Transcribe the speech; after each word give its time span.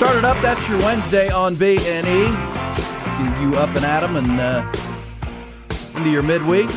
Started 0.00 0.24
up. 0.24 0.40
That's 0.40 0.66
your 0.66 0.78
Wednesday 0.78 1.28
on 1.28 1.56
B 1.56 1.76
and 1.82 2.06
E. 2.06 2.20
You 3.42 3.58
up 3.58 3.68
and 3.76 3.84
at 3.84 4.02
'em 4.02 4.16
and 4.16 4.40
uh, 4.40 4.72
into 5.94 6.08
your 6.08 6.22
midweek. 6.22 6.70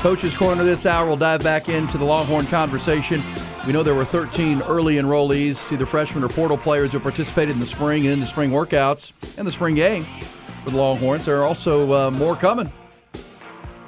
Coach's 0.00 0.32
Corner 0.32 0.62
this 0.62 0.86
hour. 0.86 1.08
We'll 1.08 1.16
dive 1.16 1.42
back 1.42 1.68
into 1.68 1.98
the 1.98 2.04
Longhorn 2.04 2.46
conversation. 2.46 3.20
We 3.66 3.72
know 3.72 3.82
there 3.82 3.96
were 3.96 4.04
13 4.04 4.62
early 4.62 4.94
enrollees, 4.94 5.72
either 5.72 5.84
freshmen 5.84 6.22
or 6.22 6.28
portal 6.28 6.56
players 6.56 6.92
who 6.92 7.00
participated 7.00 7.56
in 7.56 7.60
the 7.60 7.66
spring 7.66 8.06
and 8.06 8.12
in 8.12 8.20
the 8.20 8.28
spring 8.28 8.52
workouts 8.52 9.10
and 9.36 9.44
the 9.44 9.50
spring 9.50 9.74
game 9.74 10.06
for 10.62 10.70
the 10.70 10.76
Longhorns. 10.76 11.24
There 11.24 11.40
are 11.40 11.44
also 11.44 11.92
uh, 11.92 12.10
more 12.12 12.36
coming. 12.36 12.72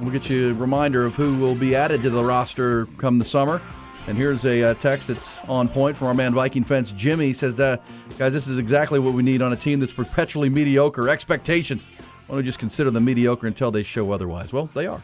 We'll 0.01 0.11
get 0.11 0.29
you 0.29 0.51
a 0.51 0.55
reminder 0.55 1.06
of 1.06 1.14
who 1.14 1.36
will 1.36 1.55
be 1.55 1.77
added 1.77 2.03
to 2.03 2.11
the 2.11 2.25
roster 2.25 2.86
come 2.98 3.20
the 3.20 3.25
summer. 3.25 3.62
And 4.07 4.19
here's 4.19 4.45
a 4.45 4.63
uh, 4.63 4.75
text 4.75 5.09
that's 5.09 5.39
on 5.49 5.67
point 5.69 5.97
from 5.97 6.09
our 6.09 6.15
man 6.15 6.35
Viking 6.35 6.63
fence 6.63 6.93
Jimmy. 6.93 7.29
He 7.29 7.33
says, 7.33 7.59
uh, 7.59 7.79
"Guys, 8.19 8.35
this 8.35 8.47
is 8.47 8.59
exactly 8.59 8.99
what 8.99 9.15
we 9.15 9.23
need 9.23 9.41
on 9.41 9.53
a 9.55 9.57
team 9.57 9.81
that's 9.81 9.93
perpetually 9.93 10.51
mediocre. 10.51 11.09
Expectations. 11.09 11.83
Why 12.27 12.35
don't 12.35 12.37
we 12.39 12.43
just 12.43 12.59
consider 12.59 12.91
them 12.91 13.05
mediocre 13.07 13.47
until 13.47 13.71
they 13.71 13.83
show 13.83 14.13
otherwise? 14.13 14.53
Well, 14.53 14.69
they 14.75 14.87
are. 14.87 15.03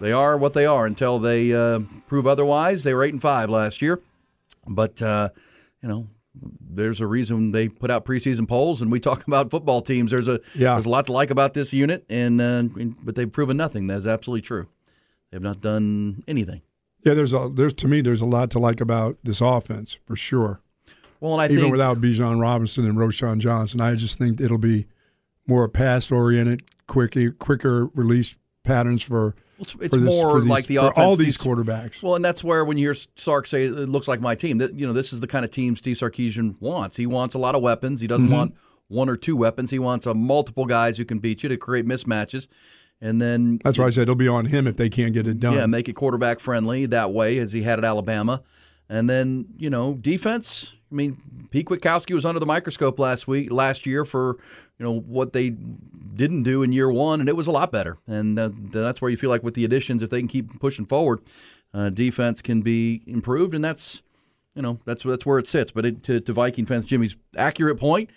They 0.00 0.12
are 0.12 0.36
what 0.36 0.52
they 0.52 0.64
are 0.66 0.86
until 0.86 1.18
they 1.18 1.52
uh, 1.52 1.80
prove 2.06 2.26
otherwise. 2.28 2.82
They 2.84 2.94
were 2.94 3.02
eight 3.04 3.12
and 3.14 3.22
five 3.22 3.50
last 3.50 3.82
year, 3.82 4.00
but 4.66 5.00
uh, 5.02 5.30
you 5.82 5.88
know." 5.88 6.06
There's 6.74 7.02
a 7.02 7.06
reason 7.06 7.52
they 7.52 7.68
put 7.68 7.90
out 7.90 8.06
preseason 8.06 8.48
polls, 8.48 8.80
and 8.80 8.90
we 8.90 9.00
talk 9.00 9.26
about 9.26 9.50
football 9.50 9.82
teams. 9.82 10.10
There's 10.12 10.28
a 10.28 10.40
Yeah. 10.54 10.72
there's 10.76 10.86
a 10.86 10.88
lot 10.88 11.04
to 11.06 11.12
like 11.12 11.28
about 11.30 11.52
this 11.52 11.74
unit, 11.74 12.06
and 12.08 12.40
uh, 12.40 12.62
but 13.02 13.16
they've 13.16 13.30
proven 13.30 13.58
nothing. 13.58 13.86
That's 13.86 14.06
absolutely 14.06 14.40
true. 14.40 14.66
They've 15.30 15.42
not 15.42 15.60
done 15.60 16.24
anything. 16.26 16.62
Yeah, 17.04 17.14
there's 17.14 17.32
a 17.32 17.50
there's 17.52 17.74
to 17.74 17.88
me 17.88 18.00
there's 18.00 18.20
a 18.20 18.26
lot 18.26 18.50
to 18.52 18.58
like 18.58 18.80
about 18.80 19.18
this 19.24 19.40
offense 19.40 19.98
for 20.06 20.16
sure. 20.16 20.60
Well, 21.20 21.32
and 21.34 21.42
I 21.42 21.46
Even 21.46 21.58
think 21.64 21.72
without 21.72 22.00
Bijan 22.00 22.40
Robinson 22.40 22.84
and 22.84 22.96
Roschon 22.98 23.38
Johnson, 23.38 23.80
I 23.80 23.94
just 23.94 24.18
think 24.18 24.40
it'll 24.40 24.58
be 24.58 24.86
more 25.46 25.68
pass 25.68 26.10
oriented, 26.10 26.62
quicker 26.86 27.30
quicker 27.32 27.86
release 27.94 28.34
patterns 28.64 29.02
for. 29.02 29.34
It's, 29.58 29.76
it's 29.80 29.94
for 29.94 30.00
this- 30.00 30.12
more 30.12 30.30
for 30.32 30.40
these- 30.40 30.48
like 30.48 30.66
the 30.66 30.76
for 30.78 30.86
offense. 30.90 30.98
all 30.98 31.14
these 31.16 31.38
quarterbacks. 31.38 32.02
Well, 32.02 32.16
and 32.16 32.24
that's 32.24 32.42
where 32.42 32.64
when 32.64 32.78
you 32.78 32.88
hear 32.88 32.96
Sark 33.16 33.46
say 33.46 33.66
it 33.66 33.88
looks 33.88 34.08
like 34.08 34.20
my 34.20 34.34
team, 34.34 34.58
that 34.58 34.74
you 34.74 34.84
know 34.86 34.92
this 34.92 35.12
is 35.12 35.20
the 35.20 35.28
kind 35.28 35.44
of 35.44 35.52
team 35.52 35.76
Steve 35.76 35.96
Sarkisian 35.98 36.56
wants. 36.60 36.96
He 36.96 37.06
wants 37.06 37.34
a 37.36 37.38
lot 37.38 37.54
of 37.54 37.62
weapons. 37.62 38.00
He 38.00 38.08
doesn't 38.08 38.26
Mhm. 38.28 38.32
want 38.32 38.54
one 38.88 39.08
or 39.08 39.16
two 39.16 39.36
weapons. 39.36 39.70
He 39.70 39.78
wants 39.78 40.04
a 40.06 40.14
multiple 40.14 40.66
guys 40.66 40.98
who 40.98 41.04
can 41.04 41.18
beat 41.20 41.44
you 41.44 41.48
to 41.48 41.56
create 41.56 41.86
mismatches, 41.86 42.48
and 43.02 43.20
then 43.20 43.60
That's 43.64 43.78
why 43.78 43.86
I 43.86 43.90
said 43.90 44.02
it'll 44.02 44.14
be 44.14 44.28
on 44.28 44.46
him 44.46 44.66
if 44.68 44.76
they 44.76 44.88
can't 44.88 45.12
get 45.12 45.26
it 45.26 45.40
done. 45.40 45.54
yeah, 45.54 45.66
make 45.66 45.88
it 45.88 45.94
quarterback 45.94 46.38
friendly 46.38 46.86
that 46.86 47.12
way 47.12 47.38
as 47.38 47.52
he 47.52 47.62
had 47.62 47.78
at 47.78 47.84
Alabama, 47.84 48.42
and 48.88 49.10
then 49.10 49.46
you 49.58 49.68
know 49.68 49.94
defense. 49.94 50.72
I 50.90 50.94
mean, 50.94 51.48
Pete 51.50 51.66
Kwiatkowski 51.66 52.14
was 52.14 52.24
under 52.24 52.38
the 52.38 52.46
microscope 52.46 52.98
last 52.98 53.26
week, 53.26 53.50
last 53.50 53.86
year 53.86 54.04
for 54.04 54.36
you 54.78 54.84
know 54.86 55.00
what 55.00 55.32
they 55.32 55.50
didn't 55.50 56.44
do 56.44 56.62
in 56.62 56.72
year 56.72 56.90
one, 56.92 57.18
and 57.20 57.28
it 57.28 57.36
was 57.36 57.48
a 57.48 57.50
lot 57.50 57.72
better. 57.72 57.98
And 58.06 58.38
uh, 58.38 58.50
that's 58.70 59.00
where 59.00 59.10
you 59.10 59.16
feel 59.16 59.30
like 59.30 59.42
with 59.42 59.54
the 59.54 59.64
additions, 59.64 60.02
if 60.02 60.10
they 60.10 60.20
can 60.20 60.28
keep 60.28 60.60
pushing 60.60 60.86
forward, 60.86 61.20
uh, 61.74 61.90
defense 61.90 62.40
can 62.40 62.62
be 62.62 63.02
improved, 63.06 63.52
and 63.52 63.64
that's 63.64 64.02
you 64.54 64.62
know 64.62 64.78
that's 64.84 65.02
that's 65.02 65.26
where 65.26 65.40
it 65.40 65.48
sits. 65.48 65.72
But 65.72 65.86
it, 65.86 66.02
to, 66.04 66.20
to 66.20 66.32
Viking 66.32 66.66
fans, 66.66 66.86
Jimmy's 66.86 67.16
accurate 67.36 67.80
point, 67.80 68.10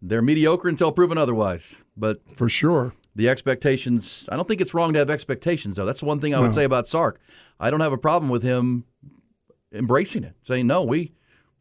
they're 0.00 0.22
mediocre 0.22 0.68
until 0.68 0.92
proven 0.92 1.18
otherwise. 1.18 1.76
But 1.94 2.22
for 2.36 2.48
sure, 2.48 2.94
the 3.16 3.28
expectations. 3.28 4.24
I 4.28 4.36
don't 4.36 4.46
think 4.48 4.60
it's 4.60 4.74
wrong 4.74 4.92
to 4.92 4.98
have 4.98 5.10
expectations, 5.10 5.76
though. 5.76 5.86
That's 5.86 6.02
one 6.02 6.20
thing 6.20 6.34
I 6.34 6.40
would 6.40 6.50
No. 6.50 6.56
say 6.56 6.64
about 6.64 6.88
Sark. 6.88 7.20
I 7.58 7.70
don't 7.70 7.80
have 7.80 7.92
a 7.92 7.98
problem 7.98 8.30
with 8.30 8.42
him 8.42 8.84
embracing 9.72 10.24
it, 10.24 10.34
saying 10.44 10.66
no, 10.66 10.82
we 10.82 11.12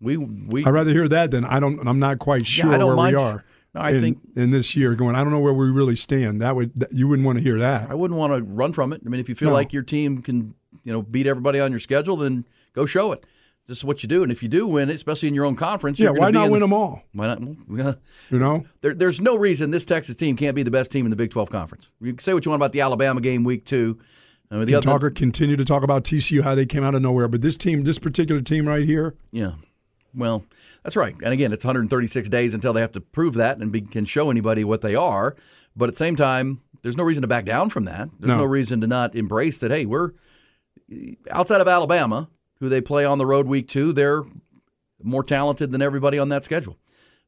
we 0.02 0.18
we. 0.18 0.66
I'd 0.66 0.70
rather 0.72 0.92
hear 0.92 1.08
that 1.08 1.32
than 1.32 1.46
I 1.46 1.60
don't. 1.60 1.86
I'm 1.88 2.00
not 2.00 2.20
quite 2.20 2.46
sure 2.48 2.72
don't 2.78 2.88
where 2.88 2.96
mind- 2.96 3.16
we 3.16 3.22
are. 3.22 3.44
No, 3.76 3.82
I 3.82 3.92
in, 3.92 4.02
think- 4.02 4.20
in 4.36 4.50
this 4.52 4.76
year 4.76 4.96
going. 4.96 5.16
I 5.16 5.24
don't 5.24 5.32
know 5.32 5.40
where 5.40 5.54
we 5.54 5.70
really 5.70 5.96
stand. 5.96 6.42
That 6.42 6.56
would 6.56 6.72
that, 6.80 6.92
you 6.94 7.08
wouldn't 7.08 7.26
want 7.26 7.38
to 7.38 7.44
hear 7.44 7.60
that. 7.60 7.90
I 7.90 7.94
wouldn't 7.94 8.18
want 8.20 8.34
to 8.34 8.42
run 8.44 8.74
from 8.74 8.94
it. 8.94 9.02
I 9.06 9.10
mean, 9.10 9.20
if 9.20 9.30
you 9.30 9.36
feel 9.36 9.50
No. 9.50 9.54
like 9.56 9.74
your 9.74 9.84
team 9.84 10.22
can, 10.24 10.56
you 10.84 10.92
know, 10.94 11.02
beat 11.04 11.28
everybody 11.28 11.60
on 11.60 11.70
your 11.72 11.80
schedule, 11.80 12.18
then 12.18 12.46
go 12.74 12.86
show 12.88 13.12
it. 13.12 13.26
This 13.70 13.78
is 13.78 13.84
what 13.84 14.02
you 14.02 14.10
do, 14.10 14.24
and 14.24 14.32
if 14.32 14.42
you 14.42 14.50
do 14.50 14.66
win 14.66 14.90
especially 14.90 15.28
in 15.28 15.36
your 15.36 15.46
own 15.46 15.56
conference, 15.56 16.00
Yeah, 16.00 16.06
you're 16.06 16.14
why 16.16 16.32
be 16.32 16.34
not 16.40 16.46
in 16.46 16.52
win 16.54 16.62
them 16.62 16.74
all? 16.74 17.04
Why 17.14 17.28
not? 17.28 17.40
You 17.40 17.96
know, 18.32 18.66
There, 18.82 18.96
there's 18.96 19.22
no 19.22 19.36
reason 19.38 19.70
this 19.70 19.86
Texas 19.86 20.16
team 20.16 20.36
can't 20.36 20.56
be 20.56 20.64
the 20.64 20.72
best 20.72 20.90
team 20.90 21.06
in 21.06 21.12
the 21.12 21.16
Big 21.16 21.30
12 21.30 21.52
conference. 21.52 21.92
You 22.02 22.12
can 22.14 22.20
say 22.24 22.34
what 22.34 22.44
you 22.46 22.50
want 22.50 22.60
about 22.64 22.72
the 22.72 22.82
Alabama 22.82 23.22
game 23.22 23.44
week 23.44 23.66
two. 23.66 24.00
I 24.50 24.56
mean, 24.56 24.66
the 24.66 24.74
other, 24.74 25.00
talk, 25.00 25.16
continue 25.16 25.56
to 25.56 25.64
talk 25.64 25.84
about 25.84 26.04
TCU 26.04 26.42
how 26.42 26.56
they 26.56 26.66
came 26.66 26.84
out 26.84 26.96
of 26.96 27.04
nowhere, 27.04 27.28
but 27.28 27.42
this 27.44 27.58
team, 27.58 27.84
this 27.84 28.00
particular 28.00 28.42
team 28.42 28.68
right 28.68 28.84
here, 28.84 29.14
Yeah. 29.32 29.52
Well, 30.16 30.44
that's 30.84 30.96
right. 30.96 31.16
And 31.24 31.32
again, 31.32 31.54
it's 31.54 31.64
136 31.64 32.28
days 32.30 32.56
until 32.56 32.74
they 32.74 32.82
have 32.82 32.94
to 32.94 33.02
prove 33.02 33.36
that 33.36 33.60
and 33.60 33.72
be, 33.72 33.82
can 33.82 34.06
show 34.06 34.32
anybody 34.32 34.64
what 34.64 34.82
they 34.82 34.96
are. 34.96 35.36
But 35.76 35.90
at 35.90 35.94
the 35.94 36.00
same 36.00 36.16
time, 36.16 36.62
there's 36.82 36.98
no 36.98 37.04
reason 37.04 37.22
to 37.22 37.28
back 37.28 37.46
down 37.46 37.70
from 37.70 37.86
that. 37.86 38.10
There's 38.20 38.30
no, 38.30 38.38
No. 38.38 38.44
reason 38.46 38.82
to 38.82 38.88
not 38.88 39.16
embrace 39.16 39.60
that, 39.60 39.70
hey, 39.70 39.86
we're 39.86 40.14
outside 41.30 41.62
of 41.62 41.68
Alabama, 41.68 42.28
who 42.60 42.70
they 42.70 42.82
play 42.82 43.06
on 43.06 43.18
the 43.18 43.26
road 43.26 43.48
week 43.48 43.68
two, 43.68 43.94
they're 43.94 44.24
more 45.02 45.24
talented 45.24 45.72
than 45.72 45.82
everybody 45.82 46.20
on 46.20 46.30
that 46.30 46.44
schedule. 46.44 46.78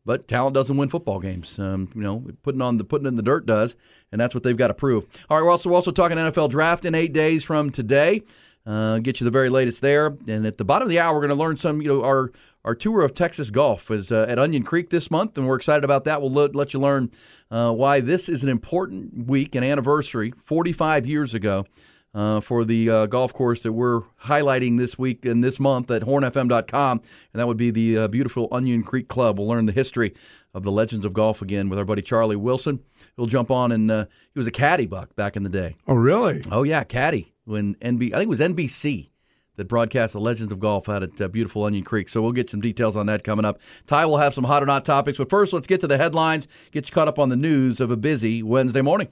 But 0.03 0.27
talent 0.27 0.55
doesn't 0.55 0.75
win 0.75 0.89
football 0.89 1.19
games. 1.19 1.59
Um, 1.59 1.89
you 1.93 2.01
know, 2.01 2.25
putting 2.41 2.61
on 2.61 2.77
the 2.77 2.83
putting 2.83 3.07
in 3.07 3.15
the 3.15 3.21
dirt 3.21 3.45
does, 3.45 3.75
and 4.11 4.19
that's 4.19 4.33
what 4.33 4.43
they've 4.43 4.57
got 4.57 4.67
to 4.67 4.73
prove. 4.73 5.05
All 5.29 5.37
right, 5.37 5.43
we're 5.43 5.51
also 5.51 5.69
we're 5.69 5.75
also 5.75 5.91
talking 5.91 6.17
NFL 6.17 6.49
draft 6.49 6.85
in 6.85 6.95
eight 6.95 7.13
days 7.13 7.43
from 7.43 7.69
today. 7.69 8.23
Uh, 8.65 8.99
get 8.99 9.19
you 9.19 9.25
the 9.25 9.31
very 9.31 9.49
latest 9.49 9.81
there, 9.81 10.15
and 10.27 10.45
at 10.45 10.57
the 10.57 10.65
bottom 10.65 10.87
of 10.87 10.89
the 10.89 10.99
hour, 10.99 11.13
we're 11.13 11.21
going 11.21 11.29
to 11.29 11.35
learn 11.35 11.57
some. 11.57 11.81
You 11.81 11.87
know, 11.87 12.03
our 12.03 12.31
our 12.65 12.75
tour 12.75 13.01
of 13.01 13.13
Texas 13.13 13.49
golf 13.49 13.89
is 13.91 14.11
uh, 14.11 14.25
at 14.27 14.39
Onion 14.39 14.63
Creek 14.63 14.89
this 14.89 15.09
month, 15.09 15.37
and 15.37 15.47
we're 15.47 15.55
excited 15.55 15.83
about 15.83 16.03
that. 16.05 16.21
We'll 16.21 16.31
let, 16.31 16.55
let 16.55 16.73
you 16.73 16.79
learn 16.79 17.11
uh, 17.49 17.71
why 17.71 18.01
this 18.01 18.29
is 18.29 18.43
an 18.43 18.49
important 18.49 19.27
week 19.27 19.55
and 19.55 19.65
anniversary, 19.65 20.33
45 20.45 21.05
years 21.05 21.33
ago, 21.33 21.65
uh, 22.13 22.41
for 22.41 22.65
the 22.65 22.89
uh, 22.89 23.05
golf 23.05 23.33
course 23.33 23.61
that 23.61 23.73
we're 23.73 24.01
highlighting 24.23 24.77
this 24.77 24.97
week 24.97 25.25
and 25.25 25.43
this 25.43 25.59
month 25.59 25.89
at 25.91 26.01
hornfm.com, 26.01 27.01
and 27.33 27.39
that 27.39 27.47
would 27.47 27.57
be 27.57 27.71
the 27.71 27.97
uh, 27.97 28.07
beautiful 28.07 28.47
Onion 28.51 28.83
Creek 28.83 29.07
Club. 29.07 29.39
We'll 29.39 29.47
learn 29.47 29.65
the 29.65 29.71
history 29.71 30.13
of 30.53 30.63
the 30.63 30.71
legends 30.71 31.05
of 31.05 31.13
golf 31.13 31.41
again 31.41 31.69
with 31.69 31.79
our 31.79 31.85
buddy 31.85 32.01
Charlie 32.01 32.35
Wilson. 32.35 32.79
He'll 33.15 33.27
jump 33.27 33.51
on, 33.51 33.71
and 33.71 33.89
uh, 33.89 34.05
he 34.33 34.39
was 34.39 34.47
a 34.47 34.51
caddy 34.51 34.85
buck 34.85 35.15
back 35.15 35.35
in 35.35 35.43
the 35.43 35.49
day. 35.49 35.75
oh 35.87 35.95
really? 35.95 36.43
Oh 36.51 36.63
yeah, 36.63 36.83
caddy 36.83 37.33
when 37.45 37.75
NB 37.75 38.13
I 38.13 38.17
think 38.17 38.23
it 38.23 38.29
was 38.29 38.39
NBC 38.39 39.09
that 39.57 39.67
broadcast 39.67 40.13
the 40.13 40.19
Legends 40.19 40.51
of 40.51 40.59
Golf 40.59 40.89
out 40.89 41.03
at 41.03 41.19
uh, 41.21 41.27
beautiful 41.27 41.63
Onion 41.63 41.83
Creek. 41.83 42.09
So 42.09 42.21
we'll 42.21 42.31
get 42.31 42.49
some 42.49 42.61
details 42.61 42.95
on 42.95 43.05
that 43.07 43.23
coming 43.23 43.45
up. 43.45 43.59
Ty 43.85 44.05
will 44.05 44.17
have 44.17 44.33
some 44.33 44.43
hot 44.45 44.63
or 44.63 44.65
not 44.65 44.85
topics, 44.85 45.17
but 45.17 45.29
first 45.29 45.53
let's 45.53 45.67
get 45.67 45.81
to 45.81 45.87
the 45.87 45.97
headlines. 45.97 46.47
Get 46.71 46.87
you 46.87 46.93
caught 46.93 47.07
up 47.07 47.19
on 47.19 47.29
the 47.29 47.35
news 47.35 47.79
of 47.79 47.91
a 47.91 47.97
busy 47.97 48.41
Wednesday 48.43 48.81
morning. 48.81 49.09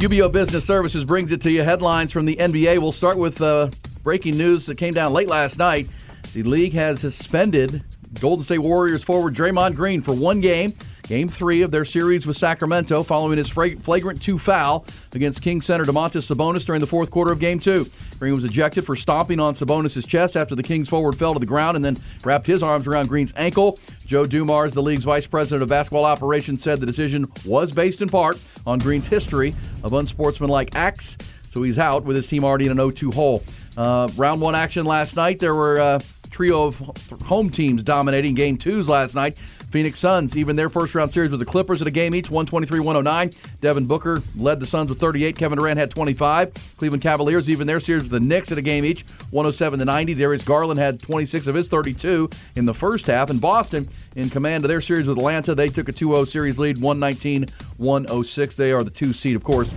UBEO 0.00 0.32
Business 0.32 0.64
Services 0.64 1.04
brings 1.04 1.30
it 1.30 1.42
to 1.42 1.50
you. 1.50 1.62
Headlines 1.62 2.10
from 2.10 2.24
the 2.24 2.34
NBA. 2.36 2.78
We'll 2.78 2.90
start 2.90 3.18
with 3.18 3.42
uh, 3.42 3.68
breaking 4.02 4.38
news 4.38 4.64
that 4.64 4.78
came 4.78 4.94
down 4.94 5.12
late 5.12 5.28
last 5.28 5.58
night. 5.58 5.90
The 6.32 6.42
league 6.42 6.72
has 6.72 7.00
suspended 7.00 7.84
Golden 8.18 8.42
State 8.42 8.60
Warriors 8.60 9.04
forward 9.04 9.34
Draymond 9.34 9.74
Green 9.74 10.00
for 10.00 10.14
one 10.14 10.40
game. 10.40 10.72
Game 11.10 11.26
three 11.26 11.62
of 11.62 11.72
their 11.72 11.84
series 11.84 12.24
with 12.24 12.36
Sacramento 12.36 13.02
following 13.02 13.36
his 13.36 13.48
flagrant 13.48 14.22
two 14.22 14.38
foul 14.38 14.86
against 15.12 15.42
King 15.42 15.60
center 15.60 15.84
Domantas 15.84 16.32
Sabonis 16.32 16.64
during 16.64 16.80
the 16.80 16.86
fourth 16.86 17.10
quarter 17.10 17.32
of 17.32 17.40
Game 17.40 17.58
two. 17.58 17.90
Green 18.20 18.32
was 18.32 18.44
ejected 18.44 18.86
for 18.86 18.94
stomping 18.94 19.40
on 19.40 19.56
Sabonis' 19.56 20.06
chest 20.06 20.36
after 20.36 20.54
the 20.54 20.62
Kings 20.62 20.88
forward 20.88 21.16
fell 21.16 21.34
to 21.34 21.40
the 21.40 21.46
ground 21.46 21.74
and 21.74 21.84
then 21.84 21.98
wrapped 22.22 22.46
his 22.46 22.62
arms 22.62 22.86
around 22.86 23.08
Green's 23.08 23.32
ankle. 23.34 23.80
Joe 24.06 24.24
Dumars, 24.24 24.72
the 24.72 24.82
league's 24.82 25.02
vice 25.02 25.26
president 25.26 25.64
of 25.64 25.68
basketball 25.68 26.04
operations, 26.04 26.62
said 26.62 26.78
the 26.78 26.86
decision 26.86 27.26
was 27.44 27.72
based 27.72 28.00
in 28.02 28.08
part 28.08 28.38
on 28.64 28.78
Green's 28.78 29.08
history 29.08 29.52
of 29.82 29.94
unsportsmanlike 29.94 30.76
acts. 30.76 31.16
So 31.52 31.64
he's 31.64 31.80
out 31.80 32.04
with 32.04 32.14
his 32.14 32.28
team 32.28 32.44
already 32.44 32.66
in 32.66 32.70
an 32.70 32.78
0-2 32.78 33.12
hole. 33.12 33.42
Uh, 33.76 34.08
round 34.14 34.40
one 34.40 34.54
action 34.54 34.86
last 34.86 35.16
night. 35.16 35.40
There 35.40 35.56
were 35.56 35.78
a 35.78 36.00
trio 36.30 36.66
of 36.66 36.76
home 37.24 37.50
teams 37.50 37.82
dominating 37.82 38.34
game 38.34 38.56
twos 38.56 38.88
last 38.88 39.16
night. 39.16 39.38
Phoenix 39.70 40.00
Suns 40.00 40.36
even 40.36 40.56
their 40.56 40.68
first 40.68 40.94
round 40.94 41.12
series 41.12 41.30
with 41.30 41.40
the 41.40 41.46
Clippers 41.46 41.80
at 41.80 41.86
a 41.86 41.90
game 41.90 42.14
each, 42.14 42.28
123-109. 42.28 43.34
Devin 43.60 43.86
Booker 43.86 44.22
led 44.36 44.60
the 44.60 44.66
Suns 44.66 44.90
with 44.90 44.98
38. 44.98 45.36
Kevin 45.36 45.58
Durant 45.58 45.78
had 45.78 45.90
25. 45.90 46.52
Cleveland 46.76 47.02
Cavaliers 47.02 47.48
even 47.48 47.66
their 47.66 47.80
series 47.80 48.02
with 48.04 48.12
the 48.12 48.20
Knicks 48.20 48.50
at 48.52 48.58
a 48.58 48.62
game 48.62 48.84
each, 48.84 49.02
107 49.30 49.78
to 49.78 49.84
90. 49.84 50.14
Darius 50.14 50.42
Garland 50.42 50.80
had 50.80 51.00
26 51.00 51.46
of 51.46 51.54
his 51.54 51.68
32 51.68 52.28
in 52.56 52.66
the 52.66 52.74
first 52.74 53.06
half. 53.06 53.30
And 53.30 53.40
Boston 53.40 53.88
in 54.16 54.30
command 54.30 54.64
of 54.64 54.68
their 54.68 54.80
series 54.80 55.06
with 55.06 55.18
Atlanta, 55.18 55.54
they 55.54 55.68
took 55.68 55.88
a 55.88 55.92
2-0 55.92 56.28
series 56.28 56.58
lead, 56.58 56.76
119-106. 56.76 58.54
They 58.56 58.72
are 58.72 58.82
the 58.82 58.90
two 58.90 59.12
seed, 59.12 59.36
of 59.36 59.44
course 59.44 59.72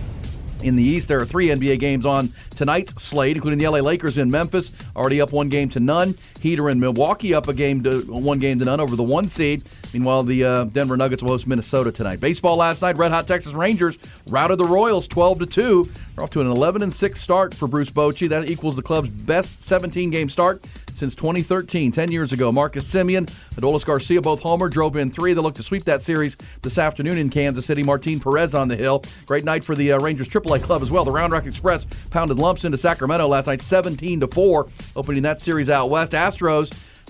in 0.64 0.76
the 0.76 0.82
East. 0.82 1.08
There 1.08 1.20
are 1.20 1.26
three 1.26 1.48
NBA 1.48 1.78
games 1.78 2.06
on 2.06 2.32
tonight's 2.56 3.02
slate, 3.02 3.36
including 3.36 3.58
the 3.58 3.68
LA 3.68 3.80
Lakers 3.80 4.18
in 4.18 4.30
Memphis, 4.30 4.72
already 4.96 5.20
up 5.20 5.32
one 5.32 5.48
game 5.48 5.68
to 5.70 5.80
none. 5.80 6.16
Heater 6.44 6.68
in 6.68 6.78
Milwaukee 6.78 7.32
up 7.32 7.48
a 7.48 7.54
game 7.54 7.82
to 7.84 8.02
one 8.02 8.38
game 8.38 8.58
to 8.58 8.66
none 8.66 8.78
over 8.78 8.96
the 8.96 9.02
one 9.02 9.30
seed. 9.30 9.64
Meanwhile, 9.94 10.24
the 10.24 10.44
uh, 10.44 10.64
Denver 10.64 10.94
Nuggets 10.94 11.22
will 11.22 11.30
host 11.30 11.46
Minnesota 11.46 11.90
tonight. 11.90 12.20
Baseball 12.20 12.56
last 12.56 12.82
night, 12.82 12.98
Red 12.98 13.12
Hot 13.12 13.26
Texas 13.26 13.54
Rangers 13.54 13.96
routed 14.28 14.58
the 14.58 14.64
Royals 14.66 15.08
12 15.08 15.38
to 15.38 15.46
2. 15.46 15.90
They're 16.14 16.22
off 16.22 16.28
to 16.30 16.42
an 16.42 16.46
11 16.46 16.82
and 16.82 16.94
6 16.94 17.18
start 17.18 17.54
for 17.54 17.66
Bruce 17.66 17.88
Bochy. 17.88 18.28
That 18.28 18.50
equals 18.50 18.76
the 18.76 18.82
club's 18.82 19.08
best 19.08 19.62
17 19.62 20.10
game 20.10 20.28
start 20.28 20.66
since 20.94 21.14
2013, 21.14 21.92
10 21.92 22.12
years 22.12 22.32
ago. 22.32 22.52
Marcus 22.52 22.88
Semien, 22.88 23.28
Adolis 23.56 23.84
Garcia, 23.84 24.20
both 24.20 24.40
homer, 24.40 24.68
drove 24.68 24.96
in 24.96 25.10
three. 25.10 25.32
They 25.32 25.40
look 25.40 25.54
to 25.56 25.62
sweep 25.62 25.84
that 25.84 26.02
series 26.02 26.36
this 26.62 26.78
afternoon 26.78 27.18
in 27.18 27.30
Kansas 27.30 27.66
City. 27.66 27.82
Martin 27.82 28.20
Perez 28.20 28.54
on 28.54 28.68
the 28.68 28.76
hill. 28.76 29.02
Great 29.26 29.44
night 29.44 29.64
for 29.64 29.74
the 29.74 29.92
uh, 29.92 29.98
Rangers 29.98 30.28
AAA 30.28 30.62
club 30.62 30.82
as 30.82 30.90
well. 30.90 31.04
The 31.04 31.10
Round 31.10 31.32
Rock 31.32 31.46
Express 31.46 31.86
pounded 32.10 32.38
lumps 32.38 32.64
into 32.64 32.78
Sacramento 32.78 33.26
last 33.26 33.46
night, 33.46 33.62
17 33.62 34.20
to 34.20 34.28
4, 34.28 34.66
opening 34.96 35.22
that 35.22 35.40
series 35.40 35.68
out 35.68 35.90
west. 35.90 36.14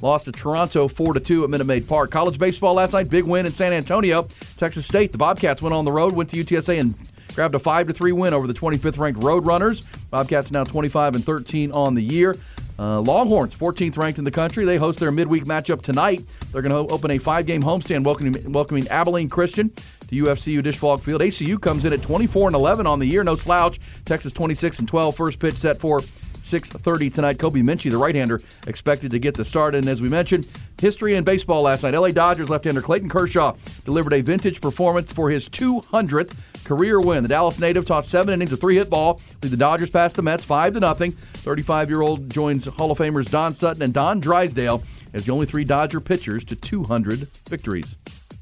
Lost 0.00 0.26
to 0.26 0.32
Toronto 0.32 0.88
4 0.88 1.15
to 1.15 1.21
2 1.21 1.44
at 1.44 1.50
Minute 1.50 1.67
Maid 1.67 1.88
Park. 1.88 2.11
College 2.11 2.38
baseball 2.38 2.75
last 2.75 2.93
night, 2.93 3.09
big 3.09 3.25
win 3.25 3.47
in 3.47 3.53
San 3.53 3.73
Antonio. 3.73 4.29
Texas 4.56 4.87
State, 4.87 5.12
the 5.12 5.19
Bobcats 5.19 5.62
went 5.62 5.75
on 5.75 5.85
the 5.85 5.93
road, 5.93 6.12
went 6.12 6.31
to 6.31 6.44
UTSA 6.44 6.81
and 6.81 6.94
grabbed 7.35 7.55
a 7.55 7.59
5 7.59 7.88
to 7.88 7.93
3 7.93 8.12
win 8.12 8.35
over 8.35 8.47
the 8.47 8.55
25th 8.55 8.99
ranked 8.99 9.21
Roadrunners. 9.21 9.85
Bobcats 10.11 10.50
now 10.50 10.65
25 10.65 11.17
and 11.17 11.25
13 11.25 11.73
on 11.73 11.94
the 11.94 12.03
year. 12.03 12.35
Uh, 12.79 13.00
Longhorns, 13.00 13.55
14th 13.55 13.97
ranked 13.97 14.19
in 14.19 14.25
the 14.25 14.31
country. 14.31 14.65
They 14.65 14.76
host 14.76 14.99
their 14.99 15.12
midweek 15.12 15.44
matchup 15.44 15.82
tonight. 15.82 16.25
They're 16.53 16.62
going 16.62 16.87
to 16.87 16.93
open 16.93 17.12
a 17.12 17.19
five 17.19 17.47
game 17.47 17.62
homestand 17.62 18.05
welcoming, 18.05 18.53
welcoming 18.53 18.88
Abilene 18.88 19.29
Christian 19.29 19.71
to 20.09 20.25
UFCU 20.25 20.62
Disch-Falk 20.62 21.00
Field. 21.00 21.21
ACU 21.21 21.61
comes 21.61 21.85
in 21.85 21.93
at 21.93 22.03
24 22.03 22.49
and 22.49 22.56
11 22.56 22.87
on 22.87 22.99
the 22.99 23.06
year. 23.06 23.23
No 23.23 23.37
slouch. 23.37 23.79
Texas 24.05 24.32
26 24.32 24.81
and 24.81 24.88
12. 24.88 25.17
First 25.17 25.38
pitch 25.38 25.56
set 25.56 25.79
for 25.79 26.03
6.30 26.44 27.12
tonight. 27.12 27.38
Kobe 27.38 27.61
Minchie, 27.61 27.91
the 27.91 27.99
right-hander, 27.99 28.41
expected 28.67 29.11
to 29.11 29.19
get 29.19 29.35
the 29.35 29.44
start. 29.44 29.75
And 29.75 29.88
as 29.88 30.00
we 30.00 30.08
mentioned, 30.08 30.46
history 30.79 31.17
in 31.17 31.25
baseball 31.25 31.62
last 31.62 31.82
night. 31.82 31.94
LA 31.94 32.11
Dodgers 32.11 32.50
left-hander 32.50 32.82
Clayton 32.82 33.08
Kershaw 33.08 33.56
delivered 33.85 34.12
a 34.12 34.20
vintage 34.20 34.61
performance 34.61 35.12
for 35.12 35.31
his 35.31 35.49
200th 35.49 36.37
career 36.64 37.00
win. 37.00 37.23
The 37.23 37.29
Dallas 37.29 37.58
native 37.58 37.87
tossed 37.87 38.11
seven 38.11 38.35
innings 38.35 38.52
of 38.52 38.61
three-hit 38.61 38.91
ball, 38.91 39.20
lead 39.43 39.52
the 39.52 39.56
Dodgers 39.56 39.91
past 39.91 40.17
the 40.17 40.23
Mets 40.23 40.44
five 40.44 40.75
to 40.75 40.81
nothing. 40.81 41.12
35-year-old 41.12 42.31
joins 42.31 42.67
Hall 42.67 42.90
of 42.90 42.99
Famers 42.99 43.31
Don 43.31 43.55
Sutton 43.55 43.82
and 43.82 43.94
Don 43.94 44.20
Drysdale 44.20 44.82
as 45.12 45.25
the 45.25 45.32
only 45.32 45.47
three 45.47 45.64
Dodger 45.64 46.00
pitchers 46.00 46.44
to 46.44 46.56
200 46.56 47.29
victories. 47.49 47.94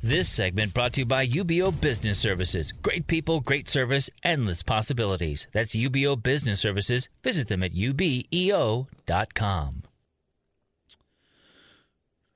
This 0.05 0.29
segment 0.29 0.75
brought 0.75 0.95
to 0.95 1.03
you 1.03 1.07
by 1.07 1.25
UBEO 1.25 1.81
Business 1.81 2.19
Services. 2.19 2.73
Great 2.73 3.07
people, 3.07 3.39
great 3.39 3.69
service, 3.69 4.11
endless 4.25 4.65
possibilities. 4.65 5.47
That's 5.53 5.77
UBEO 5.77 6.21
Business 6.21 6.59
Services. 6.59 7.09
Visit 7.23 7.47
them 7.47 7.63
at 7.63 7.73
ubeo.com. 7.73 8.85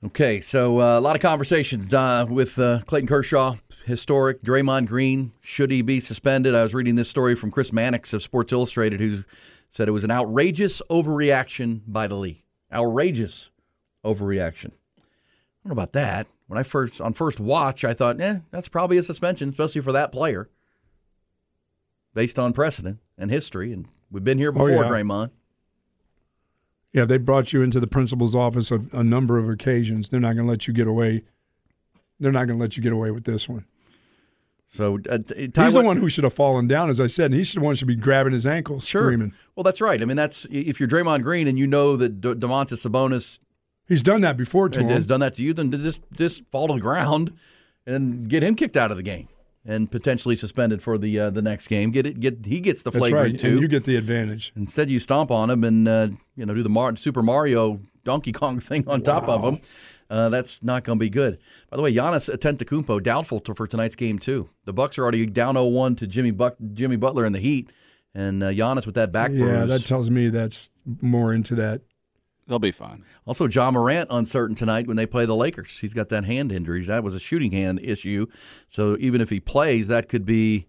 Okay, 0.05 0.41
so 0.41 0.81
uh, 0.81 0.97
a 0.97 1.01
lot 1.01 1.17
of 1.17 1.23
conversations 1.23 1.93
uh, 1.93 2.25
with 2.29 2.57
uh, 2.57 2.83
Clayton 2.87 3.09
Kershaw. 3.09 3.57
Historic. 3.85 4.43
Draymond 4.45 4.87
Green, 4.87 5.33
should 5.41 5.73
he 5.73 5.83
be 5.83 5.99
suspended? 5.99 6.55
I 6.55 6.63
was 6.63 6.73
reading 6.73 6.95
this 6.95 7.09
story 7.09 7.35
from 7.35 7.51
Chris 7.51 7.73
Mannix 7.73 8.13
of 8.13 8.23
Sports 8.23 8.53
Illustrated, 8.53 9.01
who 9.01 9.25
said 9.73 9.89
it 9.89 9.93
was 9.93 10.05
an 10.05 10.13
outrageous 10.13 10.81
overreaction 10.89 11.81
by 11.89 12.07
the 12.07 12.15
league. 12.15 12.45
Outrageous 12.73 13.51
overreaction. 14.05 14.71
I 14.99 15.03
don't 15.65 15.71
know 15.71 15.73
about 15.73 15.95
that 15.95 16.29
when 16.47 16.59
I 16.59 16.63
first 16.63 17.01
on 17.01 17.13
first 17.13 17.41
watch, 17.41 17.85
I 17.85 17.95
thought, 17.95 18.21
eh, 18.21 18.39
that's 18.51 18.69
probably 18.69 18.99
a 18.99 19.03
suspension, 19.03 19.51
especially 19.51 19.81
for 19.81 19.93
that 19.93 20.13
player, 20.13 20.49
based 22.15 22.39
on 22.39 22.53
precedent 22.53 22.99
and 23.19 23.31
history. 23.31 23.73
And 23.73 23.87
we've 24.11 24.25
been 24.25 24.39
here 24.39 24.53
before, 24.53 24.71
oh, 24.71 24.83
yeah. 24.83 24.89
Draymond. 24.89 25.31
Yeah, 26.93 27.05
they 27.05 27.19
brought 27.19 27.53
you 27.53 27.63
into 27.63 27.79
the 27.79 27.87
principal's 27.87 28.35
office 28.35 28.71
a, 28.71 28.81
a 28.93 29.05
number 29.05 29.39
of 29.39 29.49
occasions. 29.49 30.09
They're 30.09 30.21
not 30.21 30.35
going 30.35 30.47
to 30.47 30.51
let 30.51 30.67
you 30.67 30.73
get 30.73 30.87
away. 30.87 31.25
They're 32.19 32.33
not 32.33 32.47
going 32.47 32.59
to 32.59 32.63
let 32.63 32.77
you 32.77 32.83
get 32.83 32.93
away 32.93 33.11
with 33.11 33.25
this 33.25 33.49
one. 33.49 33.67
So 34.69 34.99
uh, 35.11 35.19
Ty, 35.19 35.65
he's 35.65 35.75
the 35.75 35.83
one 35.83 35.99
who 35.99 36.09
should 36.09 36.25
have 36.25 36.35
fallen 36.35 36.67
down, 36.67 36.91
as 36.91 36.99
I 36.99 37.07
said, 37.07 37.27
and 37.27 37.35
he's 37.35 37.53
the 37.53 37.61
one 37.61 37.73
who 37.73 37.77
should 37.77 37.89
be 37.89 37.97
grabbing 37.97 38.33
his 38.33 38.47
ankles, 38.47 38.87
sure. 38.87 39.03
screaming. 39.03 39.33
Well, 39.55 39.63
that's 39.63 39.81
right. 39.81 40.01
I 40.01 40.05
mean, 40.05 40.17
that's 40.17 40.47
if 40.51 40.81
you're 40.81 40.89
Draymond 40.89 41.23
Green 41.23 41.47
and 41.49 41.59
you 41.59 41.67
know 41.67 41.97
that 41.97 42.21
De- 42.21 42.35
Domantas 42.35 42.89
Sabonis 42.89 43.39
He's 43.89 44.03
done 44.03 44.21
that 44.23 44.37
before 44.37 44.69
to 44.69 44.81
him. 44.81 44.89
Has 44.89 45.07
done 45.07 45.21
that 45.21 45.37
to 45.37 45.43
you, 45.43 45.55
then 45.55 45.71
to 45.71 45.79
just 45.79 46.01
just 46.13 46.43
fall 46.51 46.69
to 46.69 46.75
the 46.75 46.81
ground 46.81 47.33
and 47.87 48.29
get 48.29 48.43
him 48.43 48.55
kicked 48.55 48.77
out 48.77 48.91
of 48.91 48.97
the 48.97 49.03
game 49.03 49.29
and 49.65 49.91
potentially 49.91 50.37
suspended 50.37 50.83
for 50.83 50.99
the 50.99 51.19
uh, 51.19 51.31
the 51.31 51.43
next 51.43 51.69
game. 51.69 51.91
Get 51.91 52.07
it? 52.07 52.21
Get 52.21 52.45
he 52.45 52.61
gets 52.61 52.83
the 52.83 52.93
flagrant 52.93 53.33
right. 53.33 53.41
too. 53.41 53.53
And 53.53 53.61
you 53.61 53.69
get 53.69 53.85
the 53.85 53.97
advantage. 53.97 54.53
Instead, 54.57 54.91
you 54.91 55.01
stomp 55.01 55.31
on 55.31 55.51
him 55.51 55.65
and 55.65 55.87
uh, 55.87 56.09
you 56.37 56.47
know 56.47 56.55
do 56.55 56.63
the 56.63 56.69
Mar- 56.69 56.97
Super 56.97 57.23
Mario 57.23 57.81
Donkey 58.05 58.33
Kong 58.33 58.61
thing 58.61 58.89
on 58.89 59.01
wow. 59.01 59.05
top 59.05 59.29
of 59.29 59.45
him. 59.45 59.61
Uh, 60.09 60.29
that's 60.29 60.63
not 60.63 60.85
going 60.85 60.99
to 60.99 61.01
be 61.01 61.11
good. 61.11 61.39
By 61.69 61.77
the 61.77 61.83
way, 61.83 61.93
Giannis 61.93 62.33
Antetokounmpo 62.33 63.03
doubtful 63.03 63.41
to, 63.41 63.55
for 63.57 63.67
tonight's 63.67 63.97
game 63.97 64.21
too. 64.21 64.49
The 64.65 64.73
Bucks 64.73 64.99
are 64.99 65.03
already 65.03 65.27
down 65.27 65.57
0-1 65.57 65.99
to 65.99 66.07
Jimmy 66.07 66.31
Buck, 66.31 66.55
Jimmy 66.75 66.95
Butler 66.95 67.27
in 67.27 67.33
the 67.33 67.41
Heat, 67.41 67.71
and 68.15 68.41
uh, 68.41 68.51
Giannis 68.51 68.87
with 68.87 68.95
that 68.95 69.11
back 69.11 69.33
yeah, 69.33 69.39
bruise. 69.39 69.69
that 69.69 69.85
tells 69.85 70.09
me 70.09 70.29
that's 70.29 70.71
more 71.01 71.35
into 71.35 71.57
that 71.57 71.81
They'll 72.47 72.59
be 72.61 72.71
fine. 72.71 73.05
Also, 73.27 73.49
Ja 73.49 73.71
Morant 73.71 74.09
uncertain 74.11 74.55
tonight 74.55 74.87
when 74.87 74.97
they 74.97 75.07
play 75.07 75.27
the 75.27 75.35
Lakers. 75.35 75.79
He's 75.81 75.93
got 75.93 76.11
that 76.11 76.25
hand 76.25 76.53
injury. 76.53 76.85
That 76.85 77.03
was 77.03 77.15
a 77.15 77.19
shooting 77.19 77.51
hand 77.51 77.81
issue. 77.83 78.27
So 78.71 78.97
even 79.01 79.21
if 79.21 79.31
he 79.31 79.41
plays, 79.41 79.89
that 79.89 80.09
could 80.09 80.25
be 80.25 80.67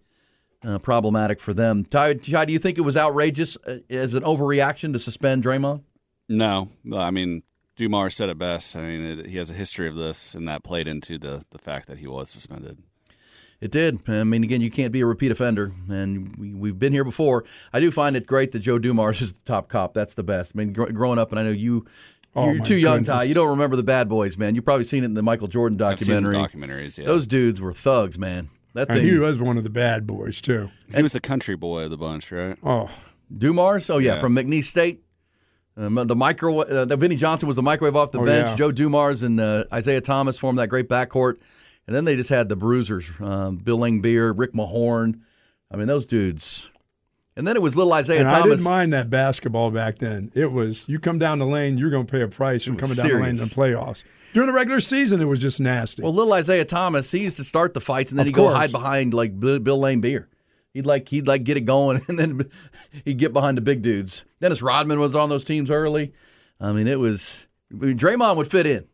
uh, 0.63 0.79
problematic 0.79 1.39
for 1.39 1.53
them. 1.53 1.86
Ty, 1.86 2.15
Ty, 2.15 2.46
do 2.46 2.53
you 2.53 2.60
think 2.60 2.79
it 2.79 2.81
was 2.81 2.98
outrageous 2.98 3.57
uh, 3.67 3.77
as 3.89 4.15
an 4.15 4.24
overreaction 4.24 4.91
to 4.93 5.00
suspend 5.00 5.43
Draymond? 5.43 5.84
No. 6.27 6.72
I 6.93 7.12
mean, 7.12 7.43
Dumar 7.75 8.10
said 8.10 8.29
it 8.29 8.39
best. 8.39 8.75
I 8.75 8.81
mean, 8.81 9.19
it, 9.19 9.25
he 9.27 9.38
has 9.38 9.51
a 9.51 9.53
history 9.53 9.88
of 9.88 9.96
this, 9.96 10.34
and 10.34 10.48
that 10.48 10.63
played 10.63 10.88
into 10.88 11.19
the, 11.19 11.46
the 11.51 11.60
fact 11.60 11.88
that 11.89 12.00
he 12.00 12.07
was 12.07 12.29
suspended. 12.29 12.79
It 13.59 13.71
did. 13.71 13.99
I 14.07 14.23
mean, 14.23 14.43
again, 14.43 14.61
you 14.61 14.69
can't 14.69 14.91
be 14.91 15.01
a 15.01 15.05
repeat 15.05 15.31
offender, 15.31 15.73
and 15.89 16.59
we, 16.59 16.69
have 16.69 16.77
been 16.77 16.93
here 16.93 17.03
before. 17.03 17.43
I 17.73 17.79
do 17.79 17.89
find 17.89 18.15
it 18.15 18.27
great 18.27 18.51
that 18.51 18.59
Joe 18.59 18.77
Dumars 18.77 19.19
is 19.21 19.33
the 19.33 19.41
top 19.45 19.67
cop. 19.67 19.95
That's 19.95 20.13
the 20.13 20.23
best. 20.23 20.51
I 20.53 20.57
mean, 20.59 20.73
gr- 20.73 20.91
growing 20.91 21.17
up, 21.17 21.31
and 21.31 21.39
I 21.39 21.43
know 21.43 21.51
you. 21.51 21.85
Oh, 22.35 22.51
you're 22.51 22.63
too 22.63 22.75
young, 22.75 23.03
Ty. 23.03 23.23
You 23.23 23.33
don't 23.33 23.49
remember 23.49 23.75
the 23.75 23.83
Bad 23.83 24.07
Boys, 24.09 24.37
man. 24.37 24.53
You've 24.53 24.65
probably 24.65 24.85
seen 24.85 25.01
it 25.01 25.07
in 25.07 25.15
the 25.15 25.23
Michael 25.23 25.47
Jordan 25.47 25.75
documentary. 25.75 26.35
documentaries, 26.35 26.99
yeah. 26.99 27.05
Those 27.05 27.25
dudes 27.25 27.59
were 27.59 27.73
thugs, 27.73 28.19
man. 28.19 28.49
That 28.77 28.89
thing, 28.89 28.97
and 28.97 29.09
he 29.09 29.17
was 29.17 29.41
one 29.41 29.57
of 29.57 29.63
the 29.63 29.71
bad 29.71 30.05
boys 30.05 30.39
too. 30.39 30.69
He 30.93 31.01
was 31.01 31.13
the 31.13 31.19
country 31.19 31.55
boy 31.55 31.85
of 31.85 31.89
the 31.89 31.97
bunch, 31.97 32.31
right? 32.31 32.55
Oh, 32.63 32.91
Dumars. 33.35 33.89
Oh 33.89 33.97
yeah, 33.97 34.15
yeah. 34.15 34.19
from 34.19 34.35
McNeese 34.35 34.65
State. 34.65 35.03
Um, 35.75 35.95
the 36.05 36.15
micro, 36.15 36.61
uh, 36.61 36.85
the 36.85 36.95
Vinnie 36.95 37.15
Johnson 37.15 37.47
was 37.47 37.55
the 37.55 37.63
microwave 37.63 37.95
off 37.95 38.11
the 38.11 38.19
oh, 38.19 38.25
bench. 38.25 38.49
Yeah. 38.49 38.55
Joe 38.55 38.71
Dumars 38.71 39.23
and 39.23 39.39
uh, 39.39 39.63
Isiah 39.75 40.01
Thomas 40.01 40.37
formed 40.37 40.59
that 40.59 40.67
great 40.67 40.87
backcourt. 40.89 41.37
And 41.88 41.96
then 41.96 42.06
they 42.06 42.15
just 42.15 42.29
had 42.29 42.50
the 42.50 42.56
bruisers, 42.56 43.10
um, 43.20 43.58
Bill 43.58 43.79
Laimbeer, 43.79 44.34
Rick 44.38 44.53
Mahorn. 44.53 45.22
I 45.72 45.77
mean, 45.77 45.88
those 45.88 46.06
dudes. 46.06 46.70
And 47.38 47.48
then 47.48 47.56
it 47.56 47.62
was 47.62 47.75
little 47.75 47.96
Isiah 47.96 48.22
and 48.22 48.29
Thomas. 48.29 48.46
I 48.46 48.50
didn't 48.50 48.63
mind 48.63 48.94
that 48.94 49.10
basketball 49.10 49.72
back 49.72 50.00
then. 50.00 50.32
It 50.34 50.51
was 50.51 50.86
you 50.88 51.00
come 51.00 51.20
down 51.20 51.39
the 51.39 51.46
lane, 51.46 51.77
you're 51.77 51.91
going 51.91 52.06
to 52.06 52.12
pay 52.12 52.22
a 52.22 52.27
price 52.27 52.63
for 52.63 52.75
coming 52.75 52.96
serious. 52.96 52.98
down 52.98 53.20
the 53.20 53.24
lane 53.24 53.36
in 53.36 53.38
the 53.38 53.46
playoffs. 53.46 54.03
During 54.34 54.48
the 54.48 54.53
regular 54.53 54.82
season, 54.82 55.22
it 55.22 55.25
was 55.25 55.39
just 55.39 55.60
nasty. 55.60 56.01
Well, 56.01 56.13
little 56.13 56.34
Isiah 56.34 56.65
Thomas, 56.65 57.10
he 57.10 57.20
used 57.20 57.38
to 57.38 57.44
start 57.44 57.74
the 57.74 57.82
fights, 57.82 58.12
and 58.12 58.20
then 58.20 58.25
he'd 58.25 58.34
go 58.34 58.50
hide 58.50 58.72
behind 58.72 59.13
like 59.13 59.39
Bill, 59.39 59.60
Bill 59.60 59.79
Laimbeer. 59.79 60.25
He'd 60.74 60.86
like 60.86 61.10
he'd 61.10 61.27
like 61.27 61.44
get 61.44 61.58
it 61.58 61.62
going, 61.62 62.03
and 62.08 62.20
then 62.20 62.50
he'd 63.06 63.17
get 63.17 63.34
behind 63.34 63.58
the 63.58 63.62
big 63.62 63.82
dudes. 63.82 64.25
Dennis 64.41 64.62
Rodman 64.62 65.00
was 65.00 65.15
on 65.15 65.29
those 65.29 65.44
teams 65.44 65.72
early. 65.72 66.13
I 66.60 66.72
mean, 66.72 66.88
it 66.88 67.00
was 67.00 67.46
I 67.72 67.75
mean, 67.75 67.98
Draymond 67.98 68.36
would 68.38 68.50
fit 68.50 68.65
in. 68.65 68.86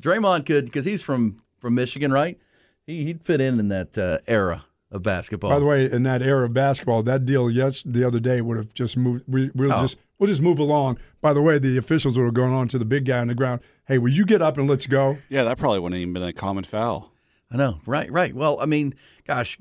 Draymond 0.00 0.46
could 0.46 0.66
because 0.66 0.84
he's 0.84 1.02
from 1.02 1.38
from 1.58 1.74
Michigan, 1.74 2.12
right? 2.12 2.38
He, 2.86 3.04
he'd 3.04 3.22
fit 3.22 3.40
in 3.40 3.58
in 3.60 3.68
that 3.68 3.96
uh, 3.98 4.18
era 4.26 4.64
of 4.90 5.02
basketball. 5.02 5.50
By 5.50 5.58
the 5.58 5.64
way, 5.64 5.90
in 5.90 6.04
that 6.04 6.22
era 6.22 6.44
of 6.44 6.52
basketball, 6.54 7.02
that 7.04 7.26
deal 7.26 7.50
yes 7.50 7.82
the 7.84 8.04
other 8.04 8.20
day 8.20 8.40
would 8.40 8.56
have 8.56 8.72
just 8.74 8.96
moved. 8.96 9.24
We, 9.26 9.50
we'll 9.54 9.72
Oh. 9.72 9.82
just 9.82 9.96
we'll 10.18 10.28
just 10.28 10.40
move 10.42 10.58
along. 10.58 10.98
By 11.20 11.32
the 11.32 11.42
way, 11.42 11.58
the 11.58 11.76
officials 11.76 12.16
would 12.16 12.24
have 12.24 12.34
gone 12.34 12.52
on 12.52 12.68
to 12.68 12.78
the 12.78 12.84
big 12.84 13.04
guy 13.04 13.18
on 13.18 13.26
the 13.28 13.34
ground. 13.34 13.60
Hey, 13.86 13.98
will 13.98 14.12
you 14.12 14.24
get 14.24 14.40
up 14.42 14.56
and 14.58 14.68
let's 14.68 14.86
go? 14.86 15.18
Yeah, 15.28 15.42
that 15.44 15.58
probably 15.58 15.80
wouldn't 15.80 16.00
even 16.00 16.12
been 16.14 16.22
a 16.22 16.32
common 16.32 16.64
foul. 16.64 17.12
I 17.50 17.56
know, 17.56 17.80
right, 17.86 18.10
right. 18.10 18.34
Well, 18.34 18.58
I 18.60 18.66
mean, 18.66 18.94
gosh, 19.26 19.58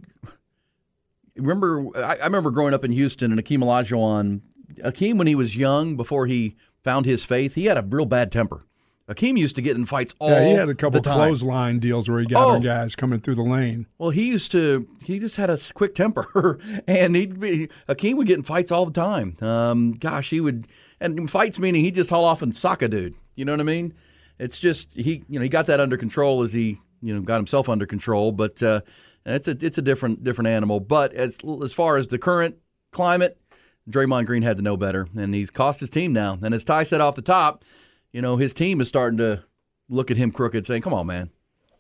remember, 1.36 1.86
I, 1.98 2.16
I 2.18 2.26
remember 2.26 2.52
growing 2.52 2.74
up 2.74 2.84
in 2.84 2.92
Houston 2.92 3.32
and 3.32 3.44
Akeem 3.44 3.60
Olajuwon. 3.60 4.42
Akeem, 4.84 5.18
when 5.18 5.28
he 5.28 5.36
was 5.36 5.56
young, 5.56 5.96
before 5.96 6.26
he 6.28 6.56
found 6.84 7.06
his 7.06 7.24
faith, 7.24 7.56
he 7.56 7.66
had 7.66 7.78
a 7.78 7.82
real 7.82 8.06
bad 8.06 8.32
temper. 8.32 8.66
Akeem 9.10 9.38
used 9.38 9.56
to 9.56 9.62
get 9.62 9.76
in 9.78 9.86
fights 9.86 10.16
all 10.18 10.30
the 10.30 10.36
time. 10.36 10.44
yeah, 10.44 10.50
he 10.50 10.56
had 10.56 10.70
a 10.70 10.74
couple 10.76 11.00
clothesline 11.00 11.78
deals 11.80 12.10
where 12.10 12.20
he 12.20 12.26
got 12.26 12.44
Oh. 12.46 12.50
on 12.52 12.62
guys 12.62 12.96
coming 12.96 13.20
through 13.20 13.36
the 13.36 13.44
lane. 13.44 13.86
Well, 14.00 14.10
he 14.10 14.26
used 14.28 14.52
to. 14.54 14.88
He 15.04 15.20
just 15.20 15.36
had 15.36 15.50
a 15.52 15.60
quick 15.76 15.94
temper, 15.94 16.60
and 16.88 17.16
he'd 17.16 17.40
be 17.40 17.70
Akeem 17.88 18.16
would 18.18 18.26
get 18.28 18.38
in 18.38 18.44
fights 18.44 18.72
all 18.72 18.86
the 18.86 18.92
time. 19.00 19.38
Um, 19.42 19.92
gosh, 19.94 20.32
he 20.32 20.40
would, 20.42 20.68
and 21.00 21.30
fights 21.30 21.60
meaning 21.60 21.84
he'd 21.84 21.94
just 21.96 22.10
haul 22.10 22.26
off 22.26 22.42
and 22.42 22.56
sock 22.56 22.82
a 22.82 22.88
dude. 22.88 23.14
You 23.36 23.46
know 23.46 23.54
what 23.54 23.60
I 23.60 23.64
mean? 23.64 23.94
It's 24.40 24.58
just 24.60 24.90
he, 24.94 25.24
you 25.30 25.38
know, 25.40 25.44
he 25.44 25.50
got 25.50 25.68
that 25.68 25.80
under 25.80 25.98
control 25.98 26.42
as 26.42 26.52
he, 26.52 26.80
you 27.02 27.14
know, 27.14 27.22
got 27.22 27.38
himself 27.38 27.70
under 27.70 27.86
control. 27.86 28.32
But 28.32 28.62
uh, 28.64 28.82
it's 29.26 29.48
a 29.48 29.56
it's 29.62 29.78
a 29.78 29.84
different 29.84 30.24
different 30.24 30.48
animal. 30.48 30.80
But 30.80 31.14
as 31.14 31.38
as 31.64 31.74
far 31.74 31.98
as 31.98 32.08
the 32.08 32.18
current 32.18 32.56
climate, 32.92 33.38
Draymond 33.88 34.26
Green 34.26 34.42
had 34.42 34.58
to 34.58 34.64
know 34.64 34.78
better, 34.78 35.08
and 35.16 35.36
he's 35.36 35.52
cost 35.52 35.80
his 35.80 35.92
team 35.92 36.12
now. 36.12 36.40
And 36.42 36.56
as 36.56 36.64
Ty 36.64 36.86
said 36.86 37.02
off 37.02 37.14
the 37.16 37.22
top, 37.22 37.64
you 38.16 38.22
know, 38.22 38.38
his 38.38 38.54
team 38.54 38.80
is 38.80 38.88
starting 38.88 39.18
to 39.18 39.44
look 39.90 40.10
at 40.10 40.16
him 40.16 40.32
crooked, 40.32 40.66
saying, 40.66 40.84
"Come 40.84 40.94
on, 40.94 41.06
man." 41.06 41.30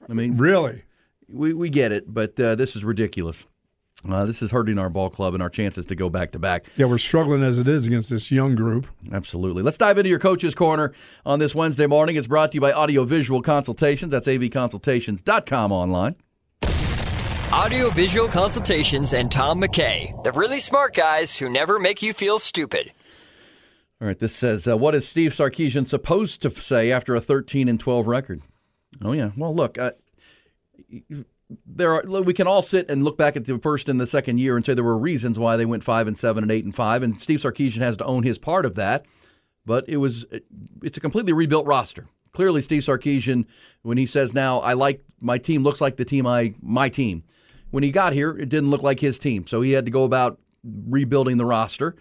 I 0.10 0.12
mean, 0.12 0.36
Really? 0.36 0.84
we, 1.30 1.54
we 1.54 1.70
get 1.70 1.94
it, 1.94 2.13
but 2.13 2.38
uh, 2.38 2.56
this 2.56 2.75
is 2.75 2.84
ridiculous. 2.84 3.46
Uh, 4.08 4.25
this 4.25 4.42
is 4.42 4.51
hurting 4.51 4.77
our 4.77 4.89
ball 4.89 5.10
club 5.10 5.34
and 5.34 5.42
our 5.42 5.50
chances 5.50 5.86
to 5.86 5.96
go 5.96 6.10
back 6.10 6.32
to 6.34 6.39
back. 6.39 6.65
Yeah, 6.75 6.88
we're 6.88 6.98
struggling 6.98 7.42
as 7.42 7.58
it 7.58 7.70
is 7.70 7.88
against 7.88 8.10
this 8.10 8.30
young 8.32 8.54
group. 8.54 8.86
Absolutely. 9.13 9.63
Let's 9.63 9.77
dive 9.77 9.98
into 9.98 10.10
your 10.10 10.20
coach's 10.20 10.54
corner 10.54 10.92
on 11.25 11.39
this 11.39 11.56
Wednesday 11.56 11.88
morning. 11.88 12.18
It's 12.18 12.27
brought 12.27 12.51
to 12.51 12.56
you 12.56 12.62
by 12.62 12.74
Audio 12.74 13.06
Visual 13.06 13.42
Consultations. 13.42 14.12
That's 14.12 14.27
avconsultations.com 14.27 15.72
online. 15.72 16.15
Audiovisual 17.54 18.27
Consultations 18.27 19.13
and 19.13 19.32
Tom 19.32 19.62
McKay, 19.62 20.22
the 20.25 20.34
really 20.34 20.60
smart 20.60 20.94
guys 20.94 21.38
who 21.38 21.50
never 21.50 21.80
make 21.80 22.01
you 22.01 22.12
feel 22.12 22.38
stupid. 22.38 22.92
All 24.02 24.08
right, 24.08 24.20
this 24.20 24.36
says, 24.36 24.68
uh, 24.68 24.75
what 24.75 24.94
is 24.94 25.08
Steve 25.08 25.32
Sarkisian 25.32 25.88
supposed 25.88 26.42
to 26.42 26.52
say 26.62 26.92
after 26.92 27.16
a 27.16 27.22
13 27.22 27.70
and 27.70 27.80
12 27.80 28.08
record? 28.08 28.42
Oh 29.04 29.14
yeah. 29.14 29.32
Well, 29.38 29.56
look, 29.56 29.78
uh, 29.78 29.92
there 31.66 31.94
are 31.94 32.22
we 32.22 32.34
can 32.34 32.48
all 32.48 32.62
sit 32.62 32.90
and 32.90 33.04
look 33.04 33.18
back 33.18 33.36
at 33.36 33.46
the 33.46 33.58
first 33.60 33.88
and 33.88 34.00
the 34.00 34.08
second 34.08 34.38
year 34.40 34.56
and 34.56 34.66
say 34.66 34.74
there 34.74 34.84
were 34.84 34.98
reasons 34.98 35.38
why 35.38 35.58
they 35.58 35.66
went 35.66 35.84
5 35.84 36.08
and 36.08 36.18
7 36.18 36.44
and 36.44 36.52
8 36.52 36.66
and 36.66 36.75
5 36.75 37.04
and 37.04 37.22
Steve 37.22 37.40
Sarkisian 37.40 37.82
has 37.82 37.98
to 37.98 38.06
own 38.06 38.24
his 38.24 38.38
part 38.38 38.66
of 38.66 38.75
that. 38.75 39.06
But 39.66 39.86
it 39.88 39.98
was 39.98 40.25
it's 40.84 40.98
a 40.98 41.02
completely 41.02 41.34
rebuilt 41.34 41.66
roster. 41.66 42.08
Clearly 42.34 42.62
Steve 42.62 42.84
Sarkisian 42.84 43.46
when 43.84 43.98
he 43.98 44.06
says 44.06 44.34
now 44.34 44.60
I 44.60 44.74
like 44.74 45.04
my 45.22 45.38
team 45.38 45.64
looks 45.64 45.82
like 45.82 45.98
the 45.98 46.06
team 46.06 46.28
I 46.28 46.54
my 46.62 46.90
team. 46.90 47.24
When 47.72 47.84
he 47.84 47.92
got 47.92 48.14
here, 48.14 48.32
it 48.38 48.50
didn't 48.50 48.70
look 48.70 48.84
like 48.84 49.00
his 49.00 49.20
team. 49.20 49.48
So 49.48 49.62
he 49.62 49.72
had 49.72 49.86
to 49.86 49.92
go 49.92 50.04
about 50.04 50.40
rebuilding 50.64 51.38
the 51.38 51.46
roster. 51.46 51.96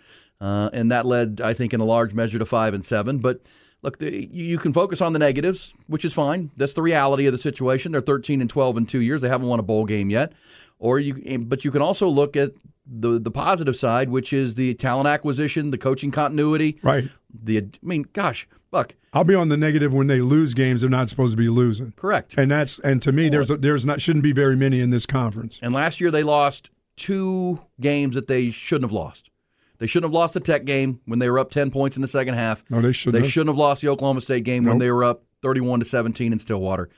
Uh, 0.44 0.68
and 0.74 0.92
that 0.92 1.06
led, 1.06 1.40
I 1.42 1.54
think, 1.54 1.72
in 1.72 1.80
a 1.80 1.86
large 1.86 2.12
measure 2.12 2.38
to 2.38 2.44
five 2.44 2.74
and 2.74 2.84
seven. 2.84 3.16
But 3.16 3.40
look, 3.80 3.98
the, 3.98 4.10
you 4.12 4.44
you 4.44 4.58
can 4.58 4.74
focus 4.74 5.00
on 5.00 5.14
the 5.14 5.18
negatives, 5.18 5.72
which 5.86 6.04
is 6.04 6.12
fine. 6.12 6.50
That's 6.58 6.74
the 6.74 6.82
reality 6.82 7.24
of 7.26 7.32
the 7.32 7.38
situation. 7.38 7.92
They're 7.92 8.02
13 8.02 8.42
and 8.42 8.50
12 8.50 8.76
in 8.76 8.84
two 8.84 9.00
years. 9.00 9.22
They 9.22 9.30
haven't 9.30 9.48
won 9.48 9.58
a 9.58 9.62
bowl 9.62 9.86
game 9.86 10.10
yet. 10.10 10.34
Or 10.78 10.98
you, 10.98 11.38
but 11.38 11.64
you 11.64 11.70
can 11.70 11.80
also 11.80 12.08
look 12.08 12.36
at 12.36 12.52
the 12.86 13.18
the 13.18 13.30
positive 13.30 13.74
side, 13.74 14.10
which 14.10 14.34
is 14.34 14.54
the 14.54 14.74
talent 14.74 15.08
acquisition, 15.08 15.70
the 15.70 15.78
coaching 15.78 16.10
continuity. 16.10 16.78
Right. 16.82 17.08
The, 17.42 17.60
I 17.60 17.70
mean, 17.80 18.04
gosh, 18.12 18.46
look, 18.70 18.94
I'll 19.14 19.24
be 19.24 19.34
on 19.34 19.48
the 19.48 19.56
negative 19.56 19.94
when 19.94 20.08
they 20.08 20.20
lose 20.20 20.52
games 20.52 20.82
they're 20.82 20.90
not 20.90 21.08
supposed 21.08 21.32
to 21.32 21.38
be 21.38 21.48
losing. 21.48 21.92
correct. 21.92 22.34
And 22.36 22.50
that's 22.50 22.80
and 22.80 23.00
to 23.00 23.12
me 23.12 23.30
there's 23.30 23.50
a, 23.50 23.56
there's 23.56 23.86
not 23.86 24.02
shouldn't 24.02 24.24
be 24.24 24.32
very 24.32 24.56
many 24.56 24.80
in 24.80 24.90
this 24.90 25.06
conference. 25.06 25.58
And 25.62 25.72
last 25.72 26.02
year 26.02 26.10
they 26.10 26.22
lost 26.22 26.68
two 26.96 27.62
games 27.80 28.14
that 28.14 28.26
they 28.26 28.50
shouldn't 28.50 28.90
have 28.90 28.92
lost. 28.92 29.30
They 29.78 29.86
shouldn't 29.86 30.10
have 30.10 30.14
lost 30.14 30.34
the 30.34 30.40
Tech 30.40 30.64
game 30.64 31.00
when 31.04 31.18
they 31.18 31.28
were 31.28 31.38
up 31.38 31.50
10 31.50 31.70
points 31.70 31.96
in 31.96 32.02
the 32.02 32.08
second 32.08 32.34
half. 32.34 32.62
No, 32.70 32.80
they 32.80 32.92
shouldn't 32.92 33.20
They 33.20 33.26
have. 33.26 33.32
shouldn't 33.32 33.50
have 33.50 33.58
lost 33.58 33.82
the 33.82 33.88
Oklahoma 33.88 34.20
State 34.20 34.44
game 34.44 34.64
when 34.64 34.78
they 34.78 34.90
were 34.90 35.04
up 35.04 35.24
31 35.42 35.80
to 35.80 35.86
17 35.86 36.32
in 36.32 36.38
Stillwater 36.38 36.88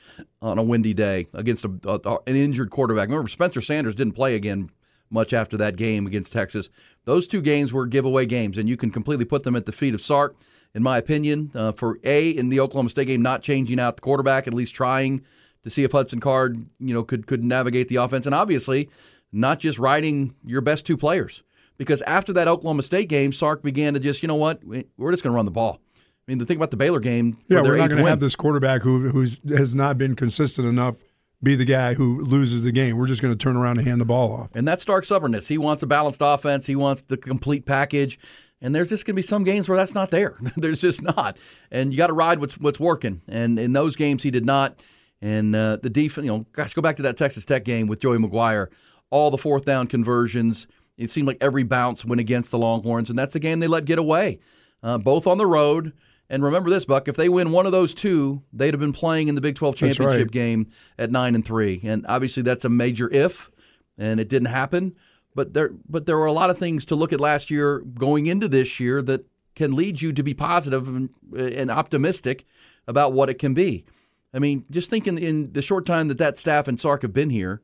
on 0.43 0.59
a 0.59 0.63
windy 0.63 0.95
day 0.95 1.27
against 1.35 1.65
a, 1.65 1.71
a- 1.85 2.19
an 2.27 2.37
injured 2.37 2.71
quarterback. 2.71 3.09
Remember, 3.09 3.29
Spencer 3.29 3.61
Sanders 3.61 3.95
didn't 3.95 4.13
play 4.15 4.35
again 4.35 4.71
much 5.11 5.33
after 5.33 5.57
that 5.57 5.77
game 5.77 6.07
against 6.07 6.33
Texas. 6.33 6.69
Those 7.05 7.27
two 7.27 7.41
games 7.41 7.73
were 7.73 7.87
giveaway 7.87 8.27
games, 8.27 8.59
and 8.59 8.69
you 8.69 8.77
can 8.77 8.91
completely 8.91 9.25
put 9.25 9.43
them 9.45 9.57
at 9.57 9.65
the 9.67 9.73
feet 9.73 9.95
of 9.95 10.03
Sark, 10.03 10.37
in 10.75 10.83
my 10.83 10.99
opinion, 10.99 11.51
uh, 11.55 11.73
for 11.73 11.99
A, 12.05 12.29
in 12.29 12.49
the 12.51 12.61
Oklahoma 12.61 12.91
State 12.91 13.07
game, 13.07 13.23
not 13.23 13.41
changing 13.43 13.81
out 13.81 13.97
the 13.97 14.03
quarterback, 14.03 14.47
at 14.47 14.53
least 14.55 14.75
trying 14.75 15.25
to 15.65 15.71
see 15.71 15.85
if 15.85 15.93
Hudson 15.93 16.21
Card, 16.21 16.67
you 16.79 16.93
know, 16.93 17.03
could 17.05 17.27
could 17.27 17.43
navigate 17.43 17.89
the 17.89 17.97
offense, 17.97 18.27
and 18.27 18.35
obviously 18.35 18.91
not 19.33 19.59
just 19.61 19.79
riding 19.79 20.35
your 20.45 20.61
best 20.61 20.85
two 20.87 20.97
players. 20.97 21.43
Because 21.79 22.03
after 22.03 22.33
that 22.35 22.49
Oklahoma 22.49 22.83
State 22.83 23.09
game, 23.09 23.33
Sark 23.33 23.63
began 23.63 23.95
to 23.95 24.01
just, 24.01 24.23
you 24.23 24.29
know 24.29 24.35
what, 24.35 24.65
we- 24.65 24.87
we're 24.97 25.11
just 25.13 25.23
going 25.23 25.33
to 25.33 25.37
run 25.37 25.45
the 25.45 25.51
ball. 25.51 25.81
I 25.95 26.33
mean, 26.33 26.39
the 26.39 26.47
thing 26.47 26.57
about 26.57 26.71
the 26.71 26.77
Baylor 26.77 27.01
game, 27.01 27.39
Yeah, 27.49 27.61
we're 27.61 27.77
not 27.77 27.89
going 27.91 28.03
to 28.03 28.09
have 28.11 28.21
this 28.21 28.35
quarterback 28.35 28.83
who 28.83 29.11
who's 29.11 29.41
has 29.49 29.75
not 29.75 29.97
been 29.97 30.17
consistent 30.17 30.67
enough 30.67 30.97
be 31.43 31.55
the 31.55 31.65
guy 31.65 31.95
who 31.95 32.21
loses 32.25 32.63
the 32.65 32.73
game. 32.73 32.97
We're 32.97 33.07
just 33.07 33.23
going 33.23 33.33
to 33.33 33.39
turn 33.39 33.57
around 33.57 33.79
and 33.79 33.87
hand 33.87 34.01
the 34.01 34.05
ball 34.07 34.33
off. 34.33 34.49
And 34.55 34.67
that's 34.67 34.85
Sark 34.85 35.05
stubbornness. 35.05 35.47
He 35.47 35.59
wants 35.59 35.83
a 35.83 35.87
balanced 35.87 36.21
offense. 36.23 36.67
He 36.67 36.75
wants 36.77 37.03
the 37.03 37.17
complete 37.17 37.67
package. 37.67 38.19
And 38.61 38.75
there's 38.75 38.89
just 38.89 39.05
going 39.05 39.15
to 39.15 39.23
be 39.23 39.27
some 39.27 39.45
games 39.45 39.69
where 39.69 39.77
that's 39.77 39.95
not 39.95 40.11
there. 40.11 40.37
there's 40.57 40.81
just 40.81 41.03
not. 41.03 41.37
And 41.71 41.93
you 41.93 41.99
got 41.99 42.07
to 42.09 42.15
ride 42.15 42.41
what's 42.41 42.59
what's 42.59 42.81
working. 42.81 43.21
And 43.29 43.59
in 43.59 43.73
those 43.75 43.97
games, 43.97 44.23
he 44.23 44.31
did 44.31 44.47
not. 44.47 44.81
And 45.23 45.55
uh, 45.55 45.77
the 45.83 45.91
defense, 45.91 46.25
you 46.25 46.33
know, 46.33 46.47
gosh, 46.53 46.75
go 46.75 46.83
back 46.83 46.97
to 46.97 47.03
that 47.03 47.17
Texas 47.17 47.45
Tech 47.45 47.65
game 47.65 47.87
with 47.87 48.01
Joey 48.01 48.19
McGuire. 48.19 48.69
All 49.11 49.31
the 49.31 49.39
fourth 49.39 49.65
down 49.65 49.87
conversions. 49.87 50.67
It 50.97 51.11
seemed 51.11 51.27
like 51.27 51.39
every 51.41 51.63
bounce 51.63 52.05
went 52.05 52.21
against 52.21 52.51
the 52.51 52.59
Longhorns, 52.59 53.11
and 53.11 53.19
that's 53.19 53.35
a 53.35 53.41
game 53.41 53.61
they 53.61 53.67
let 53.67 53.85
get 53.85 53.99
away, 53.99 54.39
uh, 54.83 54.99
both 54.99 55.27
on 55.27 55.39
the 55.39 55.47
road. 55.47 55.93
And 56.29 56.43
remember 56.43 56.71
this, 56.71 56.85
Buck. 56.85 57.07
If 57.07 57.17
they 57.17 57.29
win 57.29 57.53
one 57.53 57.67
of 57.67 57.73
those 57.73 57.95
two, 57.95 58.43
they'd 58.53 58.75
have 58.75 58.81
been 58.81 58.93
playing 58.93 59.29
in 59.29 59.35
the 59.35 59.41
Big 59.41 59.55
12 59.55 59.75
That's 59.75 59.83
right. 59.83 59.97
championship 59.97 60.31
game 60.33 60.67
at 60.99 61.11
nine 61.11 61.35
and 61.35 61.45
three. 61.45 61.81
And 61.85 62.05
obviously, 62.09 62.43
that's 62.43 62.65
a 62.65 62.69
major 62.69 63.13
if, 63.13 63.51
and 63.97 64.19
it 64.19 64.29
didn't 64.29 64.49
happen. 64.49 64.97
But 65.35 65.53
there, 65.53 65.71
but 65.89 66.07
there 66.07 66.17
were 66.17 66.27
a 66.27 66.33
lot 66.33 66.51
of 66.51 66.59
things 66.59 66.85
to 66.87 66.97
look 66.97 67.13
at 67.13 67.21
last 67.21 67.51
year 67.51 67.81
going 67.81 68.27
into 68.27 68.49
this 68.49 68.81
year 68.81 69.03
that 69.03 69.27
can 69.55 69.75
lead 69.75 70.01
you 70.01 70.13
to 70.13 70.23
be 70.23 70.35
positive 70.35 70.89
and, 70.89 71.11
and 71.37 71.71
optimistic 71.71 72.45
about 72.89 73.13
what 73.13 73.29
it 73.29 73.39
can 73.39 73.55
be. 73.55 73.85
I 74.33 74.39
mean, 74.39 74.65
just 74.71 74.91
thinking 74.91 75.19
in 75.19 75.53
the 75.53 75.63
short 75.63 75.87
time 75.87 76.09
that 76.09 76.19
that 76.19 76.39
staff 76.39 76.69
and 76.69 76.81
Sark 76.81 77.03
have 77.03 77.13
been 77.13 77.31
here, 77.31 77.63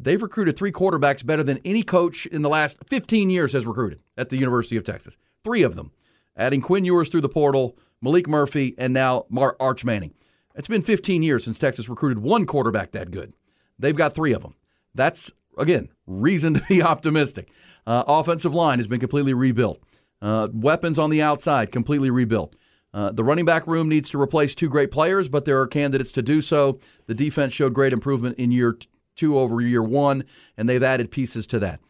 they've 0.00 0.22
recruited 0.22 0.56
three 0.56 0.72
quarterbacks 0.72 1.24
better 1.24 1.42
than 1.42 1.60
any 1.64 1.82
coach 1.82 2.26
in 2.26 2.42
the 2.42 2.48
last 2.48 2.76
15 2.86 3.30
years 3.30 3.52
has 3.52 3.66
recruited 3.66 4.00
at 4.16 4.28
the 4.28 4.36
University 4.36 4.76
of 4.76 4.84
Texas. 4.84 5.16
Three 5.44 5.62
of 5.62 5.76
them, 5.76 5.92
adding 6.36 6.60
Quinn 6.60 6.84
Ewers 6.84 7.08
through 7.08 7.22
the 7.22 7.28
portal, 7.28 7.76
Maalik 8.04 8.26
Murphy, 8.26 8.74
and 8.78 8.92
now 8.92 9.26
Mar- 9.28 9.56
Arch 9.60 9.84
Manning. 9.84 10.14
It's 10.54 10.68
been 10.68 10.82
15 10.82 11.22
years 11.22 11.44
since 11.44 11.58
Texas 11.58 11.88
recruited 11.88 12.18
one 12.18 12.46
quarterback 12.46 12.92
that 12.92 13.10
good. 13.10 13.32
They've 13.78 13.96
got 13.96 14.14
three 14.14 14.32
of 14.32 14.42
them. 14.42 14.54
That's 14.94 15.30
again 15.56 15.88
reason 16.06 16.54
to 16.54 16.62
be 16.68 16.82
optimistic. 16.82 17.50
Uh, 17.86 18.04
offensive 18.06 18.54
line 18.54 18.78
has 18.78 18.88
been 18.88 19.00
completely 19.00 19.34
rebuilt. 19.34 19.80
Uh, 20.20 20.48
weapons 20.52 20.98
on 20.98 21.10
the 21.10 21.22
outside 21.22 21.70
completely 21.70 22.10
rebuilt. 22.10 22.54
Uh, 22.92 23.12
the 23.12 23.22
running 23.22 23.44
back 23.44 23.66
room 23.66 23.88
needs 23.88 24.10
to 24.10 24.20
replace 24.20 24.54
two 24.54 24.68
great 24.68 24.90
players, 24.90 25.28
but 25.28 25.44
there 25.44 25.60
are 25.60 25.66
candidates 25.66 26.10
to 26.10 26.22
do 26.22 26.42
so. 26.42 26.80
The 27.06 27.14
defense 27.14 27.52
showed 27.52 27.74
great 27.74 27.92
improvement 27.92 28.38
in 28.38 28.50
year 28.50 28.76
two 29.18 29.38
over 29.38 29.60
year 29.60 29.82
one, 29.82 30.24
and 30.56 30.68
they've 30.68 30.82
added 30.82 31.10
pieces 31.10 31.46
to 31.48 31.58
that. 31.58 31.80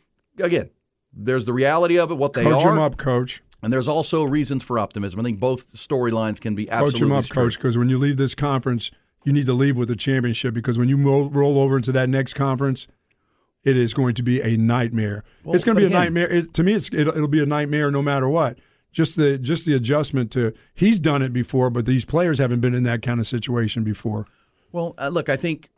Again, 0.41 0.71
there's 1.13 1.45
the 1.45 1.53
reality 1.53 1.99
of 1.99 2.11
it, 2.11 2.15
what 2.15 2.33
they 2.33 2.43
Coach 2.43 2.65
are, 2.65 2.73
him 2.73 2.79
up, 2.81 2.97
coach. 2.97 3.43
and 3.63 3.73
there's 3.73 3.89
also 3.89 4.25
reasons 4.25 4.63
for 4.65 4.79
optimism. 4.79 5.21
I 5.21 5.23
think 5.23 5.39
both 5.39 5.71
storylines 5.75 6.41
can 6.41 6.55
be 6.55 6.67
Coach 6.67 6.75
absolutely 6.75 7.01
him 7.03 7.13
up, 7.13 7.25
straight. 7.25 7.45
coach. 7.45 7.55
Because 7.57 7.79
when 7.79 7.89
you 7.89 7.99
leave 7.99 8.17
this 8.17 8.35
conference, 8.35 8.91
you 9.25 9.33
need 9.33 9.47
to 9.47 9.53
leave 9.53 9.77
with 9.77 9.91
a 9.91 9.97
championship. 9.97 10.55
Because 10.55 10.79
when 10.79 10.89
you 10.89 10.97
roll, 10.97 11.29
roll 11.29 11.59
over 11.59 11.77
into 11.77 11.93
that 11.93 12.09
next 12.09 12.35
conference, 12.35 12.87
it 13.65 13.77
is 13.77 13.93
going 13.95 14.15
to 14.15 14.23
be 14.23 14.41
a 14.41 14.57
nightmare. 14.57 15.25
Well, 15.45 15.55
it's 15.55 15.65
going 15.65 15.77
to 15.77 15.81
be 15.81 15.87
a 15.87 15.91
nightmare. 15.91 16.31
It, 16.31 16.55
to 16.55 16.63
me, 16.63 16.75
it's, 16.75 16.89
it'll, 16.93 17.15
it'll 17.15 17.29
be 17.29 17.43
a 17.43 17.47
nightmare 17.47 17.91
no 17.91 18.03
matter 18.03 18.29
what. 18.29 18.59
Just 18.91 19.17
the 19.17 19.37
just 19.37 19.67
the 19.67 19.75
adjustment 19.75 20.31
to 20.33 20.55
he's 20.75 20.99
done 20.99 21.21
it 21.21 21.33
before, 21.33 21.69
but 21.69 21.85
these 21.85 22.07
players 22.07 22.39
haven't 22.39 22.61
been 22.61 22.75
in 22.75 22.85
that 22.85 23.03
kind 23.03 23.21
of 23.21 23.27
situation 23.27 23.85
before. 23.85 24.27
Well, 24.73 24.95
uh, 24.97 25.09
look, 25.09 25.29
I 25.29 25.37
think 25.37 25.69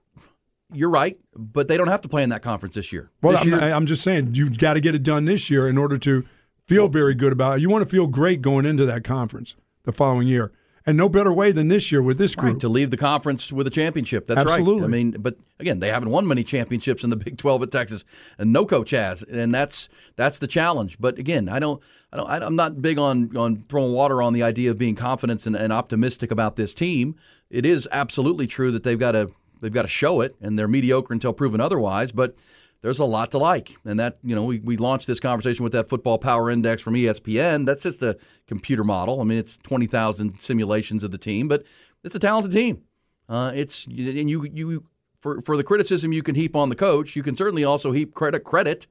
you're 0.73 0.91
right, 0.91 1.19
but 1.35 1.69
they 1.69 1.77
don't 1.77 1.89
have 1.89 2.03
to 2.03 2.09
play 2.09 2.23
in 2.23 2.31
that 2.31 2.43
conference 2.43 2.75
this 2.75 2.93
year. 2.93 3.11
Well, 3.23 3.33
this 3.33 3.43
I'm, 3.43 3.49
year, 3.49 3.61
I'm 3.61 3.87
just 3.87 4.03
saying 4.03 4.35
you've 4.35 4.59
got 4.59 4.75
to 4.75 4.81
get 4.81 4.95
it 4.95 5.03
done 5.03 5.25
this 5.25 5.51
year 5.51 5.69
in 5.69 5.79
order 5.79 5.99
to 5.99 6.25
feel 6.67 6.89
very 6.89 7.15
good 7.15 7.33
about 7.33 7.59
it. 7.59 7.63
You 7.63 7.71
want 7.71 7.83
to 7.83 7.91
feel 7.91 8.07
great 8.07 8.43
going 8.43 8.65
into 8.67 8.87
that 8.87 9.05
conference 9.05 9.55
the 9.85 9.93
following 9.93 10.29
year. 10.29 10.53
and 10.87 10.97
no 10.97 11.09
better 11.09 11.33
way 11.33 11.53
than 11.53 11.69
this 11.69 11.91
year 11.93 12.01
with 12.03 12.17
this 12.17 12.35
group 12.35 12.55
right, 12.55 12.61
to 12.61 12.69
leave 12.69 12.91
the 12.91 12.97
conference 12.97 13.53
with 13.53 13.67
a 13.67 13.71
championship. 13.71 14.27
That's 14.27 14.41
Absolutely. 14.41 14.83
right. 14.83 14.85
I 14.85 14.91
mean, 14.91 15.11
but 15.19 15.37
again, 15.59 15.81
they 15.81 15.89
haven't 15.89 16.11
won 16.11 16.27
many 16.27 16.45
championships 16.45 17.05
in 17.05 17.11
the 17.11 17.17
Big 17.25 17.39
Twelve 17.39 17.63
at 17.63 17.71
Texas, 17.71 18.05
and 18.39 18.53
no 18.53 18.65
coach 18.65 18.91
has, 18.91 19.23
and 19.23 19.55
that's 19.55 19.89
that's 20.17 20.39
the 20.39 20.47
challenge. 20.47 20.97
But 20.99 21.19
again, 21.19 21.49
I 21.49 21.59
don't. 21.59 21.83
I 22.13 22.17
don't, 22.17 22.29
I'm 22.29 22.57
not 22.57 22.83
big 22.83 22.99
on, 22.99 23.37
on 23.37 23.65
throwing 23.69 23.93
water 23.93 24.21
on 24.21 24.33
the 24.33 24.43
idea 24.43 24.73
of 24.73 24.79
being 24.79 24.97
confident 24.97 25.47
and, 25.47 25.55
and 25.55 25.73
optimistic 25.73 26.33
about 26.33 26.57
this 26.57 26.75
team. 26.75 27.15
It 27.51 27.65
is 27.65 27.87
absolutely 27.93 28.49
true 28.49 28.73
that 28.73 28.83
they've 28.83 28.99
got 28.99 29.13
to 29.13 29.31
they've 29.61 29.73
got 29.73 29.83
to 29.83 29.89
show 29.89 30.21
it, 30.21 30.37
and 30.41 30.59
they're 30.59 30.69
mediocre 30.69 31.13
until 31.13 31.33
proven 31.33 31.61
otherwise. 31.61 32.13
But 32.13 32.37
there's 32.83 32.99
a 32.99 33.05
lot 33.05 33.31
to 33.33 33.39
like. 33.39 33.77
And 33.85 33.99
that, 34.01 34.19
you 34.23 34.35
know, 34.35 34.45
we, 34.45 34.59
we 34.61 34.77
launched 34.77 35.07
this 35.07 35.21
conversation 35.21 35.63
with 35.63 35.73
that 35.73 35.89
football 35.89 36.19
power 36.19 36.51
index 36.51 36.81
from 36.81 36.95
ESPN. 36.95 37.67
That's 37.67 37.83
just 37.83 38.03
a 38.03 38.17
computer 38.47 38.85
model. 38.85 39.21
I 39.21 39.25
mean, 39.25 39.39
it's 39.39 39.59
20,000 39.59 40.41
simulations 40.41 41.05
of 41.05 41.11
the 41.11 41.19
team, 41.19 41.49
but 41.49 41.65
it's 42.03 42.15
a 42.15 42.19
talented 42.19 42.53
team. 42.53 42.83
Uh, 43.29 43.53
it's, 43.55 43.85
and 43.87 44.31
you, 44.31 44.45
you, 44.53 44.85
for, 45.21 45.43
for 45.43 45.57
the 45.57 45.65
criticism 45.65 46.13
you 46.13 46.23
can 46.23 46.35
heap 46.35 46.57
on 46.57 46.69
the 46.69 46.75
coach, 46.75 47.15
you 47.15 47.23
can 47.23 47.37
certainly 47.37 47.65
also 47.65 47.93
heap 47.93 48.15
credit, 48.15 48.45
credit 48.45 48.87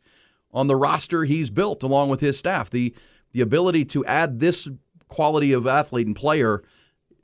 on 0.54 0.68
the 0.68 0.76
roster 0.76 1.26
he's 1.26 1.50
built 1.50 1.84
along 1.84 2.10
with 2.10 2.22
his 2.22 2.38
staff. 2.38 2.70
The, 2.70 2.94
the 3.32 3.42
ability 3.42 3.86
to 3.86 4.06
add 4.06 4.40
this 4.40 4.68
quality 5.08 5.52
of 5.52 5.68
athlete 5.68 6.08
and 6.08 6.16
player, 6.16 6.64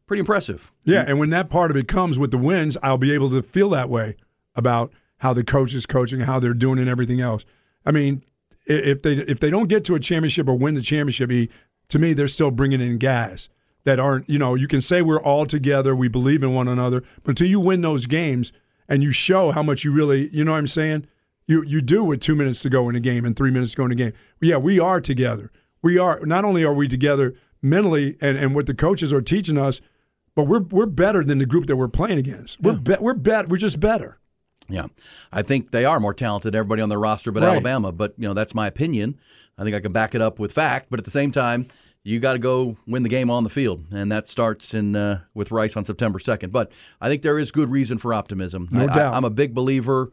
pretty 0.08 0.20
impressive. 0.20 0.72
Yeah. 0.84 1.04
And 1.08 1.20
when 1.20 1.30
that 1.32 1.50
part 1.50 1.72
of 1.72 1.78
it 1.78 1.88
comes 1.88 2.20
with 2.20 2.32
the 2.32 2.38
wins, 2.38 2.78
I'll 2.84 2.98
be 2.98 3.14
able 3.14 3.30
to 3.32 3.42
feel 3.42 3.70
that 3.72 3.90
way 3.90 4.16
about 4.56 4.92
how 5.18 5.34
the 5.34 5.44
coach 5.44 5.74
is 5.74 5.86
coaching, 5.86 6.22
how 6.22 6.40
they're 6.40 6.54
doing, 6.54 6.80
and 6.80 6.90
everything 6.90 7.22
else. 7.22 7.46
I 7.86 7.92
mean, 7.92 8.24
if 8.66 9.02
they 9.02 9.14
if 9.14 9.40
they 9.40 9.50
don't 9.50 9.68
get 9.68 9.86
to 9.86 9.96
a 9.96 10.00
championship 10.00 10.48
or 10.48 10.56
win 10.56 10.76
the 10.76 10.82
championship, 10.82 11.52
to 11.90 12.00
me, 12.00 12.14
they're 12.14 12.28
still 12.28 12.52
bringing 12.52 12.82
in 12.82 12.98
guys 12.98 13.50
that 13.84 14.00
aren't. 14.00 14.30
You 14.30 14.40
know, 14.40 14.56
you 14.56 14.68
can 14.68 14.82
say 14.82 15.02
we're 15.02 15.22
all 15.22 15.46
together, 15.46 15.96
we 15.96 16.08
believe 16.08 16.44
in 16.44 16.54
one 16.54 16.68
another, 16.68 17.04
but 17.24 17.32
until 17.32 17.48
you 17.48 17.60
win 17.60 17.82
those 17.82 18.06
games 18.06 18.52
and 18.88 19.04
you 19.04 19.12
show 19.12 19.52
how 19.52 19.64
much 19.64 19.84
you 19.84 19.92
really, 19.92 20.30
you 20.30 20.44
know 20.44 20.52
what 20.52 20.58
I'm 20.58 20.68
saying? 20.68 21.08
You 21.48 21.64
you 21.64 21.82
do 21.82 22.04
with 22.04 22.22
two 22.22 22.36
minutes 22.36 22.62
to 22.64 22.70
go 22.70 22.90
in 22.90 22.96
a 22.96 23.00
game 23.00 23.26
and 23.26 23.36
three 23.36 23.52
minutes 23.52 23.72
to 23.72 23.78
go 23.78 23.86
in 23.86 23.92
a 23.92 23.96
game. 23.96 24.14
Yeah, 24.42 24.58
we 24.58 24.80
are 24.80 25.00
together. 25.00 25.52
We 25.82 25.98
are 25.98 26.20
not 26.26 26.44
only 26.44 26.64
are 26.64 26.74
we 26.74 26.88
together 26.88 27.36
mentally 27.62 28.18
and, 28.22 28.38
and 28.38 28.56
what 28.56 28.66
the 28.66 28.74
coaches 28.74 29.14
are 29.14 29.22
teaching 29.22 29.58
us, 29.58 29.82
but 30.36 30.44
we're 30.44 30.62
we're 30.62 30.86
better 30.86 31.24
than 31.24 31.38
the 31.40 31.46
group 31.46 31.68
that 31.68 31.76
we're 31.76 31.88
playing 31.88 32.18
against. 32.18 32.62
We're 32.62 32.74
yeah. 32.74 32.80
be, 32.80 32.96
we're 33.00 33.14
bet 33.14 33.50
we're 33.50 33.58
just 33.58 33.80
better. 33.80 34.20
Yeah, 34.68 34.88
I 35.32 35.42
think 35.42 35.72
they 35.72 35.86
are 35.86 36.00
more 36.00 36.14
talented 36.14 36.54
than 36.54 36.60
everybody 36.60 36.82
on 36.82 36.90
their 36.90 37.00
roster, 37.00 37.32
but 37.32 37.44
right. 37.44 37.52
Alabama. 37.52 37.92
But 37.92 38.16
you 38.18 38.28
know, 38.28 38.34
that's 38.34 38.54
my 38.54 38.68
opinion. 38.68 39.20
I 39.58 39.64
think 39.64 39.76
I 39.76 39.80
can 39.80 39.92
back 39.92 40.16
it 40.16 40.22
up 40.22 40.40
with 40.40 40.52
fact. 40.52 40.88
But 40.90 41.00
at 41.00 41.06
the 41.06 41.12
same 41.12 41.32
time, 41.32 41.68
you 42.04 42.20
got 42.20 42.34
to 42.34 42.40
go 42.40 42.76
win 42.86 43.04
the 43.04 43.10
game 43.10 43.30
on 43.30 43.44
the 43.44 43.50
field, 43.50 43.86
and 43.92 44.12
that 44.12 44.28
starts 44.28 44.74
in 44.74 44.96
uh, 44.96 45.22
with 45.34 45.52
Rice 45.52 45.78
on 45.78 45.86
September 45.86 46.20
second. 46.20 46.52
But 46.52 46.72
I 47.00 47.10
think 47.10 47.22
there 47.22 47.40
is 47.40 47.52
good 47.52 47.70
reason 47.70 47.98
for 47.98 48.14
optimism. 48.14 48.68
No 48.72 48.84
I, 48.84 48.88
doubt. 48.88 49.14
I, 49.14 49.18
am 49.18 49.24
a 49.24 49.30
big 49.30 49.54
believer 49.54 50.12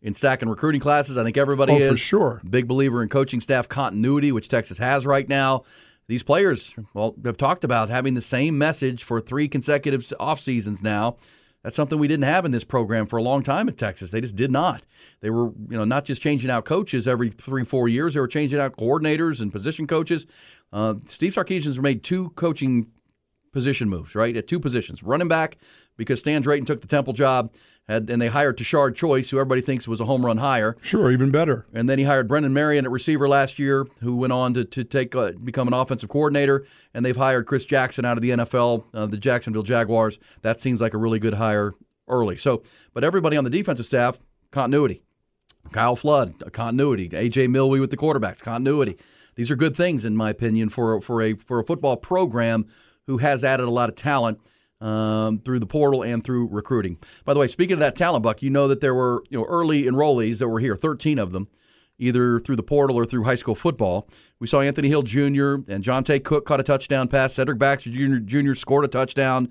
in 0.00 0.14
stacking 0.14 0.48
recruiting 0.48 0.80
classes. 0.80 1.16
I 1.16 1.24
think 1.24 1.36
everybody 1.36 1.72
oh, 1.72 1.78
is 1.78 1.90
for 1.92 1.96
sure. 1.96 2.42
Big 2.48 2.66
believer 2.66 3.02
in 3.02 3.08
coaching 3.08 3.40
staff 3.40 3.68
continuity, 3.68 4.32
which 4.32 4.48
Texas 4.48 4.78
has 4.78 5.06
right 5.06 5.28
now. 5.28 5.64
These 6.12 6.22
players, 6.24 6.74
well, 6.92 7.14
have 7.24 7.38
talked 7.38 7.64
about 7.64 7.88
having 7.88 8.12
the 8.12 8.20
same 8.20 8.58
message 8.58 9.02
for 9.02 9.18
three 9.18 9.48
consecutive 9.48 10.12
off 10.20 10.42
seasons 10.42 10.82
now 10.82 11.16
that's 11.62 11.74
something 11.74 11.98
we 11.98 12.06
didn't 12.06 12.24
have 12.24 12.44
in 12.44 12.50
this 12.50 12.64
program 12.64 13.06
for 13.06 13.16
a 13.16 13.22
long 13.22 13.42
time 13.42 13.66
at 13.66 13.78
Texas. 13.78 14.10
They 14.10 14.20
just 14.20 14.36
did 14.36 14.50
not. 14.50 14.82
They 15.22 15.30
were, 15.30 15.46
you 15.46 15.78
know, 15.78 15.84
not 15.84 16.04
just 16.04 16.20
changing 16.20 16.50
out 16.50 16.66
coaches 16.66 17.08
every 17.08 17.30
three, 17.30 17.64
four 17.64 17.88
years. 17.88 18.12
They 18.12 18.20
were 18.20 18.28
changing 18.28 18.60
out 18.60 18.76
coordinators 18.76 19.40
and 19.40 19.50
position 19.50 19.86
coaches. 19.86 20.26
Uh, 20.70 20.96
Steve 21.08 21.32
Sarkisian's 21.32 21.78
made 21.78 22.04
two 22.04 22.28
coaching 22.30 22.88
position 23.50 23.88
moves, 23.88 24.14
right, 24.14 24.36
at 24.36 24.46
two 24.46 24.60
positions. 24.60 25.02
Running 25.02 25.28
back 25.28 25.56
because 25.96 26.20
Stan 26.20 26.42
Drayton 26.42 26.66
took 26.66 26.82
the 26.82 26.86
Temple 26.86 27.14
job, 27.14 27.54
had, 27.88 28.08
and 28.10 28.22
they 28.22 28.28
hired 28.28 28.56
Tashard 28.56 28.94
Choice, 28.94 29.30
who 29.30 29.38
everybody 29.38 29.60
thinks 29.60 29.88
was 29.88 30.00
a 30.00 30.04
home 30.04 30.24
run 30.24 30.38
hire. 30.38 30.76
Sure, 30.82 31.10
even 31.10 31.30
better. 31.30 31.66
And 31.72 31.88
then 31.88 31.98
he 31.98 32.04
hired 32.04 32.28
Brennan 32.28 32.52
Marion 32.52 32.84
at 32.84 32.90
receiver 32.90 33.28
last 33.28 33.58
year, 33.58 33.86
who 34.00 34.16
went 34.16 34.32
on 34.32 34.54
to, 34.54 34.64
to 34.64 34.84
take 34.84 35.14
uh, 35.16 35.32
become 35.42 35.66
an 35.66 35.74
offensive 35.74 36.08
coordinator. 36.08 36.64
And 36.94 37.04
they've 37.04 37.16
hired 37.16 37.46
Chris 37.46 37.64
Jackson 37.64 38.04
out 38.04 38.16
of 38.16 38.22
the 38.22 38.30
NFL, 38.30 38.84
uh, 38.94 39.06
the 39.06 39.16
Jacksonville 39.16 39.64
Jaguars. 39.64 40.18
That 40.42 40.60
seems 40.60 40.80
like 40.80 40.94
a 40.94 40.98
really 40.98 41.18
good 41.18 41.34
hire 41.34 41.74
early. 42.06 42.36
So, 42.36 42.62
but 42.94 43.04
everybody 43.04 43.36
on 43.36 43.44
the 43.44 43.50
defensive 43.50 43.86
staff, 43.86 44.18
continuity. 44.52 45.02
Kyle 45.72 45.96
Flood, 45.96 46.34
continuity. 46.52 47.08
AJ 47.08 47.48
Milwee 47.48 47.80
with 47.80 47.90
the 47.90 47.96
quarterbacks, 47.96 48.40
continuity. 48.40 48.96
These 49.34 49.50
are 49.50 49.56
good 49.56 49.76
things, 49.76 50.04
in 50.04 50.16
my 50.16 50.30
opinion, 50.30 50.68
for 50.68 51.00
for 51.00 51.22
a 51.22 51.34
for 51.34 51.58
a 51.58 51.64
football 51.64 51.96
program 51.96 52.66
who 53.06 53.18
has 53.18 53.42
added 53.42 53.66
a 53.66 53.70
lot 53.70 53.88
of 53.88 53.94
talent 53.94 54.40
um, 54.82 55.38
through 55.38 55.60
the 55.60 55.66
portal 55.66 56.02
and 56.02 56.24
through 56.24 56.48
recruiting. 56.48 56.98
By 57.24 57.34
the 57.34 57.40
way, 57.40 57.48
speaking 57.48 57.74
of 57.74 57.80
that 57.80 57.96
talent, 57.96 58.24
Buck, 58.24 58.42
you 58.42 58.50
know 58.50 58.68
that 58.68 58.80
there 58.80 58.94
were 58.94 59.22
you 59.30 59.38
know 59.38 59.44
early 59.44 59.84
enrollees 59.84 60.38
that 60.38 60.48
were 60.48 60.60
here, 60.60 60.76
13 60.76 61.18
of 61.18 61.32
them, 61.32 61.48
either 61.98 62.40
through 62.40 62.56
the 62.56 62.62
portal 62.62 62.98
or 62.98 63.06
through 63.06 63.24
high 63.24 63.36
school 63.36 63.54
football. 63.54 64.08
We 64.40 64.48
saw 64.48 64.60
Anthony 64.60 64.88
Hill 64.88 65.02
Jr. 65.02 65.54
and 65.68 65.84
Johntay 65.84 66.24
Cook 66.24 66.46
caught 66.46 66.60
a 66.60 66.64
touchdown 66.64 67.06
pass. 67.08 67.34
Cedric 67.34 67.58
Baxter 67.58 67.90
Jr. 67.90 68.16
Jr. 68.16 68.54
scored 68.54 68.84
a 68.84 68.88
touchdown. 68.88 69.50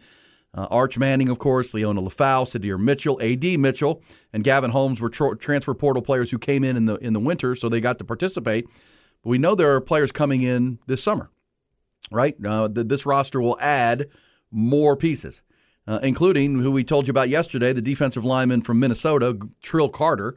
Uh, 0.53 0.67
Arch 0.69 0.97
Manning, 0.97 1.29
of 1.29 1.39
course, 1.39 1.71
Liona 1.71 2.05
Lefau, 2.05 2.43
Sydir 2.43 2.77
Mitchell, 2.77 3.17
A.D. 3.21 3.55
Mitchell, 3.55 4.03
and 4.33 4.43
Gavin 4.43 4.69
Holmes 4.69 4.99
were 4.99 5.09
tr- 5.09 5.35
transfer 5.35 5.73
portal 5.73 6.01
players 6.01 6.29
who 6.29 6.37
came 6.37 6.65
in 6.65 6.75
in 6.75 6.85
the 6.87 6.95
in 6.95 7.13
the 7.13 7.21
winter, 7.21 7.55
so 7.55 7.69
they 7.69 7.79
got 7.79 7.99
to 7.99 8.03
participate. 8.03 8.67
But 9.23 9.29
we 9.29 9.37
know 9.37 9.55
there 9.55 9.73
are 9.73 9.79
players 9.79 10.11
coming 10.11 10.41
in 10.41 10.77
this 10.87 11.01
summer, 11.01 11.29
right? 12.11 12.35
Uh, 12.45 12.67
th- 12.67 12.87
this 12.87 13.05
roster 13.05 13.39
will 13.39 13.57
add 13.61 14.09
more 14.51 14.95
pieces, 14.95 15.41
uh, 15.87 15.99
including 16.03 16.59
who 16.59 16.71
we 16.71 16.83
told 16.83 17.07
you 17.07 17.11
about 17.11 17.29
yesterday, 17.29 17.73
the 17.73 17.81
defensive 17.81 18.25
lineman 18.25 18.61
from 18.61 18.79
Minnesota, 18.79 19.37
Trill 19.61 19.89
Carter, 19.89 20.35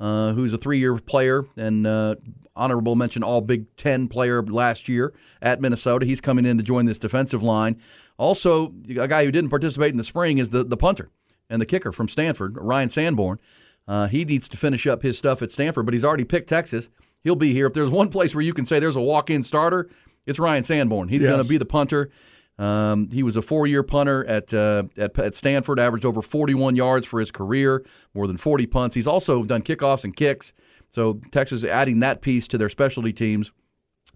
uh, 0.00 0.32
who's 0.32 0.52
a 0.52 0.58
three-year 0.58 0.96
player 0.98 1.44
and 1.56 1.86
uh, 1.86 2.16
honorable 2.56 2.94
mention 2.94 3.22
All 3.22 3.40
Big 3.40 3.74
Ten 3.76 4.08
player 4.08 4.42
last 4.42 4.88
year 4.88 5.14
at 5.40 5.60
Minnesota. 5.60 6.04
He's 6.06 6.20
coming 6.20 6.46
in 6.46 6.56
to 6.58 6.62
join 6.62 6.86
this 6.86 6.98
defensive 6.98 7.42
line. 7.42 7.80
Also, 8.16 8.74
a 8.88 9.08
guy 9.08 9.24
who 9.24 9.32
didn't 9.32 9.50
participate 9.50 9.90
in 9.90 9.96
the 9.96 10.04
spring 10.04 10.38
is 10.38 10.50
the, 10.50 10.62
the 10.62 10.76
punter 10.76 11.10
and 11.50 11.60
the 11.60 11.66
kicker 11.66 11.92
from 11.92 12.08
Stanford, 12.08 12.56
Ryan 12.58 12.88
Sanborn. 12.88 13.38
Uh, 13.86 14.06
he 14.06 14.24
needs 14.24 14.48
to 14.48 14.56
finish 14.56 14.86
up 14.86 15.02
his 15.02 15.18
stuff 15.18 15.42
at 15.42 15.52
Stanford, 15.52 15.84
but 15.84 15.94
he's 15.94 16.04
already 16.04 16.24
picked 16.24 16.48
Texas. 16.48 16.88
He'll 17.22 17.36
be 17.36 17.52
here. 17.52 17.66
If 17.66 17.72
there's 17.74 17.90
one 17.90 18.08
place 18.08 18.34
where 18.34 18.42
you 18.42 18.54
can 18.54 18.66
say 18.66 18.78
there's 18.78 18.96
a 18.96 19.00
walk-in 19.00 19.44
starter, 19.44 19.90
it's 20.26 20.38
Ryan 20.38 20.64
Sanborn. 20.64 21.08
He's 21.08 21.22
yes. 21.22 21.30
going 21.30 21.42
to 21.42 21.48
be 21.48 21.58
the 21.58 21.64
punter. 21.64 22.10
Um, 22.58 23.10
he 23.10 23.22
was 23.22 23.36
a 23.36 23.42
four-year 23.42 23.82
punter 23.82 24.24
at, 24.26 24.54
uh, 24.54 24.84
at 24.96 25.18
at 25.18 25.34
Stanford, 25.34 25.80
averaged 25.80 26.04
over 26.04 26.22
41 26.22 26.76
yards 26.76 27.06
for 27.06 27.18
his 27.18 27.30
career, 27.30 27.84
more 28.14 28.26
than 28.26 28.36
40 28.36 28.66
punts. 28.66 28.94
He's 28.94 29.06
also 29.08 29.42
done 29.42 29.62
kickoffs 29.62 30.04
and 30.04 30.14
kicks. 30.14 30.52
So 30.92 31.20
Texas 31.32 31.64
adding 31.64 32.00
that 32.00 32.20
piece 32.20 32.46
to 32.48 32.58
their 32.58 32.68
specialty 32.68 33.12
teams. 33.12 33.50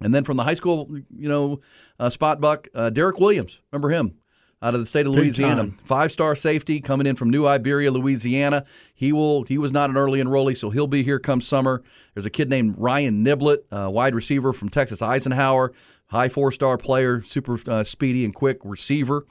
And 0.01 0.14
then 0.14 0.22
from 0.22 0.37
the 0.37 0.44
high 0.44 0.55
school, 0.55 0.88
you 1.11 1.29
know, 1.29 1.61
uh, 1.98 2.11
spot 2.11 2.40
buck, 2.40 2.68
uh, 2.74 2.90
Derek 2.90 3.18
Williams. 3.18 3.61
Remember 3.72 3.90
him? 3.90 4.14
Out 4.61 4.74
of 4.74 4.81
the 4.81 4.87
state 4.87 5.07
of 5.07 5.12
Louisiana, 5.12 5.70
five-star 5.85 6.35
safety 6.35 6.81
coming 6.81 7.07
in 7.07 7.14
from 7.14 7.31
New 7.31 7.46
Iberia, 7.46 7.92
Louisiana. 7.92 8.64
He 8.92 9.12
will. 9.12 9.44
He 9.44 9.57
was 9.57 9.70
not 9.70 9.88
an 9.88 9.96
early 9.96 10.20
enrollee, 10.20 10.57
so 10.59 10.70
he'll 10.70 10.88
be 10.88 11.05
here 11.05 11.20
come 11.20 11.40
summer. 11.40 11.85
There's 12.14 12.27
a 12.27 12.31
kid 12.31 12.51
named 12.51 12.74
Ryan 12.77 13.24
Niblett, 13.24 13.59
uh, 13.70 13.88
wide 13.88 14.16
receiver 14.16 14.53
from 14.53 14.68
Texas 14.68 15.01
Eisenhower, 15.01 15.72
high 16.09 16.29
four-star 16.29 16.79
player, 16.79 17.23
super 17.23 17.59
uh, 17.66 17.85
speedy 17.85 18.25
and 18.25 18.35
quick 18.35 18.59
receiver. 18.64 19.27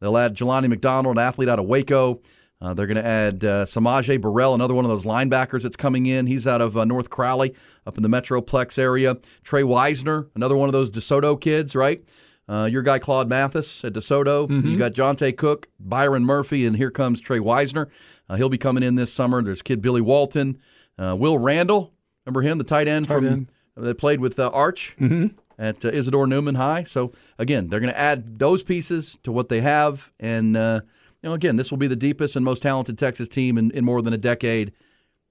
They'll 0.00 0.18
add 0.18 0.36
Jelani 0.36 0.68
McDonald, 0.68 1.16
an 1.16 1.24
athlete 1.24 1.48
out 1.48 1.58
of 1.58 1.66
Waco. 1.66 2.20
Uh, 2.60 2.72
they're 2.72 2.86
going 2.86 2.96
to 2.96 3.06
add 3.06 3.44
uh, 3.44 3.66
S'Maje 3.66 4.20
Burrell, 4.20 4.54
another 4.54 4.74
one 4.74 4.84
of 4.84 4.90
those 4.90 5.04
linebackers 5.04 5.62
that's 5.62 5.76
coming 5.76 6.06
in. 6.06 6.26
He's 6.26 6.46
out 6.46 6.60
of 6.60 6.76
uh, 6.76 6.84
North 6.84 7.10
Crowley, 7.10 7.54
up 7.86 7.96
in 7.96 8.02
the 8.02 8.08
Metroplex 8.08 8.78
area. 8.78 9.16
Trey 9.44 9.62
Wisner, 9.62 10.28
another 10.34 10.56
one 10.56 10.68
of 10.68 10.72
those 10.72 10.90
DeSoto 10.90 11.38
kids, 11.38 11.74
right? 11.74 12.02
Uh, 12.48 12.64
your 12.64 12.82
guy 12.82 12.98
Claude 12.98 13.28
Mathis 13.28 13.84
at 13.84 13.92
DeSoto. 13.92 14.48
Mm-hmm. 14.48 14.68
You 14.68 14.78
got 14.78 14.92
Johntay 14.92 15.36
Cook, 15.36 15.68
Byron 15.80 16.24
Murphy, 16.24 16.64
and 16.64 16.76
here 16.76 16.90
comes 16.90 17.20
Trey 17.20 17.40
Wisner. 17.40 17.88
Uh, 18.28 18.36
he'll 18.36 18.48
be 18.48 18.58
coming 18.58 18.82
in 18.82 18.94
this 18.94 19.12
summer. 19.12 19.42
There's 19.42 19.62
kid 19.62 19.82
Billy 19.82 20.00
Walton, 20.00 20.58
uh, 20.98 21.14
Will 21.18 21.38
Randall. 21.38 21.92
Remember 22.24 22.42
him, 22.42 22.58
the 22.58 22.64
tight 22.64 22.88
end 22.88 23.06
tight 23.06 23.14
from 23.14 23.26
end. 23.26 23.52
that 23.76 23.98
played 23.98 24.20
with 24.20 24.38
Arch 24.38 24.94
mm-hmm. 24.98 25.26
At 25.58 25.84
uh, 25.84 25.88
Isidore 25.88 26.26
Newman 26.26 26.54
High. 26.54 26.84
So 26.84 27.12
again, 27.38 27.68
they're 27.68 27.80
going 27.80 27.92
to 27.92 27.98
add 27.98 28.38
those 28.38 28.62
pieces 28.62 29.16
to 29.22 29.32
what 29.32 29.48
they 29.48 29.60
have, 29.60 30.10
and 30.20 30.56
uh, 30.56 30.80
you 31.22 31.28
know, 31.28 31.34
again, 31.34 31.56
this 31.56 31.70
will 31.70 31.78
be 31.78 31.88
the 31.88 31.96
deepest 31.96 32.36
and 32.36 32.44
most 32.44 32.62
talented 32.62 32.98
Texas 32.98 33.28
team 33.28 33.58
in, 33.58 33.70
in 33.72 33.84
more 33.84 34.02
than 34.02 34.12
a 34.12 34.18
decade. 34.18 34.72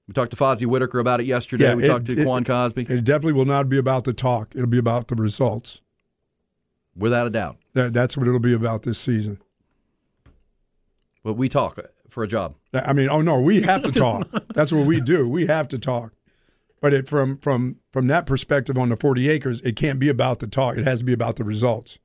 We 0.07 0.13
talked 0.13 0.31
to 0.31 0.37
Fozzie 0.37 0.67
Whitaker 0.67 0.99
about 0.99 1.19
it 1.19 1.25
yesterday. 1.25 1.69
Yeah, 1.69 1.75
we 1.75 1.85
it, 1.85 1.87
talked 1.87 2.05
to 2.05 2.19
it, 2.19 2.23
Quan 2.23 2.43
Cosby. 2.43 2.83
It 2.89 3.03
definitely 3.03 3.33
will 3.33 3.45
not 3.45 3.69
be 3.69 3.77
about 3.77 4.03
the 4.03 4.13
talk. 4.13 4.53
It'll 4.53 4.67
be 4.67 4.77
about 4.77 5.07
the 5.07 5.15
results. 5.15 5.81
Without 6.95 7.27
a 7.27 7.29
doubt. 7.29 7.57
That, 7.73 7.91
that's 7.91 8.15
what 8.15 8.27
it'll 8.27 8.39
be 8.39 8.53
about 8.53 8.83
this 8.83 8.99
season. 8.99 9.39
But 11.23 11.33
we 11.33 11.49
talk 11.49 11.79
for 12.09 12.23
a 12.23 12.27
job. 12.27 12.55
I 12.73 12.93
mean, 12.93 13.09
oh 13.09 13.21
no, 13.21 13.41
we 13.41 13.63
have 13.63 13.81
to 13.83 13.91
talk. 13.91 14.29
that's 14.53 14.71
what 14.71 14.85
we 14.85 15.01
do. 15.01 15.27
We 15.27 15.47
have 15.47 15.67
to 15.69 15.79
talk. 15.79 16.13
But 16.85 16.93
it, 16.93 17.09
from 17.09 17.39
from 17.39 17.77
from 17.91 18.05
that 18.09 18.27
perspective 18.27 18.77
on 18.77 18.89
the 18.89 18.95
40 18.95 19.27
acres, 19.27 19.59
it 19.61 19.75
can't 19.75 19.97
be 19.97 20.07
about 20.07 20.37
the 20.37 20.45
talk. 20.45 20.77
It 20.77 20.85
has 20.85 20.99
to 20.99 21.05
be 21.05 21.13
about 21.13 21.35
the 21.35 21.43
results. 21.43 21.97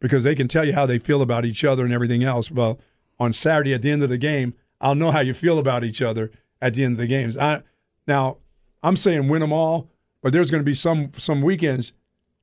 because 0.00 0.24
they 0.24 0.34
can 0.34 0.48
tell 0.48 0.64
you 0.64 0.74
how 0.74 0.84
they 0.84 0.98
feel 0.98 1.22
about 1.22 1.44
each 1.44 1.64
other 1.64 1.84
and 1.84 1.92
everything 1.94 2.24
else. 2.24 2.50
Well, 2.50 2.80
on 3.20 3.32
Saturday 3.32 3.72
at 3.72 3.82
the 3.82 3.90
end 3.92 4.02
of 4.02 4.08
the 4.08 4.18
game, 4.18 4.54
I'll 4.80 4.96
know 4.96 5.12
how 5.12 5.20
you 5.20 5.32
feel 5.32 5.60
about 5.60 5.84
each 5.84 6.02
other 6.02 6.32
at 6.60 6.74
the 6.74 6.82
end 6.82 6.94
of 6.94 6.98
the 6.98 7.06
games. 7.06 7.38
I, 7.38 7.62
now, 8.08 8.38
I'm 8.82 8.96
saying 8.96 9.28
win 9.28 9.42
them 9.42 9.52
all, 9.52 9.88
but 10.22 10.32
there's 10.32 10.50
going 10.50 10.60
to 10.60 10.64
be 10.64 10.74
some 10.74 11.12
some 11.16 11.40
weekends 11.40 11.92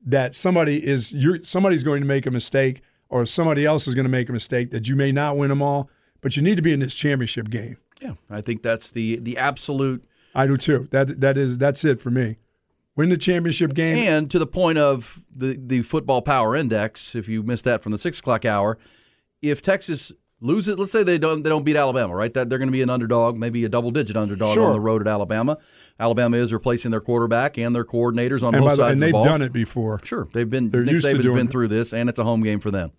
that 0.06 0.34
somebody 0.34 0.82
is 0.86 1.12
you're 1.12 1.42
somebody's 1.42 1.82
going 1.82 2.00
to 2.00 2.08
make 2.08 2.24
a 2.24 2.30
mistake 2.30 2.80
or 3.10 3.26
somebody 3.26 3.66
else 3.66 3.86
is 3.86 3.94
going 3.94 4.06
to 4.06 4.10
make 4.10 4.30
a 4.30 4.32
mistake 4.32 4.70
that 4.70 4.88
you 4.88 4.96
may 4.96 5.12
not 5.12 5.36
win 5.36 5.50
them 5.50 5.60
all, 5.60 5.90
but 6.22 6.34
you 6.34 6.42
need 6.42 6.56
to 6.56 6.62
be 6.62 6.72
in 6.72 6.80
this 6.80 6.94
championship 6.94 7.50
game. 7.50 7.76
Yeah, 8.00 8.14
I 8.30 8.40
think 8.40 8.62
that's 8.62 8.90
the 8.90 9.16
the 9.16 9.36
absolute. 9.36 10.04
I 10.34 10.46
do 10.46 10.56
too. 10.56 10.88
That 10.90 11.20
that 11.20 11.36
is 11.38 11.58
that's 11.58 11.84
it 11.84 12.00
for 12.00 12.10
me. 12.10 12.36
Win 12.96 13.08
the 13.08 13.16
championship 13.16 13.72
game. 13.74 13.96
And 13.96 14.30
to 14.30 14.38
the 14.38 14.46
point 14.46 14.78
of 14.78 15.20
the 15.34 15.58
the 15.60 15.82
football 15.82 16.22
power 16.22 16.54
index, 16.56 17.14
if 17.14 17.28
you 17.28 17.42
missed 17.42 17.64
that 17.64 17.82
from 17.82 17.92
the 17.92 17.98
six 17.98 18.18
o'clock 18.18 18.44
hour, 18.44 18.78
if 19.42 19.62
Texas 19.62 20.12
loses, 20.40 20.78
let's 20.78 20.92
say 20.92 21.02
they 21.02 21.18
don't 21.18 21.42
they 21.42 21.50
don't 21.50 21.64
beat 21.64 21.76
Alabama, 21.76 22.14
right? 22.14 22.32
That 22.34 22.48
they're 22.48 22.58
going 22.58 22.68
to 22.68 22.72
be 22.72 22.82
an 22.82 22.90
underdog, 22.90 23.36
maybe 23.36 23.64
a 23.64 23.68
double 23.68 23.90
digit 23.90 24.16
underdog 24.16 24.54
Sure. 24.54 24.66
on 24.66 24.72
the 24.72 24.80
road 24.80 25.00
at 25.00 25.08
Alabama. 25.08 25.58
Alabama 25.98 26.36
is 26.38 26.52
replacing 26.52 26.90
their 26.90 27.00
quarterback 27.00 27.58
and 27.58 27.74
their 27.74 27.84
coordinators 27.84 28.42
on 28.42 28.54
and, 28.54 28.64
both 28.64 28.76
the, 28.76 28.82
sides 28.82 28.92
and 28.94 29.04
of 29.04 29.12
the 29.12 29.18
they've 29.18 29.24
done 29.24 29.42
it 29.42 29.52
before. 29.52 30.00
Sure, 30.04 30.28
they've 30.32 30.48
been. 30.48 30.70
They're 30.70 30.82
Nick 30.84 30.96
Saban's 30.96 31.26
been 31.26 31.46
it. 31.46 31.50
through 31.50 31.68
this, 31.68 31.92
and 31.92 32.08
it's 32.08 32.18
a 32.18 32.24
home 32.24 32.42
game 32.42 32.58
for 32.60 32.70
them, 32.70 32.92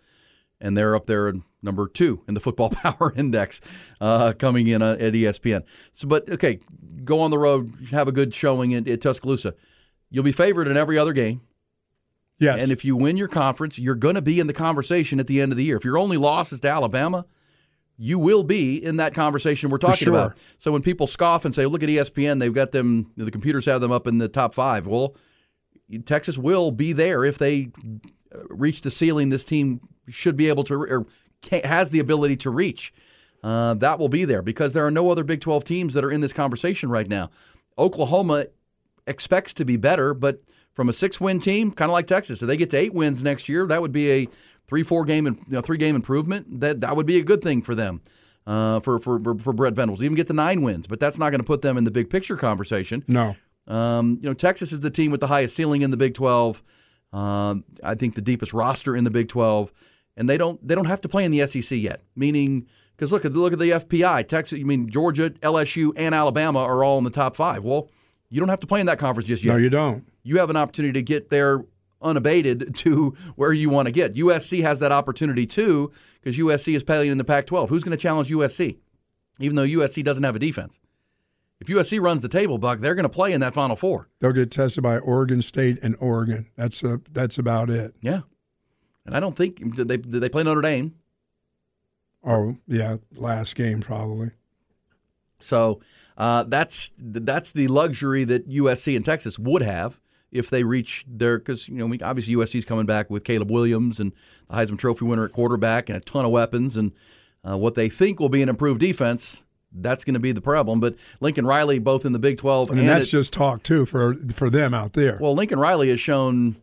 and 0.61 0.77
they're 0.77 0.95
up 0.95 1.07
there 1.07 1.33
number 1.61 1.87
two 1.87 2.21
in 2.27 2.33
the 2.33 2.39
football 2.39 2.69
power 2.71 3.13
index, 3.15 3.61
uh, 3.99 4.33
coming 4.33 4.67
in 4.67 4.81
uh, 4.81 4.93
at 4.93 5.13
ESPN. 5.13 5.63
So, 5.95 6.07
but 6.07 6.29
okay, 6.29 6.59
go 7.03 7.19
on 7.19 7.31
the 7.31 7.37
road, 7.37 7.73
have 7.91 8.07
a 8.07 8.11
good 8.11 8.33
showing 8.33 8.73
at, 8.73 8.87
at 8.87 9.01
Tuscaloosa. 9.01 9.55
You'll 10.09 10.23
be 10.23 10.31
favored 10.31 10.67
in 10.67 10.77
every 10.77 10.97
other 10.97 11.13
game, 11.13 11.41
Yes. 12.39 12.61
and 12.61 12.71
if 12.71 12.83
you 12.83 12.95
win 12.95 13.17
your 13.17 13.27
conference, 13.27 13.77
you're 13.77 13.95
going 13.95 14.15
to 14.15 14.21
be 14.21 14.39
in 14.39 14.47
the 14.47 14.53
conversation 14.53 15.19
at 15.19 15.27
the 15.27 15.41
end 15.41 15.51
of 15.51 15.57
the 15.57 15.63
year. 15.63 15.77
If 15.77 15.85
your 15.85 15.97
only 15.97 16.17
loss 16.17 16.51
is 16.51 16.59
to 16.61 16.69
Alabama. 16.69 17.25
You 17.97 18.17
will 18.17 18.41
be 18.41 18.83
in 18.83 18.97
that 18.97 19.13
conversation 19.13 19.69
we're 19.69 19.77
talking 19.77 20.05
sure. 20.05 20.15
about. 20.15 20.37
So 20.57 20.71
when 20.71 20.81
people 20.81 21.05
scoff 21.05 21.45
and 21.45 21.53
say, 21.53 21.67
"Look 21.67 21.83
at 21.83 21.89
ESPN, 21.89 22.39
they've 22.39 22.51
got 22.51 22.71
them. 22.71 23.11
The 23.15 23.29
computers 23.29 23.65
have 23.65 23.79
them 23.79 23.91
up 23.91 24.07
in 24.07 24.17
the 24.17 24.27
top 24.27 24.55
five. 24.55 24.87
Well, 24.87 25.15
Texas 26.07 26.35
will 26.35 26.71
be 26.71 26.93
there 26.93 27.23
if 27.23 27.37
they 27.37 27.69
uh, 28.33 28.39
reach 28.49 28.81
the 28.81 28.89
ceiling 28.89 29.29
this 29.29 29.45
team 29.45 29.81
should 30.09 30.35
be 30.35 30.47
able 30.47 30.63
to 30.65 30.75
or 30.75 31.05
has 31.63 31.89
the 31.89 31.99
ability 31.99 32.37
to 32.37 32.49
reach. 32.49 32.93
Uh, 33.43 33.73
that 33.75 33.97
will 33.97 34.09
be 34.09 34.25
there 34.25 34.41
because 34.41 34.73
there 34.73 34.85
are 34.85 34.91
no 34.91 35.09
other 35.09 35.23
Big 35.23 35.41
12 35.41 35.63
teams 35.63 35.93
that 35.93 36.03
are 36.03 36.11
in 36.11 36.21
this 36.21 36.33
conversation 36.33 36.89
right 36.89 37.07
now. 37.07 37.29
Oklahoma 37.77 38.45
expects 39.07 39.53
to 39.53 39.65
be 39.65 39.77
better, 39.77 40.13
but 40.13 40.43
from 40.73 40.89
a 40.89 40.93
six-win 40.93 41.39
team, 41.39 41.71
kind 41.71 41.89
of 41.89 41.93
like 41.93 42.07
Texas, 42.07 42.41
if 42.41 42.47
they 42.47 42.57
get 42.57 42.69
to 42.69 42.77
eight 42.77 42.93
wins 42.93 43.23
next 43.23 43.49
year, 43.49 43.65
that 43.65 43.81
would 43.81 43.91
be 43.91 44.11
a 44.11 44.27
three-four 44.67 45.05
game 45.05 45.25
and 45.25 45.37
you 45.47 45.53
know, 45.53 45.61
three-game 45.61 45.95
improvement. 45.95 46.59
That 46.59 46.81
that 46.81 46.95
would 46.95 47.07
be 47.07 47.17
a 47.17 47.23
good 47.23 47.41
thing 47.41 47.61
for 47.61 47.75
them. 47.75 48.01
Uh, 48.47 48.79
for, 48.79 48.97
for 48.99 49.19
for 49.37 49.53
Brent 49.53 49.75
Venables, 49.75 50.01
even 50.01 50.15
get 50.15 50.25
to 50.27 50.33
nine 50.33 50.63
wins, 50.63 50.87
but 50.87 50.99
that's 50.99 51.19
not 51.19 51.29
going 51.29 51.39
to 51.39 51.45
put 51.45 51.61
them 51.61 51.77
in 51.77 51.83
the 51.83 51.91
big 51.91 52.09
picture 52.09 52.35
conversation. 52.35 53.03
no. 53.07 53.35
Um, 53.67 54.17
you 54.21 54.27
know, 54.27 54.33
Texas 54.33 54.71
is 54.71 54.79
the 54.79 54.89
team 54.89 55.11
with 55.11 55.21
the 55.21 55.27
highest 55.27 55.55
ceiling 55.55 55.83
in 55.83 55.91
the 55.91 55.97
Big 55.97 56.13
12. 56.13 56.61
Um, 57.13 57.63
I 57.83 57.95
think 57.95 58.15
the 58.15 58.21
deepest 58.21 58.53
roster 58.53 58.95
in 58.95 59.03
the 59.03 59.11
Big 59.11 59.29
12, 59.29 59.71
and 60.21 60.29
they 60.29 60.37
don't 60.37 60.65
they 60.65 60.75
don't 60.75 60.85
have 60.85 61.01
to 61.01 61.09
play 61.09 61.25
in 61.25 61.31
the 61.31 61.47
SEC 61.47 61.71
yet. 61.79 62.03
Meaning, 62.15 62.67
because 62.95 63.11
look 63.11 63.25
at 63.25 63.33
look 63.33 63.53
at 63.53 63.59
the 63.59 63.71
FPI, 63.71 64.27
Texas. 64.27 64.59
You 64.59 64.67
mean, 64.67 64.87
Georgia, 64.87 65.31
LSU, 65.31 65.93
and 65.95 66.13
Alabama 66.13 66.59
are 66.59 66.83
all 66.83 66.99
in 66.99 67.03
the 67.03 67.09
top 67.09 67.35
five. 67.35 67.63
Well, 67.63 67.89
you 68.29 68.39
don't 68.39 68.49
have 68.49 68.59
to 68.59 68.67
play 68.67 68.79
in 68.79 68.85
that 68.85 68.99
conference 68.99 69.27
just 69.27 69.43
yet. 69.43 69.53
No, 69.53 69.57
you 69.57 69.71
don't. 69.71 70.07
You 70.21 70.37
have 70.37 70.51
an 70.51 70.57
opportunity 70.57 70.93
to 70.93 71.01
get 71.01 71.31
there 71.31 71.65
unabated 72.03 72.75
to 72.75 73.17
where 73.35 73.51
you 73.51 73.71
want 73.71 73.87
to 73.87 73.91
get. 73.91 74.13
USC 74.13 74.61
has 74.61 74.77
that 74.79 74.91
opportunity 74.91 75.47
too 75.47 75.91
because 76.21 76.37
USC 76.37 76.75
is 76.75 76.83
playing 76.83 77.09
in 77.09 77.17
the 77.17 77.23
Pac-12. 77.23 77.69
Who's 77.69 77.83
going 77.83 77.97
to 77.97 78.01
challenge 78.01 78.29
USC? 78.29 78.77
Even 79.39 79.55
though 79.55 79.65
USC 79.65 80.03
doesn't 80.03 80.23
have 80.23 80.35
a 80.35 80.39
defense. 80.39 80.79
If 81.59 81.67
USC 81.67 81.99
runs 81.99 82.21
the 82.21 82.29
table, 82.29 82.59
Buck, 82.59 82.79
they're 82.79 82.93
going 82.93 83.03
to 83.03 83.09
play 83.09 83.33
in 83.33 83.41
that 83.41 83.55
Final 83.55 83.75
Four. 83.75 84.07
They'll 84.19 84.33
get 84.33 84.51
tested 84.51 84.83
by 84.83 84.99
Oregon 84.99 85.41
State 85.41 85.79
and 85.81 85.95
Oregon. 85.99 86.47
That's 86.57 86.83
uh 86.83 86.97
that's 87.11 87.39
about 87.39 87.71
it. 87.71 87.95
Yeah, 88.01 88.21
and 89.05 89.15
I 89.15 89.19
don't 89.19 89.35
think 89.35 89.75
did 89.75 89.87
they 89.87 89.97
did 89.97 90.21
they 90.21 90.29
play 90.29 90.43
Notre 90.43 90.61
Dame. 90.61 90.95
Oh 92.23 92.57
yeah, 92.67 92.97
last 93.15 93.55
game 93.55 93.81
probably. 93.81 94.31
So 95.39 95.81
uh, 96.17 96.43
that's 96.43 96.91
that's 96.97 97.51
the 97.51 97.67
luxury 97.67 98.23
that 98.25 98.47
USC 98.49 98.95
and 98.95 99.03
Texas 99.03 99.39
would 99.39 99.61
have 99.63 99.99
if 100.31 100.49
they 100.49 100.63
reach 100.63 101.03
their 101.07 101.39
because 101.39 101.67
you 101.67 101.75
know 101.75 101.87
we, 101.87 101.99
obviously 102.01 102.35
USC's 102.35 102.65
coming 102.65 102.85
back 102.85 103.09
with 103.09 103.23
Caleb 103.23 103.49
Williams 103.49 103.99
and 103.99 104.11
the 104.49 104.55
Heisman 104.55 104.77
Trophy 104.77 105.05
winner 105.05 105.25
at 105.25 105.33
quarterback 105.33 105.89
and 105.89 105.97
a 105.97 106.01
ton 106.01 106.25
of 106.25 106.31
weapons 106.31 106.77
and 106.77 106.91
uh, 107.47 107.57
what 107.57 107.75
they 107.75 107.89
think 107.89 108.19
will 108.19 108.29
be 108.29 108.41
an 108.41 108.49
improved 108.49 108.79
defense. 108.79 109.43
That's 109.73 110.03
going 110.03 110.15
to 110.15 110.19
be 110.19 110.33
the 110.33 110.41
problem. 110.41 110.81
But 110.81 110.95
Lincoln 111.21 111.45
Riley, 111.45 111.79
both 111.79 112.05
in 112.05 112.11
the 112.11 112.19
Big 112.19 112.37
Twelve 112.37 112.69
And, 112.69 112.79
and 112.79 112.89
that's 112.89 113.05
at- 113.05 113.11
just 113.11 113.33
talk 113.33 113.63
too 113.63 113.85
for 113.85 114.15
for 114.33 114.49
them 114.49 114.73
out 114.73 114.93
there. 114.93 115.17
Well, 115.19 115.33
Lincoln 115.33 115.59
Riley 115.59 115.89
has 115.89 115.99
shown 115.99 116.57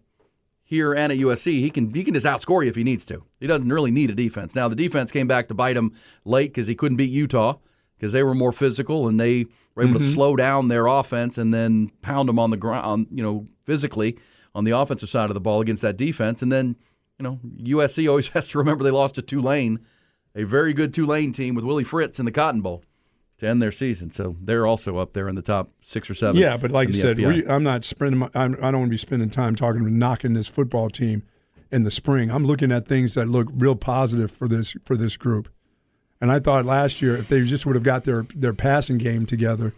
here 0.69 0.93
and 0.93 1.11
at 1.11 1.19
USC 1.19 1.61
he 1.61 1.71
can 1.71 1.95
he 1.95 2.05
can 2.05 2.13
just 2.13 2.27
outscore 2.27 2.63
you 2.63 2.69
if 2.69 2.77
he 2.77 2.85
needs 2.85 3.07
to. 3.07 3.25
He 3.41 3.47
doesn't 3.47 3.73
really 3.73 3.91
need 3.91 4.11
a 4.11 4.15
defense. 4.15 4.55
Now 4.55 4.69
the 4.69 4.77
defense 4.77 5.11
came 5.11 5.27
back 5.27 5.49
to 5.49 5.55
bite 5.55 5.79
him 5.79 5.95
late 6.27 6.53
because 6.53 6.67
he 6.67 6.75
couldn't 6.75 6.99
beat 6.99 7.11
Utah 7.11 7.57
because 7.97 8.13
they 8.13 8.23
were 8.23 8.35
more 8.35 8.53
physical 8.53 9.09
and 9.09 9.19
they 9.19 9.47
were 9.75 9.85
able 9.85 9.95
to 9.95 10.01
mm-hmm. 10.01 10.13
slow 10.13 10.37
down 10.37 10.69
their 10.69 10.87
offense 10.87 11.39
and 11.39 11.55
then 11.55 11.91
pound 12.03 12.29
them 12.29 12.39
on 12.39 12.51
the 12.51 12.59
ground, 12.59 13.07
you 13.11 13.23
know, 13.23 13.49
physically 13.65 14.19
on 14.55 14.65
the 14.65 14.73
offensive 14.73 15.09
side 15.09 15.31
of 15.31 15.35
the 15.35 15.41
ball 15.41 15.63
against 15.63 15.81
that 15.81 15.97
defense. 15.97 16.43
And 16.43 16.53
then 16.53 16.77
you 17.19 17.23
know 17.23 17.41
USC 17.63 18.07
always 18.07 18.29
has 18.35 18.47
to 18.49 18.59
remember 18.59 18.85
they 18.85 18.91
lost 18.91 19.15
to 19.15 19.23
Tulane, 19.23 19.79
a 20.35 20.43
very 20.43 20.75
good 20.75 20.93
Tulane 20.93 21.33
team 21.33 21.55
with 21.55 21.65
Willie 21.65 21.83
Fritz 21.83 22.19
in 22.19 22.27
the 22.27 22.31
Cotton 22.31 22.61
Bowl. 22.61 22.85
To 23.39 23.47
end 23.47 23.63
their 23.63 23.71
season, 23.71 24.11
so 24.11 24.35
they're 24.41 24.67
also 24.67 24.99
up 24.99 25.13
there 25.13 25.29
in 25.29 25.37
the 25.37 25.43
top 25.43 25.71
six 25.85 26.11
or 26.11 26.15
seven. 26.17 26.41
yeah, 26.41 26.57
but 26.57 26.73
like 26.73 26.89
you 26.89 26.95
said, 26.95 27.19
we, 27.19 27.47
I'm 27.47 27.63
not 27.63 27.85
spending. 27.85 28.19
My, 28.19 28.29
I'm, 28.35 28.55
I 28.57 28.73
don't 28.73 28.81
want 28.81 28.87
to 28.87 28.91
be 28.91 28.99
spending 28.99 29.31
time 29.31 29.55
talking 29.55 29.81
about 29.81 29.93
knocking 29.93 30.33
this 30.33 30.49
football 30.49 30.91
team 30.91 31.23
in 31.71 31.85
the 31.85 31.93
spring. 31.93 32.33
I'm 32.33 32.45
looking 32.45 32.73
at 32.73 32.89
things 32.89 33.15
that 33.15 33.29
look 33.29 33.47
real 33.53 33.77
positive 33.77 34.33
for 34.33 34.49
this 34.49 34.75
for 34.85 34.97
this 34.97 35.17
group. 35.17 35.49
And 36.21 36.33
I 36.33 36.41
thought 36.41 36.65
last 36.65 37.01
year, 37.01 37.17
if 37.17 37.29
they 37.29 37.45
just 37.45 37.65
would 37.65 37.77
have 37.77 37.85
got 37.85 38.03
their 38.03 38.27
their 38.35 38.53
passing 38.55 38.99
game 38.99 39.25
together, 39.25 39.73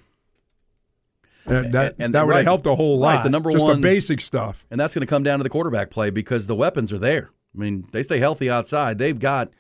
uh, 1.46 1.62
that 1.70 1.96
and- 1.98 2.14
that 2.14 2.24
would 2.26 2.30
right. 2.30 2.36
have 2.38 2.46
helped 2.46 2.66
a 2.66 2.74
whole 2.74 2.98
Right, 2.98 3.16
lot. 3.16 3.24
the 3.24 3.30
number 3.30 3.50
just 3.50 3.64
one- 3.64 3.76
the 3.80 3.82
basic 3.86 4.22
stuff. 4.22 4.64
And 4.70 4.80
that's 4.80 4.94
going 4.94 5.02
to 5.02 5.06
come 5.06 5.22
down 5.22 5.38
to 5.38 5.42
the 5.42 5.50
quarterback 5.50 5.90
play 5.90 6.08
because 6.08 6.46
the 6.46 6.54
weapons 6.56 6.92
are 6.94 6.98
there. 6.98 7.30
I 7.54 7.58
mean, 7.58 7.86
they 7.92 8.02
stay 8.04 8.20
healthy 8.20 8.48
outside. 8.48 8.96
They've 8.98 9.18
got 9.18 9.50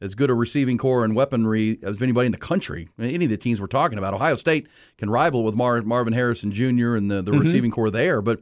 as 0.00 0.14
good 0.14 0.30
a 0.30 0.34
receiving 0.34 0.78
corps 0.78 1.04
and 1.04 1.14
weaponry 1.14 1.78
as 1.82 2.00
anybody 2.00 2.26
in 2.26 2.32
the 2.32 2.38
country. 2.38 2.88
I 2.98 3.02
mean, 3.02 3.14
any 3.14 3.24
of 3.26 3.30
the 3.30 3.36
teams 3.36 3.60
we're 3.60 3.66
talking 3.66 3.98
about, 3.98 4.14
Ohio 4.14 4.36
State 4.36 4.66
can 4.98 5.10
rival 5.10 5.44
with 5.44 5.54
Mar- 5.54 5.82
Marvin 5.82 6.12
Harrison 6.14 6.52
Jr. 6.52 6.94
and 6.96 7.10
the, 7.10 7.20
the 7.22 7.32
receiving 7.32 7.70
corps 7.70 7.90
there. 7.90 8.22
But 8.22 8.40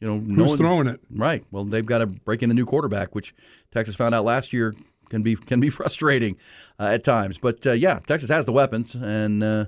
you 0.00 0.06
know, 0.08 0.14
no 0.16 0.20
Mm-hmm. 0.20 0.34
Who's 0.36 0.48
one- 0.50 0.58
throwing 0.58 0.86
it? 0.88 1.00
Right. 1.10 1.44
Well, 1.50 1.64
they've 1.64 1.86
got 1.86 1.98
to 1.98 2.06
break 2.06 2.42
in 2.42 2.50
a 2.50 2.54
new 2.54 2.66
quarterback, 2.66 3.14
which 3.14 3.34
Texas 3.72 3.94
found 3.94 4.14
out 4.14 4.24
last 4.24 4.52
year 4.52 4.74
can 5.10 5.22
be 5.22 5.36
can 5.36 5.60
be 5.60 5.70
frustrating 5.78 6.36
uh, 6.78 6.84
at 6.84 7.04
times. 7.04 7.38
But 7.38 7.66
uh, 7.66 7.72
yeah, 7.72 7.98
Texas 8.06 8.30
has 8.30 8.46
the 8.46 8.52
weapons, 8.52 8.94
and 8.94 9.42
uh, 9.42 9.66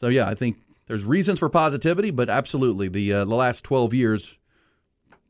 so 0.00 0.08
yeah, 0.08 0.28
I 0.28 0.34
think 0.34 0.56
there's 0.88 1.04
reasons 1.04 1.38
for 1.40 1.48
positivity, 1.48 2.10
but 2.10 2.28
absolutely 2.28 2.88
the 2.88 3.12
uh, 3.12 3.24
the 3.24 3.34
last 3.34 3.64
12 3.64 3.94
years 3.94 4.34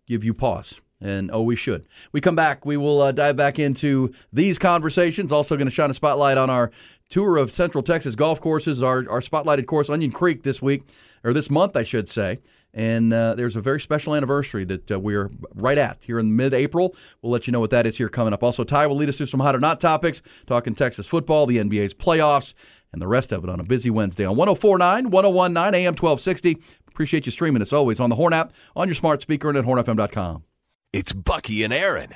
give 0.07 0.23
you 0.25 0.35
pause. 0.35 0.81
And 1.01 1.31
oh, 1.31 1.43
we 1.43 1.57
should. 1.57 1.87
We 2.13 2.21
come 2.21 2.37
back. 2.37 2.65
We 2.65 2.77
will 2.77 3.03
uh, 3.03 3.13
dive 3.13 3.37
back 3.37 3.59
into 3.59 4.15
these 4.33 4.59
conversations. 4.59 5.31
Also, 5.31 5.57
going 5.57 5.67
to 5.67 5.75
shine 5.75 5.91
a 5.91 5.95
spotlight 5.95 6.39
on 6.39 6.49
our 6.49 6.71
tour 7.11 7.37
of 7.37 7.53
Central 7.53 7.83
Texas 7.83 8.15
golf 8.15 8.41
courses. 8.41 8.83
Our 8.83 9.09
our 9.11 9.21
spotlighted 9.21 9.67
course, 9.67 9.91
Onion 9.91 10.13
Creek, 10.13 10.43
this 10.43 10.63
week 10.63 10.85
or 11.23 11.33
this 11.33 11.51
month, 11.51 11.77
I 11.77 11.83
should 11.83 12.09
say. 12.09 12.41
And 12.73 13.13
uh, 13.13 13.35
there's 13.35 13.57
a 13.57 13.63
very 13.63 13.81
special 13.81 14.15
anniversary 14.15 14.65
that 14.67 14.91
uh, 14.91 15.01
we're 15.01 15.31
right 15.55 15.79
at 15.79 15.97
here 16.01 16.19
in 16.19 16.37
mid-April. 16.37 16.95
We'll 17.23 17.33
let 17.33 17.47
you 17.47 17.53
know 17.53 17.61
what 17.61 17.71
that 17.71 17.87
is 17.87 17.97
here 17.97 18.11
coming 18.11 18.35
up. 18.35 18.43
Also, 18.43 18.65
Ty 18.65 18.87
will 18.87 18.97
lead 18.97 19.09
us 19.09 19.17
through 19.17 19.29
some 19.29 19.41
hot 19.41 19.57
or 19.57 19.61
not 19.61 19.81
topics, 19.81 20.21
talking 20.47 20.75
Texas 20.75 21.07
football, 21.07 21.47
the 21.47 21.57
NBA's 21.57 21.95
playoffs, 21.95 22.53
and 22.93 23.01
the 23.01 23.07
rest 23.09 23.33
of 23.33 23.45
it 23.45 23.51
on 23.51 23.61
a 23.61 23.65
busy 23.65 23.89
Wednesday 23.89 24.27
on 24.27 24.37
1049, 24.37 25.11
1019 25.11 25.75
AM 25.75 25.93
1260. 25.95 26.59
Appreciate 26.87 27.25
you 27.25 27.33
streaming 27.33 27.63
as 27.63 27.73
always 27.73 27.99
on 27.99 28.11
the 28.11 28.17
Horn 28.17 28.35
app, 28.35 28.53
on 28.75 28.89
your 28.89 28.95
smart 28.95 29.23
speaker, 29.23 29.49
and 29.49 29.57
at 29.57 29.65
hornfm.com. 29.65 30.45
It's 30.93 31.13
Bucky 31.13 31.63
and 31.63 31.73
Aaron. 31.75 32.15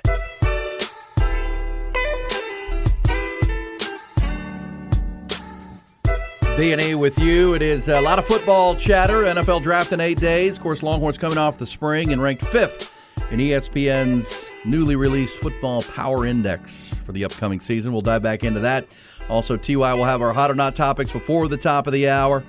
B&E 6.56 6.94
with 6.94 7.18
you. 7.18 7.54
It 7.54 7.62
is 7.62 7.88
a 7.88 8.00
lot 8.00 8.18
of 8.18 8.26
football 8.26 8.74
chatter. 8.74 9.24
NFL 9.24 9.62
draft 9.62 9.92
in 9.92 10.00
eight 10.00 10.18
days. 10.18 10.56
Of 10.56 10.62
course, 10.62 10.82
Longhorns 10.82 11.18
coming 11.18 11.36
off 11.36 11.58
the 11.58 11.66
spring 11.66 12.12
and 12.12 12.22
ranked 12.22 12.44
fifth 12.46 12.94
in 13.30 13.38
ESPN's 13.40 14.46
newly 14.64 14.96
released 14.96 15.36
Football 15.38 15.82
Power 15.82 16.24
Index 16.24 16.90
for 17.04 17.12
the 17.12 17.24
upcoming 17.24 17.60
season. 17.60 17.92
We'll 17.92 18.02
dive 18.02 18.22
back 18.22 18.44
into 18.44 18.60
that. 18.60 18.86
Also, 19.28 19.56
TY 19.56 19.92
will 19.94 20.04
have 20.04 20.22
our 20.22 20.32
hot 20.32 20.50
or 20.50 20.54
not 20.54 20.74
topics 20.74 21.10
before 21.10 21.48
the 21.48 21.56
top 21.56 21.86
of 21.86 21.92
the 21.92 22.08
hour. 22.08 22.42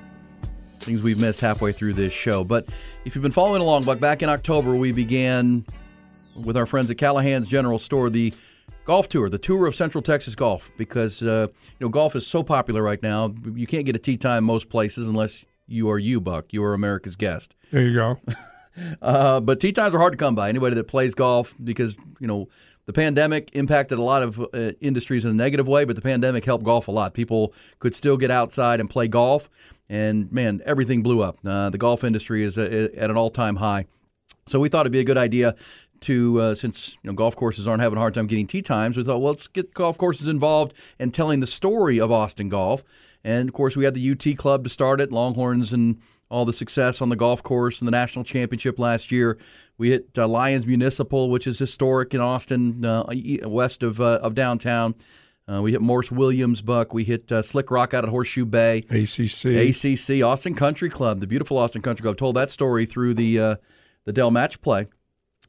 Things 0.80 1.02
we've 1.02 1.20
missed 1.20 1.42
halfway 1.42 1.74
through 1.74 1.94
this 1.94 2.14
show. 2.14 2.44
But 2.44 2.70
if 3.06 3.16
you've 3.16 3.22
been 3.22 3.32
following 3.32 3.62
along, 3.62 3.84
Buck, 3.84 4.00
back 4.00 4.22
in 4.22 4.30
October 4.30 4.76
we 4.76 4.92
began 4.92 5.66
with 6.36 6.58
our 6.58 6.66
friends 6.66 6.90
at 6.90 6.98
Callahan's 6.98 7.48
General 7.48 7.80
Store 7.80 8.10
the 8.10 8.34
golf 8.86 9.10
tour, 9.10 9.30
the 9.30 9.38
tour 9.38 9.68
of 9.68 9.76
Central 9.76 10.02
Texas 10.02 10.36
golf, 10.36 10.72
because 10.78 11.22
uh, 11.22 11.48
you 11.52 11.86
know 11.86 11.90
golf 11.90 12.16
is 12.16 12.26
so 12.26 12.44
popular 12.44 12.82
right 12.82 13.02
now. 13.02 13.34
You 13.54 13.68
can't 13.68 13.86
get 13.86 13.96
a 13.96 14.00
tee 14.00 14.18
time 14.18 14.44
most 14.44 14.70
places 14.70 15.08
unless 15.08 15.46
you 15.68 15.90
are 15.90 16.00
you, 16.00 16.20
Buck. 16.20 16.52
You 16.52 16.64
are 16.64 16.74
America's 16.74 17.16
guest. 17.16 17.54
There 17.72 17.82
you 17.82 17.94
go. 17.94 18.20
uh, 19.02 19.40
but 19.40 19.60
tee 19.60 19.72
times 19.72 19.96
are 19.96 20.00
hard 20.00 20.14
to 20.14 20.18
come 20.18 20.36
by. 20.36 20.50
Anybody 20.50 20.76
that 20.76 20.86
plays 20.86 21.14
golf, 21.14 21.54
because 21.64 21.96
you 22.20 22.28
know 22.28 22.48
the 22.86 22.94
pandemic 22.94 23.52
impacted 23.54 24.00
a 24.00 24.04
lot 24.04 24.24
of 24.24 24.40
uh, 24.40 24.72
industries 24.82 25.26
in 25.26 25.32
a 25.32 25.36
negative 25.36 25.68
way, 25.68 25.86
but 25.86 25.96
the 25.96 26.02
pandemic 26.02 26.46
helped 26.46 26.64
golf 26.64 26.88
a 26.88 26.92
lot. 26.92 27.14
People 27.14 27.54
could 27.80 27.96
still 27.96 28.18
get 28.18 28.32
outside 28.32 28.80
and 28.80 28.90
play 28.90 29.08
golf, 29.08 29.50
and 29.90 30.32
man, 30.32 30.62
everything 30.66 31.04
blew 31.04 31.22
up. 31.22 31.38
Uh, 31.46 31.70
the 31.70 31.78
golf 31.78 32.04
industry 32.04 32.44
is 32.44 32.58
at 32.58 33.10
an 33.10 33.18
all 33.18 33.30
time 33.30 33.58
high. 33.58 33.86
So 34.48 34.60
we 34.60 34.70
thought 34.70 34.82
it'd 34.82 34.92
be 34.92 35.00
a 35.00 35.04
good 35.04 35.18
idea 35.18 35.56
to 36.02 36.42
uh, 36.42 36.56
since 36.56 36.98
you 37.02 37.10
know 37.10 37.14
golf 37.14 37.36
courses 37.36 37.68
aren't 37.68 37.82
having 37.82 37.98
a 37.98 38.00
hard 38.00 38.14
time 38.14 38.28
getting 38.28 38.48
tee 38.48 38.62
times. 38.62 38.98
We 38.98 39.04
thought, 39.04 39.22
well, 39.22 39.32
let's 39.32 39.48
get 39.48 39.74
golf 39.74 39.98
courses 39.98 40.28
involved 40.28 40.74
and 41.00 41.14
telling 41.14 41.40
the 41.40 41.48
story 41.48 42.00
of 42.00 42.12
Austin 42.12 42.50
golf. 42.50 42.84
And 43.24 43.50
of 43.50 43.54
course, 43.54 43.76
we 43.76 43.86
had 43.86 43.94
the 43.94 44.12
UT 44.12 44.38
Club 44.38 44.64
to 44.64 44.70
start 44.70 45.00
it, 45.00 45.12
Longhorns, 45.12 45.72
and 45.72 46.00
all 46.30 46.46
the 46.46 46.54
success 46.54 47.02
on 47.02 47.10
the 47.10 47.16
golf 47.16 47.44
course 47.44 47.80
and 47.80 47.88
the 47.88 47.92
national 47.92 48.26
championship 48.26 48.80
last 48.80 49.12
year. 49.12 49.38
We 49.78 49.92
hit 49.92 50.10
uh, 50.18 50.28
Lions 50.28 50.66
Municipal, 50.66 51.30
which 51.30 51.46
is 51.48 51.60
historic 51.60 52.14
in 52.14 52.22
Austin, 52.22 52.86
uh, 52.86 53.06
west 53.44 53.84
of 53.84 54.00
uh, 54.00 54.20
of 54.22 54.34
downtown. 54.34 54.96
Uh, 55.52 55.62
we 55.62 55.72
hit 55.72 55.82
Morris 55.82 56.12
Williams 56.12 56.62
Buck. 56.62 56.94
We 56.94 57.04
hit 57.04 57.32
uh, 57.32 57.42
Slick 57.42 57.72
Rock 57.72 57.94
out 57.94 58.04
at 58.04 58.10
Horseshoe 58.10 58.46
Bay. 58.46 58.86
ACC. 58.90 59.46
ACC. 59.46 60.24
Austin 60.24 60.56
Country 60.56 60.90
Club, 60.90 61.20
the 61.20 61.28
beautiful 61.28 61.58
Austin 61.58 61.82
Country 61.82 62.04
Club. 62.04 62.18
Told 62.18 62.36
that 62.36 62.52
story 62.52 62.86
through 62.86 63.16
the 63.16 63.40
uh, 63.40 63.56
the 64.06 64.14
Dell 64.14 64.32
Match 64.32 64.62
Play. 64.62 64.88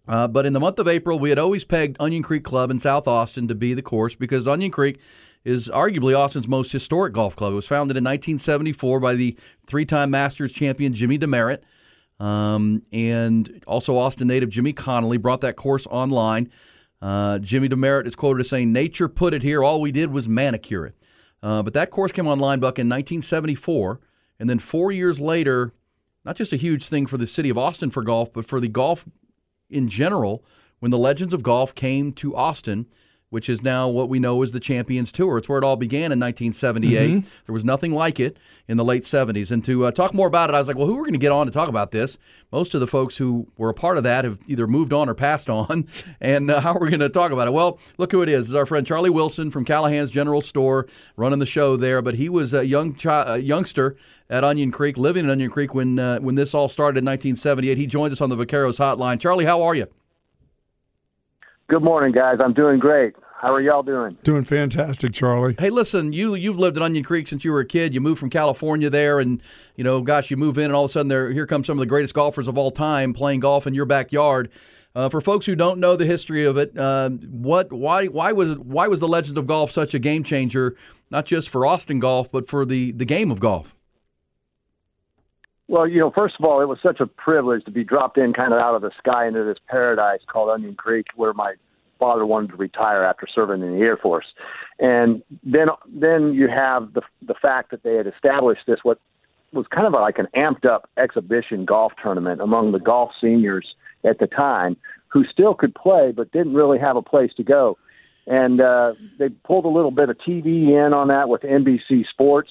Uh, 0.09 0.27
but 0.27 0.47
in 0.47 0.53
the 0.53 0.61
month 0.61 0.79
of 0.79 0.88
April, 0.88 1.19
we 1.19 1.29
had 1.29 1.38
always 1.38 1.65
pegged 1.65 1.97
Onion 2.01 2.23
Creek 2.23 2.45
Club 2.45 2.71
in 2.71 2.81
South 2.81 3.07
Austin 3.07 3.49
to 3.49 3.55
be 3.55 3.75
the 3.75 3.83
course 3.83 4.15
because 4.15 4.49
Onion 4.49 4.71
Creek 4.71 4.99
is 5.45 5.69
arguably 5.69 6.17
Austin's 6.17 6.49
most 6.49 6.73
historic 6.73 7.12
golf 7.12 7.37
club. 7.37 7.53
It 7.53 7.57
was 7.57 7.67
founded 7.67 7.97
in 7.97 8.05
1974 8.05 9.01
by 9.01 9.15
the 9.15 9.37
three 9.67 9.85
time 9.85 10.11
Masters 10.11 10.53
champion 10.53 10.93
Jimmy 10.95 11.19
Demaret. 11.19 11.61
Um, 12.21 12.83
and 12.93 13.62
also 13.67 13.99
Austin 13.99 14.29
native 14.29 14.49
Jimmy 14.49 14.73
Connolly 14.73 15.17
brought 15.17 15.41
that 15.41 15.57
course 15.57 15.87
online. 15.88 16.51
Uh, 17.01 17.41
Jimmy 17.41 17.69
Demaret 17.69 18.07
is 18.07 18.15
quoted 18.15 18.43
as 18.43 18.49
saying, 18.49 18.73
Nature 18.73 19.09
put 19.09 19.35
it 19.35 19.43
here. 19.43 19.62
All 19.65 19.81
we 19.81 19.91
did 19.91 20.12
was 20.12 20.29
manicure 20.29 20.87
it. 20.87 20.95
Uh, 21.43 21.62
but 21.62 21.75
that 21.75 21.91
course 21.91 22.12
came 22.12 22.29
online, 22.29 22.61
Buck, 22.61 22.79
in 22.79 22.88
1974. 22.88 24.01
And 24.38 24.49
then 24.49 24.61
four 24.61 24.93
years 24.93 25.19
later, 25.19 25.73
not 26.25 26.37
just 26.37 26.53
a 26.53 26.57
huge 26.57 26.87
thing 26.87 27.07
for 27.07 27.19
the 27.19 27.27
city 27.27 27.49
of 27.49 27.59
Austin 27.59 27.91
for 27.91 28.05
golf, 28.05 28.33
but 28.33 28.47
for 28.47 28.61
the 28.61 28.69
golf 28.69 29.05
in 29.73 29.89
general, 29.89 30.45
when 30.81 30.91
the 30.91 30.99
Legends 30.99 31.35
of 31.35 31.43
Golf 31.43 31.75
came 31.75 32.13
to 32.15 32.35
Austin, 32.37 32.87
which 33.33 33.49
is 33.49 33.63
now 33.63 33.89
what 33.89 34.11
we 34.11 34.19
know 34.19 34.43
as 34.43 34.53
the 34.53 34.61
Champions 34.61 35.11
Tour. 35.11 35.39
It's 35.39 35.49
where 35.49 35.57
it 35.57 35.65
all 35.65 35.77
began 35.77 36.13
in 36.13 36.21
1978. 36.21 37.11
Mm-hmm. 37.11 37.29
There 37.47 37.53
was 37.55 37.65
nothing 37.65 37.93
like 37.93 38.21
it 38.21 38.37
in 38.69 38.77
the 38.77 38.85
late 38.85 39.05
70s. 39.05 39.51
And 39.51 39.65
to 39.65 39.87
uh, 39.87 39.91
talk 39.91 40.13
more 40.13 40.27
about 40.27 40.51
it, 40.51 40.55
I 40.55 40.59
was 40.59 40.69
like, 40.69 40.77
well, 40.77 40.87
who 40.87 40.97
are 40.97 40.99
we 40.99 41.05
going 41.05 41.15
to 41.15 41.19
get 41.19 41.33
on 41.33 41.47
to 41.47 41.53
talk 41.53 41.71
about 41.71 41.93
this? 41.93 42.19
Most 42.53 42.75
of 42.75 42.81
the 42.81 42.87
folks 42.87 43.17
who 43.17 43.47
were 43.57 43.71
a 43.71 43.75
part 43.75 43.97
of 43.97 44.05
that 44.05 44.27
have 44.27 44.39
either 44.49 44.67
moved 44.67 44.93
on 44.93 45.09
or 45.09 45.15
passed 45.15 45.49
on. 45.49 45.89
And 46.21 46.51
uh, 46.51 46.61
how 46.61 46.75
are 46.75 46.79
we 46.79 46.91
going 46.91 47.01
to 47.01 47.09
talk 47.09 47.33
about 47.33 47.49
it? 47.49 47.53
Well, 47.53 47.79
look 47.97 48.13
who 48.13 48.23
it 48.23 48.29
is. 48.29 48.47
It's 48.47 48.55
our 48.55 48.67
friend 48.67 48.87
Charlie 48.87 49.11
Wilson 49.11 49.51
from 49.51 49.65
Callahan's 49.65 50.11
General 50.11 50.43
Store 50.43 50.87
running 51.17 51.39
the 51.39 51.47
show 51.47 51.77
there. 51.77 52.03
But 52.03 52.15
he 52.15 52.29
was 52.29 52.53
a 52.53 52.67
young 52.67 52.95
chi- 52.95 53.37
a 53.37 53.39
youngster 53.39 53.97
at 54.33 54.45
Onion 54.45 54.73
Creek, 54.73 54.97
living 54.97 55.27
in 55.27 55.31
Onion 55.31 55.51
Creek 55.51 55.75
when 55.75 55.99
uh, 55.99 56.18
when 56.18 56.35
this 56.35 56.55
all 56.55 56.68
started 56.68 56.99
in 56.99 57.05
1978. 57.05 57.77
He 57.77 57.87
joins 57.87 58.14
us 58.14 58.21
on 58.21 58.31
the 58.31 58.37
Vaqueros 58.37 58.79
hotline. 58.79 59.21
Charlie, 59.21 59.45
how 59.45 59.62
are 59.62 59.75
you? 59.75 59.87
Good 61.68 61.85
morning, 61.85 62.12
guys. 62.12 62.38
I'm 62.42 62.55
doing 62.55 62.79
great. 62.79 63.14
How 63.42 63.53
are 63.53 63.61
y'all 63.61 63.83
doing? 63.83 64.16
Doing 64.25 64.45
fantastic, 64.45 65.12
Charlie. 65.12 65.55
Hey, 65.59 65.68
listen, 65.68 66.12
you 66.14 66.35
you've 66.35 66.59
lived 66.59 66.79
in 66.79 66.83
Onion 66.83 67.05
Creek 67.05 67.29
since 67.29 67.45
you 67.45 67.53
were 67.53 67.61
a 67.61 67.66
kid. 67.66 67.92
You 67.92 68.01
moved 68.01 68.21
from 68.21 68.31
California 68.31 68.88
there, 68.88 69.21
and 69.21 69.42
you 69.77 69.85
know, 69.85 70.01
gosh, 70.01 70.31
you 70.31 70.38
move 70.38 70.57
in, 70.57 70.64
and 70.64 70.75
all 70.75 70.87
of 70.87 70.90
a 70.90 70.92
sudden, 70.92 71.09
there 71.09 71.31
here 71.31 71.47
come 71.47 71.62
some 71.62 71.77
of 71.77 71.81
the 71.81 71.87
greatest 71.87 72.14
golfers 72.14 72.49
of 72.49 72.57
all 72.57 72.71
time 72.71 73.12
playing 73.12 73.40
golf 73.40 73.66
in 73.66 73.75
your 73.75 73.85
backyard. 73.85 74.51
Uh, 74.95 75.09
for 75.09 75.21
folks 75.21 75.47
who 75.47 75.55
don't 75.55 75.79
know 75.79 75.97
the 75.97 76.05
history 76.07 76.45
of 76.45 76.57
it, 76.57 76.77
uh, 76.79 77.11
what 77.11 77.71
why 77.71 78.07
why 78.07 78.33
was 78.33 78.57
why 78.57 78.88
was 78.88 79.01
the 79.01 79.09
Legend 79.09 79.37
of 79.37 79.47
Golf 79.47 79.71
such 79.73 79.92
a 79.92 79.99
game 79.99 80.25
changer, 80.25 80.75
not 81.11 81.27
just 81.27 81.51
for 81.51 81.66
Austin 81.66 81.99
golf, 81.99 82.33
but 82.33 82.49
for 82.49 82.64
the 82.64 82.92
the 82.92 83.05
game 83.05 83.31
of 83.31 83.38
golf? 83.38 83.75
Well, 85.73 85.89
you 85.89 86.01
know, 86.01 86.13
first 86.15 86.35
of 86.39 86.45
all, 86.45 86.61
it 86.61 86.69
was 86.69 86.77
such 86.83 87.01
a 87.01 87.07
privilege 87.07 87.65
to 87.65 87.71
be 87.71 87.83
dropped 87.83 88.19
in 88.19 88.35
kind 88.35 88.53
of 88.53 88.59
out 88.59 88.75
of 88.75 88.83
the 88.83 88.91
sky 88.99 89.27
into 89.27 89.43
this 89.43 89.57
paradise 89.69 90.21
called 90.31 90.51
Onion 90.51 90.75
Creek, 90.75 91.07
where 91.17 91.33
my 91.33 91.55
father 91.99 92.27
wanted 92.27 92.51
to 92.51 92.57
retire 92.57 93.03
after 93.03 93.27
serving 93.35 93.63
in 93.63 93.79
the 93.79 93.81
Air 93.83 93.97
Force. 93.97 94.27
And 94.79 95.23
then, 95.43 95.69
then 95.89 96.35
you 96.35 96.49
have 96.49 96.93
the 96.93 97.01
the 97.27 97.33
fact 97.41 97.71
that 97.71 97.85
they 97.85 97.95
had 97.95 98.07
established 98.07 98.67
this 98.67 98.81
what 98.83 99.01
was 99.55 99.65
kind 99.75 99.87
of 99.87 99.95
like 99.95 100.19
an 100.19 100.27
amped 100.37 100.69
up 100.69 100.91
exhibition 100.99 101.65
golf 101.65 101.95
tournament 102.03 102.43
among 102.43 102.73
the 102.73 102.79
golf 102.79 103.13
seniors 103.19 103.75
at 104.05 104.19
the 104.19 104.27
time, 104.27 104.77
who 105.09 105.25
still 105.25 105.55
could 105.55 105.75
play 105.75 106.13
but 106.15 106.31
didn't 106.33 106.53
really 106.53 106.81
have 106.81 106.97
a 106.97 107.03
place 107.03 107.33
to 107.39 107.43
go. 107.43 107.79
And 108.27 108.63
uh, 108.63 108.93
they 109.19 109.31
pulled 109.31 109.65
a 109.65 109.69
little 109.69 109.91
bit 109.91 110.11
of 110.11 110.19
TV 110.19 110.69
in 110.69 110.93
on 110.93 111.09
that 111.09 111.31
with 111.31 111.41
NBC 111.41 112.07
Sports 112.11 112.51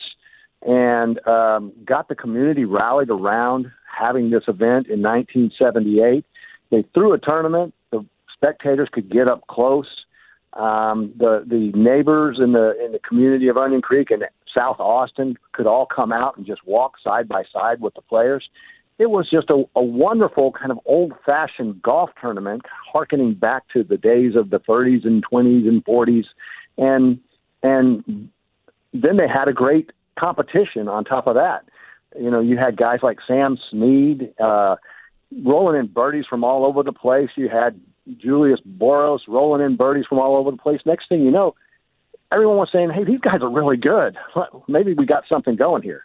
and 0.62 1.26
um, 1.28 1.74
got 1.86 2.08
the 2.08 2.15
community 2.15 2.65
rallied 2.65 3.10
around 3.10 3.71
having 3.86 4.30
this 4.30 4.43
event 4.47 4.88
in 4.88 5.02
1978. 5.02 6.26
They 6.69 6.86
threw 6.93 7.13
a 7.13 7.17
tournament. 7.17 7.74
The 7.91 8.06
spectators 8.34 8.89
could 8.91 9.10
get 9.10 9.30
up 9.30 9.47
close. 9.47 9.88
Um, 10.54 11.13
the 11.17 11.45
the 11.47 11.71
neighbors 11.78 12.38
in 12.41 12.52
the 12.52 12.74
in 12.84 12.91
the 12.91 13.00
community 13.00 13.47
of 13.47 13.58
Onion 13.58 13.82
Creek 13.82 14.12
and 14.12 14.24
South 14.58 14.80
Austin 14.80 15.38
could 15.54 15.65
all 15.65 15.86
come 15.86 16.12
out 16.12 16.38
and 16.38 16.45
just 16.45 16.65
walk 16.65 16.95
side 17.02 17.28
by 17.28 17.43
side 17.54 17.80
with 17.80 17.93
the 17.93 18.02
players. 18.02 18.50
It 19.00 19.10
was 19.10 19.30
just 19.30 19.50
a, 19.50 19.63
a 19.76 19.82
wonderful 19.82 20.52
kind 20.52 20.69
of 20.69 20.80
old 20.86 21.13
fashioned 21.26 21.82
golf 21.82 22.10
tournament, 22.19 22.63
harkening 22.91 23.34
back 23.34 23.63
to 23.74 23.84
the 23.84 23.97
days 23.97 24.36
of 24.36 24.50
the 24.50 24.60
30s 24.60 25.06
and 25.06 25.24
20s 25.26 25.67
and 25.67 25.84
40s, 25.86 26.26
and 26.78 27.19
and 27.63 28.30
then 28.93 29.17
they 29.17 29.28
had 29.28 29.50
a 29.50 29.54
great 29.54 29.91
competition 30.19 30.88
on 30.88 31.04
top 31.04 31.28
of 31.28 31.36
that. 31.36 31.65
You 32.19 32.30
know, 32.30 32.41
you 32.41 32.58
had 32.58 32.78
guys 32.78 33.00
like 33.02 33.19
Sam 33.28 33.58
Snead 33.69 34.34
uh, 34.43 34.76
rolling 35.43 35.80
in 35.80 35.88
birdies 35.88 36.26
from 36.30 36.43
all 36.43 36.65
over 36.65 36.84
the 36.84 36.91
place. 36.91 37.30
You 37.36 37.47
had 37.50 37.80
Julius 38.17 38.60
Boros 38.67 39.19
rolling 39.28 39.65
in 39.65 39.78
birdies 39.78 40.06
from 40.08 40.19
all 40.19 40.36
over 40.36 40.52
the 40.52 40.58
place. 40.58 40.82
Next 40.86 41.08
thing 41.08 41.21
you 41.21 41.32
know, 41.32 41.56
everyone 42.34 42.58
was 42.58 42.69
saying, 42.71 42.89
"Hey, 42.91 43.04
these 43.04 43.21
guys 43.21 43.41
are 43.41 43.50
really 43.50 43.78
good. 43.78 44.17
Maybe 44.67 44.93
we 44.93 45.06
got 45.06 45.24
something 45.32 45.56
going 45.56 45.84
here." 45.84 46.04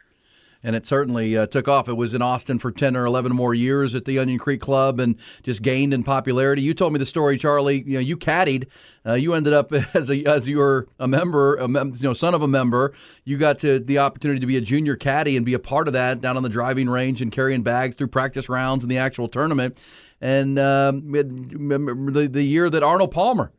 And 0.66 0.74
it 0.74 0.84
certainly 0.84 1.36
uh, 1.36 1.46
took 1.46 1.68
off. 1.68 1.88
It 1.88 1.92
was 1.92 2.12
in 2.12 2.22
Austin 2.22 2.58
for 2.58 2.72
10 2.72 2.96
or 2.96 3.06
11 3.06 3.32
more 3.32 3.54
years 3.54 3.94
at 3.94 4.04
the 4.04 4.18
Onion 4.18 4.40
Creek 4.40 4.60
Club 4.60 4.98
and 4.98 5.14
just 5.44 5.62
gained 5.62 5.94
in 5.94 6.02
popularity. 6.02 6.60
You 6.60 6.74
told 6.74 6.92
me 6.92 6.98
the 6.98 7.06
story, 7.06 7.38
Charlie. 7.38 7.84
You 7.86 7.94
know, 7.94 8.00
you 8.00 8.16
caddied. 8.16 8.66
Uh, 9.06 9.12
you 9.12 9.34
ended 9.34 9.52
up 9.52 9.72
as 9.94 10.10
a 10.10 10.24
as 10.24 10.48
you 10.48 10.58
were 10.58 10.88
a 10.98 11.06
member, 11.06 11.54
a 11.54 11.68
mem- 11.68 11.92
you 11.96 12.02
know, 12.02 12.14
son 12.14 12.34
of 12.34 12.42
a 12.42 12.48
member. 12.48 12.92
You 13.24 13.38
got 13.38 13.58
to 13.60 13.78
the 13.78 13.98
opportunity 13.98 14.40
to 14.40 14.46
be 14.46 14.56
a 14.56 14.60
junior 14.60 14.96
caddy 14.96 15.36
and 15.36 15.46
be 15.46 15.54
a 15.54 15.60
part 15.60 15.86
of 15.86 15.92
that 15.92 16.20
down 16.20 16.36
on 16.36 16.42
the 16.42 16.48
driving 16.48 16.88
range 16.88 17.22
and 17.22 17.30
carrying 17.30 17.62
bags 17.62 17.94
through 17.94 18.08
practice 18.08 18.48
rounds 18.48 18.82
and 18.82 18.90
the 18.90 18.98
actual 18.98 19.28
tournament. 19.28 19.78
And 20.20 20.58
um, 20.58 21.12
the, 21.12 22.28
the 22.28 22.42
year 22.42 22.68
that 22.70 22.82
Arnold 22.82 23.12
Palmer, 23.12 23.52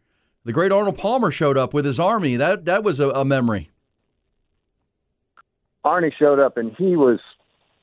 the 0.44 0.52
great 0.52 0.74
Arnold 0.74 0.98
Palmer, 0.98 1.32
showed 1.32 1.58
up 1.58 1.74
with 1.74 1.86
his 1.86 2.02
army, 2.02 2.36
that 2.36 2.66
that 2.66 2.84
was 2.84 3.00
a, 3.00 3.12
a 3.12 3.24
memory. 3.24 3.72
Arnie 5.88 6.14
showed 6.14 6.40
up 6.40 6.58
and 6.58 6.76
he 6.78 6.96
was 6.96 7.20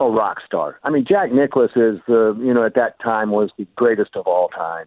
a 0.01 0.09
rock 0.09 0.41
star. 0.45 0.79
I 0.83 0.91
mean, 0.91 1.05
Jack 1.09 1.33
Nicklaus 1.33 1.71
is 1.77 1.99
the 2.07 2.37
you 2.39 2.53
know 2.53 2.65
at 2.65 2.75
that 2.75 2.99
time 3.01 3.31
was 3.31 3.51
the 3.57 3.67
greatest 3.77 4.17
of 4.17 4.27
all 4.27 4.49
time, 4.49 4.87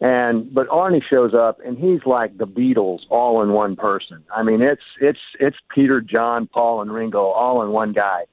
and 0.00 0.52
but 0.52 0.68
Arnie 0.68 1.02
shows 1.02 1.34
up 1.34 1.58
and 1.64 1.78
he's 1.78 2.00
like 2.04 2.36
the 2.38 2.46
Beatles 2.46 3.00
all 3.10 3.42
in 3.42 3.52
one 3.52 3.76
person. 3.76 4.24
I 4.34 4.42
mean, 4.42 4.62
it's 4.62 4.82
it's 5.00 5.20
it's 5.38 5.56
Peter, 5.74 6.00
John, 6.00 6.48
Paul, 6.48 6.82
and 6.82 6.92
Ringo 6.92 7.26
all 7.26 7.62
in 7.62 7.70
one 7.70 7.92
guy, 7.92 8.24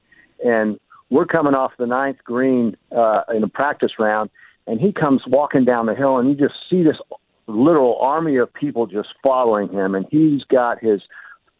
and 0.44 0.80
we're 1.10 1.26
coming 1.26 1.54
off 1.54 1.72
the 1.78 1.86
ninth 1.86 2.18
green 2.24 2.76
uh, 2.96 3.22
in 3.34 3.44
a 3.44 3.48
practice 3.48 3.92
round, 3.98 4.30
and 4.66 4.80
he 4.80 4.92
comes 4.92 5.22
walking 5.26 5.64
down 5.64 5.86
the 5.86 5.94
hill, 5.94 6.18
and 6.18 6.28
you 6.28 6.34
just 6.34 6.58
see 6.68 6.82
this 6.82 6.96
little 7.46 7.98
army 8.00 8.36
of 8.36 8.52
people 8.52 8.86
just 8.86 9.10
following 9.22 9.68
him, 9.68 9.94
and 9.94 10.06
he's 10.10 10.42
got 10.44 10.82
his 10.82 11.02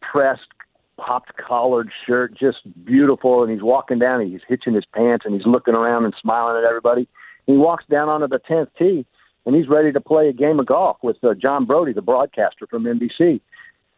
pressed 0.01 0.54
popped 0.97 1.35
collared 1.37 1.89
shirt, 2.05 2.37
just 2.37 2.57
beautiful. 2.85 3.43
And 3.43 3.51
he's 3.51 3.63
walking 3.63 3.99
down, 3.99 4.21
and 4.21 4.31
he's 4.31 4.41
hitching 4.47 4.73
his 4.73 4.85
pants, 4.93 5.25
and 5.25 5.35
he's 5.35 5.45
looking 5.45 5.75
around 5.75 6.05
and 6.05 6.13
smiling 6.21 6.57
at 6.57 6.67
everybody. 6.67 7.07
And 7.47 7.55
he 7.55 7.57
walks 7.57 7.85
down 7.89 8.09
onto 8.09 8.27
the 8.27 8.39
tenth 8.39 8.69
tee, 8.77 9.05
and 9.45 9.55
he's 9.55 9.67
ready 9.67 9.91
to 9.91 10.01
play 10.01 10.29
a 10.29 10.33
game 10.33 10.59
of 10.59 10.65
golf 10.65 10.97
with 11.03 11.17
uh, 11.23 11.33
John 11.33 11.65
Brodie, 11.65 11.93
the 11.93 12.01
broadcaster 12.01 12.67
from 12.67 12.83
NBC. 12.83 13.41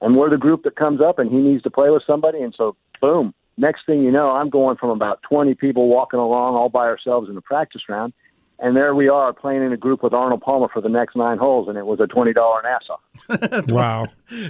And 0.01 0.15
we're 0.15 0.29
the 0.29 0.37
group 0.37 0.63
that 0.63 0.75
comes 0.75 1.01
up, 1.01 1.19
and 1.19 1.31
he 1.31 1.37
needs 1.37 1.63
to 1.63 1.71
play 1.71 1.89
with 1.89 2.03
somebody. 2.05 2.41
And 2.41 2.53
so, 2.55 2.75
boom. 3.01 3.33
Next 3.59 3.87
thing 3.87 4.03
you 4.03 4.11
know, 4.11 4.29
I'm 4.29 4.49
going 4.49 4.77
from 4.77 4.91
about 4.91 5.19
20 5.23 5.55
people 5.55 5.87
walking 5.87 6.19
along 6.19 6.55
all 6.55 6.69
by 6.69 6.85
ourselves 6.85 7.27
in 7.27 7.33
the 7.33 7.41
practice 7.41 7.81
round, 7.89 8.13
and 8.59 8.75
there 8.75 8.95
we 8.95 9.07
are 9.09 9.33
playing 9.33 9.63
in 9.63 9.71
a 9.73 9.77
group 9.77 10.01
with 10.03 10.13
Arnold 10.13 10.41
Palmer 10.41 10.67
for 10.71 10.81
the 10.81 10.89
next 10.89 11.15
nine 11.15 11.37
holes, 11.37 11.67
and 11.67 11.77
it 11.77 11.85
was 11.85 11.99
a 11.99 12.07
twenty 12.07 12.33
dollar 12.33 12.61
Nassau. 12.63 13.63
wow, 13.73 14.05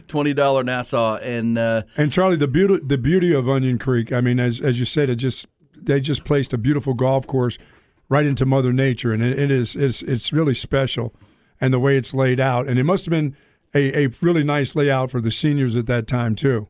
twenty 0.08 0.34
dollar 0.34 0.64
Nassau, 0.64 1.18
and 1.18 1.58
uh, 1.58 1.84
and 1.98 2.12
Charlie, 2.12 2.38
the 2.38 2.48
beauty 2.48 2.80
the 2.86 2.98
beauty 2.98 3.34
of 3.34 3.48
Onion 3.50 3.78
Creek. 3.80 4.12
I 4.14 4.22
mean, 4.22 4.40
as 4.40 4.60
as 4.62 4.80
you 4.80 4.86
said, 4.86 5.10
it 5.10 5.16
just 5.18 5.48
they 5.76 6.00
just 6.00 6.24
placed 6.26 6.54
a 6.54 6.58
beautiful 6.58 6.94
golf 6.94 7.28
course 7.28 7.58
right 8.10 8.26
into 8.26 8.46
Mother 8.46 8.72
Nature, 8.72 9.12
and 9.14 9.22
it, 9.24 9.38
it 9.38 9.52
is 9.52 9.76
it's 9.76 10.02
it's 10.04 10.32
really 10.32 10.54
special, 10.56 11.14
and 11.60 11.74
the 11.74 11.80
way 11.80 11.98
it's 11.98 12.14
laid 12.14 12.40
out, 12.40 12.68
and 12.68 12.80
it 12.80 12.84
must 12.84 13.06
have 13.06 13.12
been 13.12 13.36
a, 13.74 14.06
a 14.06 14.08
really 14.22 14.44
nice 14.44 14.76
layout 14.76 15.12
for 15.12 15.20
the 15.22 15.32
seniors 15.32 15.76
at 15.76 15.88
that 15.88 16.08
time 16.08 16.36
too, 16.36 16.68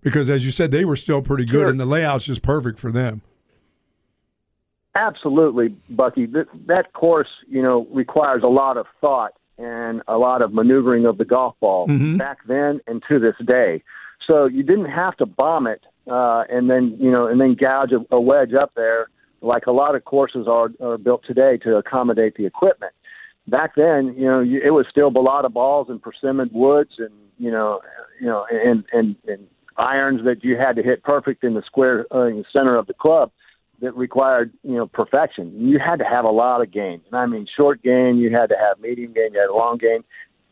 because 0.00 0.28
as 0.28 0.44
you 0.44 0.50
said, 0.50 0.70
they 0.72 0.84
were 0.84 0.96
still 0.96 1.22
pretty 1.22 1.44
good, 1.44 1.60
Sure. 1.60 1.68
and 1.68 1.78
the 1.78 1.86
layout's 1.86 2.24
just 2.24 2.42
perfect 2.42 2.78
for 2.80 2.90
them. 2.90 3.22
Absolutely, 4.94 5.74
Bucky. 5.88 6.26
That, 6.26 6.46
that 6.66 6.92
course, 6.92 7.28
you 7.48 7.62
know, 7.62 7.86
requires 7.92 8.42
a 8.44 8.48
lot 8.48 8.76
of 8.76 8.86
thought 9.00 9.32
and 9.58 10.02
a 10.08 10.18
lot 10.18 10.44
of 10.44 10.52
maneuvering 10.52 11.06
of 11.06 11.18
the 11.18 11.24
golf 11.24 11.54
ball 11.60 11.86
Mhm. 11.88 12.18
back 12.18 12.38
then 12.46 12.80
and 12.86 13.02
to 13.08 13.18
this 13.18 13.36
day. 13.46 13.82
So 14.30 14.46
you 14.46 14.62
didn't 14.62 14.90
have 14.90 15.16
to 15.16 15.26
bomb 15.26 15.66
it 15.66 15.82
uh, 16.10 16.44
and 16.48 16.68
then 16.68 16.96
you 16.98 17.10
know 17.10 17.26
and 17.26 17.40
then 17.40 17.54
gouge 17.54 17.92
a, 17.92 18.04
a 18.14 18.20
wedge 18.20 18.54
up 18.54 18.72
there 18.74 19.08
like 19.40 19.66
a 19.66 19.72
lot 19.72 19.94
of 19.94 20.04
courses 20.04 20.46
are, 20.48 20.70
are 20.80 20.98
built 20.98 21.22
today 21.26 21.56
to 21.58 21.76
accommodate 21.76 22.36
the 22.36 22.46
equipment. 22.46 22.92
Back 23.48 23.74
then, 23.74 24.14
you 24.16 24.24
know, 24.26 24.38
you, 24.40 24.60
it 24.64 24.70
was 24.70 24.86
still 24.88 25.10
balata 25.10 25.52
balls 25.52 25.88
and 25.90 26.00
persimmon 26.00 26.48
woods 26.52 26.92
and 26.98 27.10
you 27.38 27.50
know, 27.50 27.80
you 28.20 28.26
know, 28.26 28.46
and 28.50 28.84
and 28.92 29.16
and 29.26 29.46
irons 29.76 30.24
that 30.24 30.44
you 30.44 30.56
had 30.56 30.76
to 30.76 30.82
hit 30.82 31.02
perfect 31.02 31.44
in 31.44 31.54
the 31.54 31.62
square 31.62 32.06
uh, 32.14 32.26
in 32.26 32.38
the 32.38 32.44
center 32.52 32.76
of 32.76 32.86
the 32.86 32.94
club 32.94 33.30
that 33.82 33.94
required 33.96 34.52
you 34.62 34.76
know 34.76 34.86
perfection. 34.86 35.52
You 35.60 35.78
had 35.78 35.96
to 35.96 36.04
have 36.04 36.24
a 36.24 36.30
lot 36.30 36.62
of 36.62 36.70
game, 36.70 37.02
and 37.06 37.14
I 37.14 37.26
mean 37.26 37.46
short 37.54 37.82
game. 37.82 38.16
You 38.16 38.30
had 38.30 38.48
to 38.48 38.56
have 38.56 38.80
medium 38.80 39.12
game. 39.12 39.34
You 39.34 39.40
had 39.40 39.50
long 39.50 39.76
game. 39.76 40.04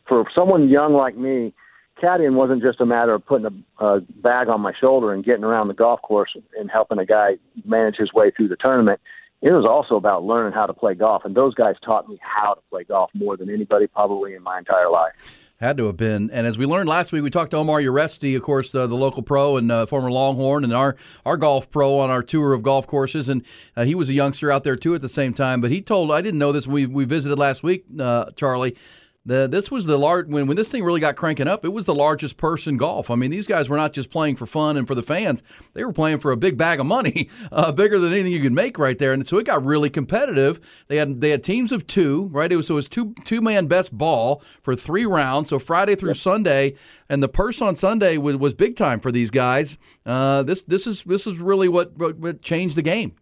For 0.07 0.25
someone 0.37 0.69
young 0.69 0.93
like 0.93 1.17
me, 1.17 1.53
caddying 2.01 2.33
wasn't 2.33 2.61
just 2.61 2.81
a 2.81 2.85
matter 2.85 3.13
of 3.13 3.25
putting 3.25 3.47
a, 3.79 3.83
a 3.83 4.01
bag 4.01 4.49
on 4.49 4.61
my 4.61 4.73
shoulder 4.79 5.13
and 5.13 5.23
getting 5.23 5.45
around 5.45 5.69
the 5.69 5.73
golf 5.73 6.01
course 6.01 6.35
and 6.59 6.69
helping 6.71 6.99
a 6.99 7.05
guy 7.05 7.37
manage 7.65 7.95
his 7.95 8.13
way 8.13 8.31
through 8.31 8.49
the 8.49 8.57
tournament. 8.57 8.99
It 9.41 9.51
was 9.51 9.65
also 9.67 9.95
about 9.95 10.23
learning 10.23 10.53
how 10.53 10.67
to 10.67 10.73
play 10.73 10.93
golf, 10.93 11.23
and 11.25 11.33
those 11.33 11.55
guys 11.55 11.75
taught 11.83 12.07
me 12.07 12.19
how 12.21 12.53
to 12.53 12.61
play 12.69 12.83
golf 12.83 13.09
more 13.13 13.37
than 13.37 13.49
anybody 13.49 13.87
probably 13.87 14.35
in 14.35 14.43
my 14.43 14.59
entire 14.59 14.89
life. 14.89 15.13
Had 15.61 15.77
to 15.77 15.85
have 15.85 15.95
been. 15.95 16.31
And 16.31 16.47
as 16.47 16.57
we 16.57 16.65
learned 16.65 16.89
last 16.89 17.11
week, 17.11 17.21
we 17.21 17.29
talked 17.29 17.51
to 17.51 17.57
Omar 17.57 17.79
Uresti, 17.81 18.35
of 18.35 18.41
course, 18.41 18.71
the, 18.71 18.87
the 18.87 18.95
local 18.95 19.21
pro 19.21 19.57
and 19.57 19.71
uh, 19.71 19.85
former 19.85 20.09
Longhorn, 20.09 20.63
and 20.63 20.73
our, 20.73 20.95
our 21.23 21.37
golf 21.37 21.69
pro 21.69 21.99
on 21.99 22.09
our 22.09 22.23
tour 22.23 22.53
of 22.53 22.63
golf 22.63 22.87
courses. 22.87 23.29
And 23.29 23.45
uh, 23.77 23.83
he 23.83 23.93
was 23.93 24.09
a 24.09 24.13
youngster 24.13 24.51
out 24.51 24.63
there, 24.63 24.75
too, 24.75 24.95
at 24.95 25.03
the 25.03 25.07
same 25.07 25.35
time. 25.35 25.61
But 25.61 25.69
he 25.69 25.79
told, 25.79 26.11
I 26.11 26.21
didn't 26.21 26.39
know 26.39 26.51
this, 26.51 26.65
we, 26.65 26.87
we 26.87 27.05
visited 27.05 27.37
last 27.37 27.61
week, 27.61 27.85
uh, 27.99 28.31
Charlie. 28.35 28.75
The, 29.23 29.47
this 29.47 29.69
was 29.69 29.85
the 29.85 29.99
large 29.99 30.27
when 30.29 30.47
when 30.47 30.57
this 30.57 30.69
thing 30.69 30.83
really 30.83 30.99
got 30.99 31.15
cranking 31.15 31.47
up. 31.47 31.63
It 31.63 31.69
was 31.69 31.85
the 31.85 31.93
largest 31.93 32.37
purse 32.37 32.65
in 32.65 32.77
golf. 32.77 33.11
I 33.11 33.15
mean, 33.15 33.29
these 33.29 33.45
guys 33.45 33.69
were 33.69 33.77
not 33.77 33.93
just 33.93 34.09
playing 34.09 34.35
for 34.35 34.47
fun 34.47 34.77
and 34.77 34.87
for 34.87 34.95
the 34.95 35.03
fans; 35.03 35.43
they 35.73 35.83
were 35.83 35.93
playing 35.93 36.17
for 36.17 36.31
a 36.31 36.37
big 36.37 36.57
bag 36.57 36.79
of 36.79 36.87
money, 36.87 37.29
uh, 37.51 37.71
bigger 37.71 37.99
than 37.99 38.13
anything 38.13 38.31
you 38.31 38.41
could 38.41 38.51
make 38.51 38.79
right 38.79 38.97
there. 38.97 39.13
And 39.13 39.27
so 39.27 39.37
it 39.37 39.45
got 39.45 39.63
really 39.63 39.91
competitive. 39.91 40.59
They 40.87 40.97
had 40.97 41.21
they 41.21 41.29
had 41.29 41.43
teams 41.43 41.71
of 41.71 41.85
two, 41.85 42.29
right? 42.31 42.51
It 42.51 42.55
was 42.55 42.65
so 42.65 42.73
it 42.73 42.77
was 42.77 42.89
two 42.89 43.13
two 43.23 43.41
man 43.41 43.67
best 43.67 43.95
ball 43.95 44.41
for 44.63 44.75
three 44.75 45.05
rounds. 45.05 45.49
So 45.49 45.59
Friday 45.59 45.95
through 45.95 46.15
Sunday, 46.15 46.73
and 47.07 47.21
the 47.21 47.29
purse 47.29 47.61
on 47.61 47.75
Sunday 47.75 48.17
was, 48.17 48.37
was 48.37 48.55
big 48.55 48.75
time 48.75 48.99
for 48.99 49.11
these 49.11 49.29
guys. 49.29 49.77
Uh, 50.03 50.41
this 50.41 50.63
this 50.63 50.87
is 50.87 51.03
this 51.03 51.27
is 51.27 51.37
really 51.37 51.67
what, 51.67 51.95
what 51.95 52.17
what 52.17 52.41
changed 52.41 52.75
the 52.75 52.81
game. 52.81 53.13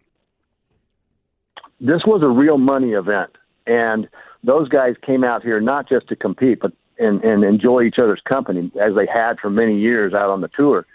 this 1.81 2.03
was 2.05 2.23
a 2.23 2.29
real 2.29 2.57
money 2.57 2.91
event, 2.91 3.31
and 3.67 4.07
those 4.43 4.69
guys 4.69 4.95
came 5.05 5.23
out 5.23 5.43
here 5.43 5.59
not 5.59 5.87
just 5.89 6.07
to 6.09 6.15
compete, 6.15 6.59
but 6.59 6.73
and, 6.99 7.23
and 7.23 7.43
enjoy 7.43 7.83
each 7.83 7.97
other's 7.97 8.21
company 8.21 8.71
as 8.79 8.93
they 8.93 9.07
had 9.07 9.39
for 9.39 9.49
many 9.49 9.79
years 9.79 10.13
out 10.13 10.29
on 10.29 10.41
the 10.41 10.49
tour. 10.49 10.85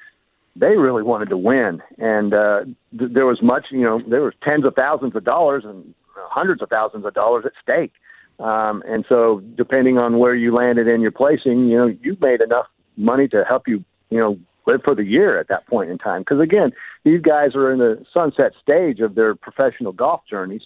They 0.56 0.76
really 0.76 1.02
wanted 1.02 1.30
to 1.30 1.36
win, 1.36 1.82
and 1.98 2.32
uh, 2.32 2.64
th- 2.96 3.10
there 3.12 3.26
was 3.26 3.42
much, 3.42 3.66
you 3.70 3.82
know, 3.82 4.00
there 4.06 4.22
was 4.22 4.34
tens 4.42 4.64
of 4.64 4.74
thousands 4.76 5.16
of 5.16 5.24
dollars 5.24 5.64
and 5.64 5.94
hundreds 6.14 6.62
of 6.62 6.68
thousands 6.68 7.04
of 7.04 7.14
dollars 7.14 7.44
at 7.44 7.52
stake. 7.60 7.92
Um, 8.38 8.82
and 8.86 9.04
so, 9.08 9.40
depending 9.56 9.98
on 9.98 10.18
where 10.18 10.34
you 10.34 10.54
landed 10.54 10.90
in 10.90 11.00
your 11.00 11.10
placing, 11.10 11.68
you 11.68 11.76
know, 11.76 11.86
you 11.86 12.16
made 12.20 12.42
enough 12.42 12.66
money 12.96 13.26
to 13.28 13.44
help 13.48 13.66
you, 13.66 13.84
you 14.10 14.18
know, 14.18 14.38
live 14.66 14.82
for 14.84 14.94
the 14.94 15.04
year 15.04 15.38
at 15.38 15.48
that 15.48 15.66
point 15.66 15.90
in 15.90 15.98
time. 15.98 16.22
Because 16.22 16.40
again, 16.40 16.72
these 17.04 17.20
guys 17.20 17.54
are 17.54 17.72
in 17.72 17.78
the 17.78 18.04
sunset 18.16 18.52
stage 18.62 19.00
of 19.00 19.14
their 19.14 19.34
professional 19.34 19.92
golf 19.92 20.22
journeys, 20.28 20.62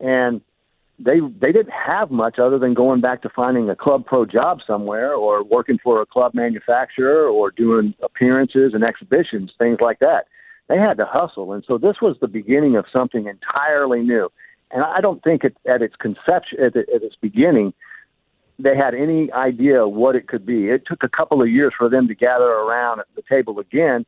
and 0.00 0.40
they 0.98 1.20
they 1.20 1.52
didn't 1.52 1.72
have 1.72 2.10
much 2.10 2.38
other 2.38 2.58
than 2.58 2.74
going 2.74 3.00
back 3.00 3.22
to 3.22 3.28
finding 3.28 3.68
a 3.68 3.76
club 3.76 4.06
pro 4.06 4.24
job 4.24 4.60
somewhere 4.66 5.14
or 5.14 5.44
working 5.44 5.78
for 5.82 6.00
a 6.00 6.06
club 6.06 6.32
manufacturer 6.34 7.28
or 7.28 7.50
doing 7.50 7.94
appearances 8.02 8.72
and 8.72 8.82
exhibitions, 8.82 9.52
things 9.58 9.78
like 9.80 9.98
that. 10.00 10.26
They 10.68 10.78
had 10.78 10.96
to 10.96 11.06
hustle, 11.06 11.52
and 11.52 11.64
so 11.66 11.78
this 11.78 11.96
was 12.00 12.16
the 12.20 12.28
beginning 12.28 12.76
of 12.76 12.86
something 12.96 13.26
entirely 13.26 14.02
new. 14.02 14.30
And 14.72 14.82
I 14.82 15.00
don't 15.00 15.22
think 15.22 15.44
it, 15.44 15.56
at 15.68 15.80
its 15.80 15.94
conception, 15.96 16.58
at, 16.60 16.76
at 16.76 17.02
its 17.02 17.14
beginning, 17.20 17.72
they 18.58 18.74
had 18.74 18.94
any 18.94 19.30
idea 19.32 19.86
what 19.86 20.16
it 20.16 20.26
could 20.26 20.44
be. 20.44 20.70
It 20.70 20.82
took 20.86 21.04
a 21.04 21.08
couple 21.08 21.40
of 21.40 21.48
years 21.48 21.72
for 21.76 21.88
them 21.88 22.08
to 22.08 22.14
gather 22.14 22.46
around 22.46 23.00
at 23.00 23.06
the 23.14 23.22
table 23.30 23.60
again, 23.60 24.06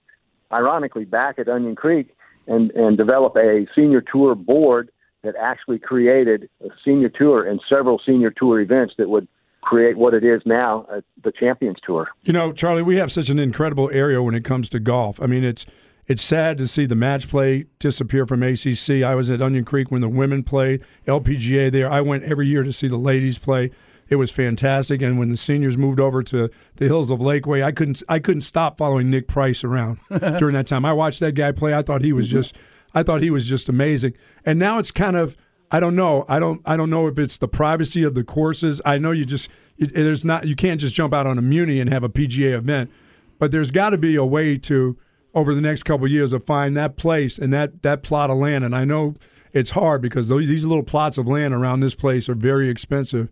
ironically 0.50 1.04
back 1.04 1.38
at 1.38 1.48
Onion 1.48 1.76
Creek, 1.76 2.08
and 2.46 2.70
and 2.72 2.96
develop 2.96 3.36
a 3.36 3.66
senior 3.76 4.00
tour 4.00 4.34
board 4.34 4.90
that 5.28 5.36
actually 5.38 5.78
created 5.78 6.48
a 6.64 6.68
senior 6.82 7.10
tour 7.10 7.46
and 7.46 7.60
several 7.70 8.00
senior 8.04 8.30
tour 8.30 8.60
events 8.60 8.94
that 8.96 9.10
would 9.10 9.28
create 9.60 9.98
what 9.98 10.14
it 10.14 10.24
is 10.24 10.40
now, 10.46 10.86
uh, 10.90 11.02
the 11.22 11.32
Champions 11.32 11.76
Tour. 11.84 12.08
You 12.22 12.32
know, 12.32 12.52
Charlie, 12.52 12.82
we 12.82 12.96
have 12.96 13.12
such 13.12 13.28
an 13.28 13.38
incredible 13.38 13.90
area 13.92 14.22
when 14.22 14.34
it 14.34 14.42
comes 14.42 14.70
to 14.70 14.80
golf. 14.80 15.20
I 15.20 15.26
mean, 15.26 15.44
it's 15.44 15.66
it's 16.06 16.22
sad 16.22 16.56
to 16.56 16.66
see 16.66 16.86
the 16.86 16.94
match 16.94 17.28
play 17.28 17.66
disappear 17.78 18.26
from 18.26 18.42
ACC. 18.42 19.02
I 19.04 19.14
was 19.14 19.28
at 19.28 19.42
Onion 19.42 19.66
Creek 19.66 19.90
when 19.90 20.00
the 20.00 20.08
women 20.08 20.42
played 20.42 20.82
LPGA 21.06 21.70
there. 21.70 21.90
I 21.92 22.00
went 22.00 22.24
every 22.24 22.46
year 22.46 22.62
to 22.62 22.72
see 22.72 22.88
the 22.88 22.96
ladies 22.96 23.36
play. 23.36 23.70
It 24.08 24.16
was 24.16 24.30
fantastic. 24.30 25.02
And 25.02 25.18
when 25.18 25.28
the 25.28 25.36
seniors 25.36 25.76
moved 25.76 26.00
over 26.00 26.22
to 26.22 26.48
the 26.76 26.84
hills 26.86 27.10
of 27.10 27.18
Lakeway, 27.18 27.62
I 27.62 27.72
couldn't 27.72 28.02
I 28.08 28.20
couldn't 28.20 28.40
stop 28.40 28.78
following 28.78 29.10
Nick 29.10 29.28
Price 29.28 29.62
around 29.62 29.98
during 30.38 30.54
that 30.54 30.66
time. 30.66 30.86
I 30.86 30.94
watched 30.94 31.20
that 31.20 31.32
guy 31.32 31.52
play. 31.52 31.74
I 31.74 31.82
thought 31.82 32.00
he 32.00 32.14
was 32.14 32.26
just 32.26 32.56
I 32.94 33.02
thought 33.02 33.22
he 33.22 33.30
was 33.30 33.46
just 33.46 33.68
amazing. 33.68 34.14
And 34.44 34.58
now 34.58 34.78
it's 34.78 34.90
kind 34.90 35.16
of 35.16 35.36
I 35.70 35.80
don't 35.80 35.96
know. 35.96 36.24
I 36.28 36.38
don't. 36.38 36.62
I 36.64 36.76
don't 36.76 36.90
know 36.90 37.06
if 37.08 37.18
it's 37.18 37.38
the 37.38 37.48
privacy 37.48 38.02
of 38.02 38.14
the 38.14 38.24
courses. 38.24 38.80
I 38.84 38.98
know 38.98 39.10
you 39.10 39.24
just 39.24 39.48
it, 39.76 39.92
there's 39.92 40.24
not. 40.24 40.46
You 40.46 40.56
can't 40.56 40.80
just 40.80 40.94
jump 40.94 41.12
out 41.12 41.26
on 41.26 41.36
a 41.36 41.42
Muni 41.42 41.80
and 41.80 41.90
have 41.90 42.02
a 42.02 42.08
PGA 42.08 42.56
event, 42.56 42.90
but 43.38 43.50
there's 43.50 43.70
got 43.70 43.90
to 43.90 43.98
be 43.98 44.16
a 44.16 44.24
way 44.24 44.56
to 44.56 44.96
over 45.34 45.54
the 45.54 45.60
next 45.60 45.84
couple 45.84 46.06
of 46.06 46.12
years 46.12 46.32
of 46.32 46.44
find 46.46 46.76
that 46.76 46.96
place 46.96 47.38
and 47.38 47.52
that 47.52 47.82
that 47.82 48.02
plot 48.02 48.30
of 48.30 48.38
land. 48.38 48.64
And 48.64 48.74
I 48.74 48.84
know 48.84 49.14
it's 49.52 49.70
hard 49.70 50.00
because 50.00 50.28
those, 50.28 50.48
these 50.48 50.64
little 50.64 50.82
plots 50.82 51.18
of 51.18 51.28
land 51.28 51.52
around 51.52 51.80
this 51.80 51.94
place 51.94 52.28
are 52.28 52.34
very 52.34 52.70
expensive, 52.70 53.28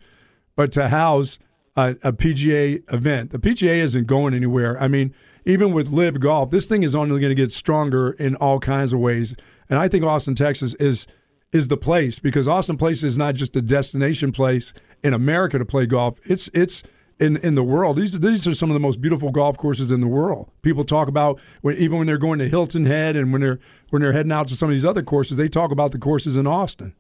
but 0.57 0.73
to 0.73 0.89
house 0.89 1.39
a, 1.75 1.91
a 2.03 2.13
PGA 2.13 2.83
event, 2.93 3.31
the 3.31 3.39
PGA 3.39 3.79
isn't 3.79 4.07
going 4.07 4.35
anywhere. 4.35 4.81
I 4.81 4.89
mean, 4.89 5.15
even 5.47 5.73
with 5.73 5.89
Live 5.89 6.21
Golf, 6.21 6.51
this 6.51 6.67
thing 6.67 6.83
is 6.83 6.95
only 6.95 7.21
going 7.21 7.31
to 7.31 7.35
get 7.35 7.53
stronger 7.53 8.11
in 8.11 8.35
all 8.37 8.59
kinds 8.59 8.93
of 8.93 8.99
ways. 8.99 9.35
And 9.71 9.79
I 9.79 9.89
think 9.89 10.05
Austin, 10.05 10.35
Texas 10.35 10.75
is 10.75 11.07
is 11.53 11.69
the 11.69 11.77
place 11.77 12.19
because 12.19 12.49
Austin 12.49 12.77
Place 12.77 13.05
is 13.05 13.17
not 13.17 13.37
just 13.37 13.55
a 13.55 13.63
destination 13.63 14.33
place 14.33 14.73
in 15.03 15.15
America 15.15 15.59
to 15.59 15.65
play 15.65 15.87
golf. 15.87 16.19
It's 16.25 16.51
it's 16.53 16.83
in 17.21 17.37
in 17.39 17.55
the 17.55 17.63
world. 17.63 17.97
These 17.97 18.19
these 18.19 18.47
are 18.49 18.55
some 18.55 18.71
of 18.71 18.75
the 18.75 18.81
most 18.81 19.01
beautiful 19.01 19.31
golf 19.31 19.57
courses 19.57 19.93
in 19.93 20.01
the 20.01 20.09
world. 20.09 20.51
People 20.63 20.83
talk 20.83 21.07
about 21.07 21.39
when, 21.63 21.77
even 21.77 21.99
when 21.99 22.09
they're 22.09 22.19
going 22.19 22.41
to 22.41 22.49
Hilton 22.49 22.85
Head 22.85 23.15
and 23.15 23.33
when 23.33 23.41
they're 23.41 23.61
when 23.91 24.03
they're 24.03 24.13
heading 24.13 24.33
out 24.33 24.49
to 24.49 24.57
some 24.57 24.69
of 24.69 24.75
these 24.75 24.85
other 24.85 25.03
courses, 25.03 25.37
they 25.37 25.49
talk 25.49 25.71
about 25.71 25.93
the 25.93 25.99
courses 25.99 26.37
in 26.37 26.49
Austin. 26.49 26.95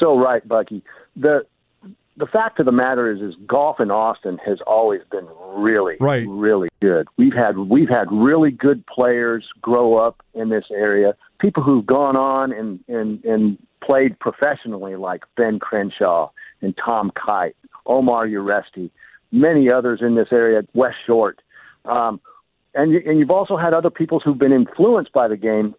So 0.00 0.18
right, 0.18 0.46
Bucky. 0.46 0.84
The 1.16 1.46
the 2.16 2.26
fact 2.26 2.60
of 2.60 2.66
the 2.66 2.72
matter 2.72 3.10
is, 3.10 3.20
is 3.20 3.34
golf 3.46 3.80
in 3.80 3.90
Austin 3.90 4.38
has 4.46 4.58
always 4.66 5.00
been 5.10 5.26
really, 5.56 5.96
right. 5.98 6.24
really 6.28 6.68
good. 6.80 7.08
We've 7.16 7.34
had 7.34 7.58
we've 7.58 7.88
had 7.88 8.06
really 8.10 8.50
good 8.50 8.86
players 8.86 9.46
grow 9.60 9.96
up 9.96 10.22
in 10.32 10.48
this 10.48 10.64
area. 10.70 11.16
People 11.40 11.62
who've 11.62 11.84
gone 11.84 12.16
on 12.16 12.52
and 12.52 12.80
and 12.88 13.24
and 13.24 13.58
played 13.82 14.18
professionally, 14.18 14.96
like 14.96 15.24
Ben 15.36 15.58
Crenshaw 15.58 16.30
and 16.62 16.74
Tom 16.76 17.10
Kite, 17.14 17.56
Omar 17.86 18.26
Uresti, 18.26 18.90
many 19.32 19.70
others 19.70 20.00
in 20.00 20.14
this 20.14 20.28
area, 20.30 20.62
Wes 20.72 20.94
Short, 21.06 21.40
um, 21.84 22.20
and 22.74 22.94
and 22.94 23.18
you've 23.18 23.30
also 23.30 23.56
had 23.56 23.74
other 23.74 23.90
people 23.90 24.20
who've 24.20 24.38
been 24.38 24.52
influenced 24.52 25.12
by 25.12 25.26
the 25.26 25.36
game, 25.36 25.74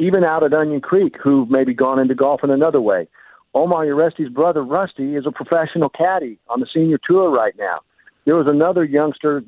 even 0.00 0.24
out 0.24 0.42
at 0.42 0.52
Onion 0.52 0.80
Creek, 0.80 1.14
who've 1.22 1.48
maybe 1.48 1.74
gone 1.74 2.00
into 2.00 2.16
golf 2.16 2.42
in 2.42 2.50
another 2.50 2.80
way. 2.80 3.06
Omar 3.54 3.84
Uresti's 3.86 4.28
brother 4.28 4.62
Rusty 4.62 5.16
is 5.16 5.26
a 5.26 5.32
professional 5.32 5.88
caddy 5.88 6.38
on 6.48 6.60
the 6.60 6.66
senior 6.72 6.98
tour 7.04 7.30
right 7.30 7.54
now. 7.58 7.80
There 8.24 8.36
was 8.36 8.46
another 8.46 8.84
youngster, 8.84 9.42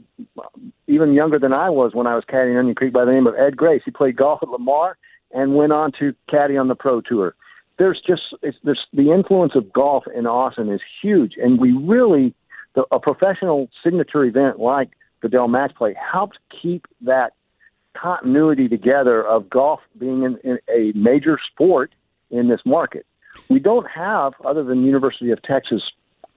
even 0.87 1.13
younger 1.13 1.39
than 1.39 1.55
I 1.55 1.71
was 1.71 1.93
when 1.95 2.07
I 2.07 2.15
was 2.15 2.25
caddying 2.25 2.59
Onion 2.59 2.75
Creek, 2.75 2.93
by 2.93 3.05
the 3.05 3.13
name 3.13 3.27
of 3.27 3.35
Ed 3.37 3.57
Grace. 3.57 3.83
He 3.85 3.91
played 3.91 4.17
golf 4.17 4.41
at 4.43 4.49
Lamar 4.49 4.97
and 5.31 5.55
went 5.55 5.73
on 5.73 5.93
to 5.99 6.15
caddy 6.29 6.57
on 6.57 6.69
the 6.69 6.75
pro 6.75 7.01
tour. 7.01 7.35
there's 7.79 8.01
just 8.07 8.23
it's, 8.43 8.57
there's, 8.65 8.87
the 8.93 9.13
influence 9.13 9.53
of 9.55 9.73
golf 9.73 10.05
in 10.15 10.27
Austin 10.27 10.69
is 10.69 10.81
huge, 11.01 11.35
and 11.37 11.61
we 11.61 11.73
really 11.73 12.35
the, 12.75 12.85
a 12.91 12.99
professional 12.99 13.69
signature 13.85 14.25
event 14.25 14.59
like 14.59 14.91
the 15.23 15.29
Dell 15.29 15.49
Match 15.49 15.75
Play 15.77 15.95
helps 15.95 16.39
keep 16.61 16.87
that 17.03 17.35
continuity 17.95 18.69
together 18.69 19.23
of 19.23 19.49
golf 19.49 19.81
being 19.99 20.23
in, 20.23 20.39
in 20.43 20.59
a 20.69 20.97
major 20.97 21.39
sport 21.53 21.95
in 22.31 22.49
this 22.49 22.61
market. 22.65 23.07
We 23.49 23.59
don't 23.59 23.87
have, 23.91 24.35
other 24.45 24.63
than 24.63 24.85
University 24.85 25.31
of 25.31 25.43
Texas, 25.43 25.83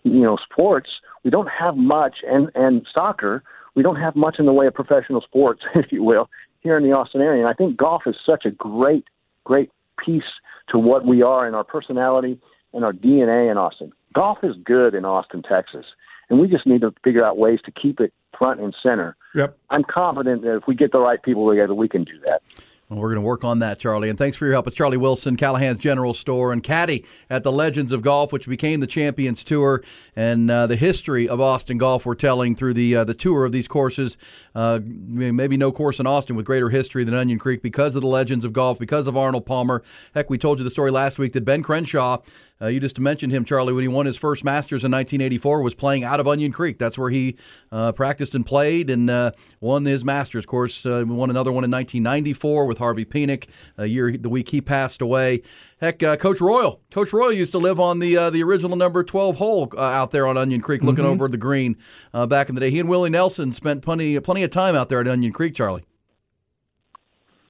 you 0.04 0.22
know, 0.22 0.38
sports. 0.38 0.90
We 1.24 1.32
don't 1.32 1.50
have 1.50 1.76
much, 1.76 2.18
and 2.28 2.50
and 2.56 2.86
soccer. 2.96 3.44
We 3.74 3.84
don't 3.84 3.98
have 3.98 4.16
much 4.16 4.38
in 4.40 4.46
the 4.46 4.54
way 4.54 4.68
of 4.68 4.74
professional 4.74 5.22
sports, 5.22 5.62
if 5.76 5.92
you 5.92 6.04
will, 6.04 6.30
here 6.62 6.78
in 6.78 6.84
the 6.84 6.96
Austin 6.98 7.22
area. 7.22 7.42
And 7.42 7.50
I 7.50 7.54
think 7.54 7.78
golf 7.78 8.04
is 8.06 8.16
such 8.28 8.46
a 8.46 8.52
great, 8.52 9.06
great 9.44 9.72
piece 10.04 10.24
to 10.70 10.80
what 10.80 11.06
we 11.06 11.22
are 11.22 11.48
in 11.48 11.54
our 11.54 11.64
personality 11.64 12.40
and 12.74 12.84
our 12.86 12.94
DNA 12.94 13.52
in 13.52 13.58
Austin. 13.58 13.92
Golf 14.14 14.40
is 14.44 14.56
good 14.64 14.96
in 14.96 15.06
Austin, 15.06 15.44
Texas, 15.44 15.86
and 16.30 16.40
we 16.40 16.48
just 16.48 16.66
need 16.66 16.82
to 16.82 16.94
figure 17.04 17.26
out 17.26 17.38
ways 17.38 17.60
to 17.66 17.72
keep 17.72 18.00
it 18.00 18.14
front 18.38 18.60
and 18.60 18.76
center. 18.82 19.16
Yep. 19.34 19.58
I'm 19.70 19.84
confident 19.84 20.42
that 20.44 20.58
if 20.58 20.64
we 20.68 20.76
get 20.76 20.92
the 20.92 21.00
right 21.00 21.22
people 21.22 21.50
together, 21.50 21.74
we 21.74 21.88
can 21.88 22.04
do 22.04 22.20
that. 22.26 22.42
Well, 22.90 23.00
we're 23.00 23.10
going 23.10 23.16
to 23.16 23.22
work 23.22 23.44
on 23.44 23.60
that, 23.60 23.80
Charlie. 23.80 24.10
And 24.10 24.18
thanks 24.18 24.38
for 24.38 24.46
your 24.46 24.54
help. 24.54 24.68
It's 24.68 24.76
Charlie 24.76 24.96
Wilson, 24.96 25.38
Callahan's 25.38 25.80
General 25.80 26.14
Store, 26.14 26.54
and 26.54 26.62
caddy 26.62 27.04
at 27.32 27.42
the 27.42 27.52
Legends 27.52 27.92
of 27.92 28.04
Golf, 28.04 28.32
which 28.32 28.48
became 28.48 28.80
the 28.80 28.86
Champions 28.86 29.44
Tour. 29.44 29.84
And 30.16 30.52
uh, 30.52 30.68
the 30.68 30.76
history 30.76 31.28
of 31.28 31.42
Austin 31.42 31.80
golf 31.80 32.06
we're 32.06 32.14
telling 32.14 32.56
through 32.56 32.76
the 32.76 32.98
uh, 32.98 33.04
the 33.04 33.16
tour 33.16 33.44
of 33.44 33.52
these 33.52 33.68
courses. 33.68 34.18
Uh, 34.54 34.80
maybe 34.86 35.58
no 35.58 35.72
course 35.72 36.00
in 36.00 36.06
Austin 36.06 36.36
with 36.36 36.46
greater 36.46 36.70
history 36.70 37.04
than 37.04 37.16
Onion 37.16 37.40
Creek 37.40 37.64
because 37.64 37.96
of 37.96 38.04
the 38.04 38.08
Legends 38.08 38.46
of 38.46 38.54
Golf, 38.54 38.78
because 38.78 39.08
of 39.08 39.18
Arnold 39.18 39.48
Palmer. 39.48 39.82
Heck, 40.14 40.30
we 40.30 40.38
told 40.38 40.60
you 40.60 40.64
the 40.64 40.70
story 40.70 40.92
last 40.92 41.18
week 41.18 41.34
that 41.34 41.44
Ben 41.44 41.64
Crenshaw 41.64 42.20
uh, 42.62 42.68
you 42.68 42.80
just 42.80 42.98
mentioned 43.00 43.34
him, 43.34 43.44
Charlie, 43.44 43.74
when 43.74 43.82
he 43.82 43.90
won 43.90 44.06
his 44.06 44.16
first 44.16 44.46
Masters 44.46 44.86
in 44.86 44.92
1984, 44.92 45.62
was 45.62 45.74
playing 45.74 46.06
out 46.06 46.22
of 46.22 46.28
Onion 46.28 46.54
Creek. 46.54 46.80
That's 46.80 46.98
where 46.98 47.10
he 47.10 47.36
uh, 47.70 47.92
practiced 47.92 48.34
and 48.34 48.46
played 48.46 48.90
and 48.90 49.10
uh, 49.10 49.32
won 49.60 49.84
his 49.84 50.06
Masters. 50.06 50.46
Of 50.46 50.48
course, 50.48 50.86
uh, 50.86 51.04
won 51.06 51.30
another 51.30 51.52
one 51.52 51.66
in 51.66 51.72
1994 51.72 52.66
with 52.66 52.78
Harvey 52.78 53.04
Penick, 53.04 53.48
a 53.78 53.88
year 53.88 54.16
the 54.18 54.30
week 54.30 54.50
he 54.50 54.62
passed 54.62 55.02
away. 55.02 55.42
Heck, 55.82 56.02
uh, 56.02 56.16
Coach 56.16 56.40
Royal, 56.40 56.80
Coach 56.92 57.12
Royal 57.12 57.34
used 57.34 57.52
to 57.52 57.58
live 57.58 57.82
on 57.82 58.00
the 58.00 58.16
uh, 58.16 58.30
the 58.30 58.42
original 58.42 58.78
number 58.78 59.04
12 59.04 59.36
hole 59.36 59.70
out 59.78 60.12
there 60.12 60.26
on 60.26 60.38
Onion 60.38 60.62
Creek, 60.62 60.82
looking 60.82 61.04
mm-hmm. 61.04 61.14
over 61.14 61.28
the 61.28 61.38
green 61.38 61.76
back 62.14 62.48
in 62.48 62.56
the 62.56 62.62
day. 62.62 62.72
He 62.72 62.80
and 62.80 62.88
Willie 62.88 63.10
Nelson 63.10 63.52
spent 63.52 63.82
plenty 63.82 64.18
plenty 64.22 64.44
of 64.44 64.52
time 64.52 64.76
out 64.76 64.88
there 64.88 65.02
at 65.02 65.08
Onion 65.10 65.34
Creek, 65.34 65.56
Charlie. 65.56 65.84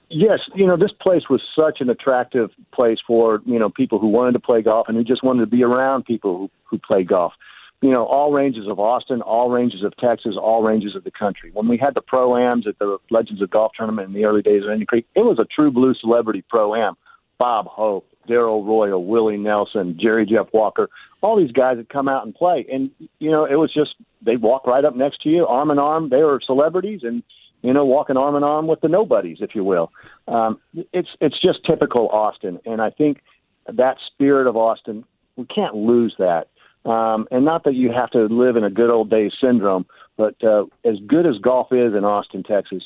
Yes, 0.10 0.40
you 0.54 0.68
know, 0.68 0.78
this 0.78 0.92
place 1.02 1.24
was 1.30 1.42
such 1.60 1.82
an 1.82 1.90
attractive 1.90 2.52
place 2.74 3.00
for, 3.06 3.42
you 3.46 3.58
know, 3.58 3.70
people 3.70 4.00
who 4.00 4.08
wanted 4.08 4.34
to 4.34 4.40
play 4.40 4.62
golf 4.62 4.88
and 4.88 4.96
who 4.96 5.04
just 5.04 5.24
wanted 5.24 5.42
to 5.42 5.48
be 5.48 5.64
around 5.64 6.06
people 6.06 6.38
who, 6.38 6.50
who 6.64 6.78
play 6.78 7.04
golf. 7.04 7.34
You 7.82 7.92
know, 7.92 8.06
all 8.06 8.32
ranges 8.32 8.68
of 8.68 8.80
Austin, 8.80 9.22
all 9.22 9.50
ranges 9.50 9.84
of 9.84 9.96
Texas, 9.98 10.36
all 10.40 10.64
ranges 10.64 10.96
of 10.96 11.04
the 11.04 11.12
country. 11.12 11.52
When 11.54 11.68
we 11.68 11.78
had 11.78 11.94
the 11.94 12.02
pro-ams 12.02 12.66
at 12.68 12.80
the 12.80 12.98
Legends 13.10 13.42
of 13.42 13.50
Golf 13.50 13.74
tournament 13.78 14.08
in 14.08 14.14
the 14.14 14.26
early 14.26 14.42
days 14.42 14.64
of 14.64 14.70
Indian 14.70 14.88
Creek, 14.88 15.06
it 15.16 15.26
was 15.26 15.40
a 15.40 15.46
true 15.46 15.72
blue 15.72 15.94
celebrity 15.96 16.44
pro-am. 16.50 16.96
Bob 17.38 17.66
Hope, 17.68 18.08
Darrell 18.28 18.64
Royal, 18.64 19.06
Willie 19.06 19.38
Nelson, 19.38 19.98
Jerry 20.02 20.26
Jeff 20.26 20.48
Walker, 20.54 20.90
all 21.22 21.36
these 21.36 21.52
guys 21.52 21.78
had 21.78 21.90
come 21.90 22.08
out 22.08 22.26
and 22.26 22.34
play. 22.34 22.66
And, 22.72 22.92
you 23.20 23.30
know, 23.30 23.46
it 23.46 23.56
was 23.56 23.74
just, 23.74 23.96
they'd 24.22 24.42
walk 24.42 24.66
right 24.66 24.86
up 24.86 24.96
next 24.96 25.22
to 25.24 25.30
you, 25.30 25.46
arm 25.46 25.70
in 25.70 25.78
arm. 25.78 26.10
They 26.10 26.24
were 26.24 26.40
celebrities 26.46 27.02
and, 27.04 27.24
you 27.66 27.74
know, 27.74 27.86
walking 27.86 28.18
arm 28.18 28.36
in 28.36 28.44
arm 28.44 28.68
with 28.68 28.82
the 28.82 28.88
nobodies, 28.88 29.38
if 29.42 29.56
you 29.56 29.64
will. 29.64 29.92
Um, 30.28 30.60
it's 30.94 31.10
it's 31.22 31.40
just 31.40 31.64
typical 31.66 32.10
Austin, 32.10 32.60
and 32.66 32.82
I 32.82 32.90
think 32.90 33.22
that 33.68 33.98
spirit 34.08 34.48
of 34.48 34.56
Austin, 34.56 35.04
we 35.36 35.46
can't 35.46 35.76
lose 35.76 36.16
that. 36.20 36.48
Um, 36.86 37.28
and 37.32 37.44
not 37.44 37.64
that 37.64 37.74
you 37.74 37.92
have 37.92 38.12
to 38.12 38.26
live 38.26 38.58
in 38.58 38.64
a 38.64 38.70
good 38.70 38.92
old 38.92 39.10
days 39.10 39.34
syndrome, 39.42 39.88
but 40.18 40.36
uh, 40.44 40.66
as 40.84 40.98
good 41.08 41.26
as 41.26 41.40
golf 41.40 41.72
is 41.72 41.96
in 41.96 42.04
Austin, 42.04 42.44
Texas, 42.44 42.84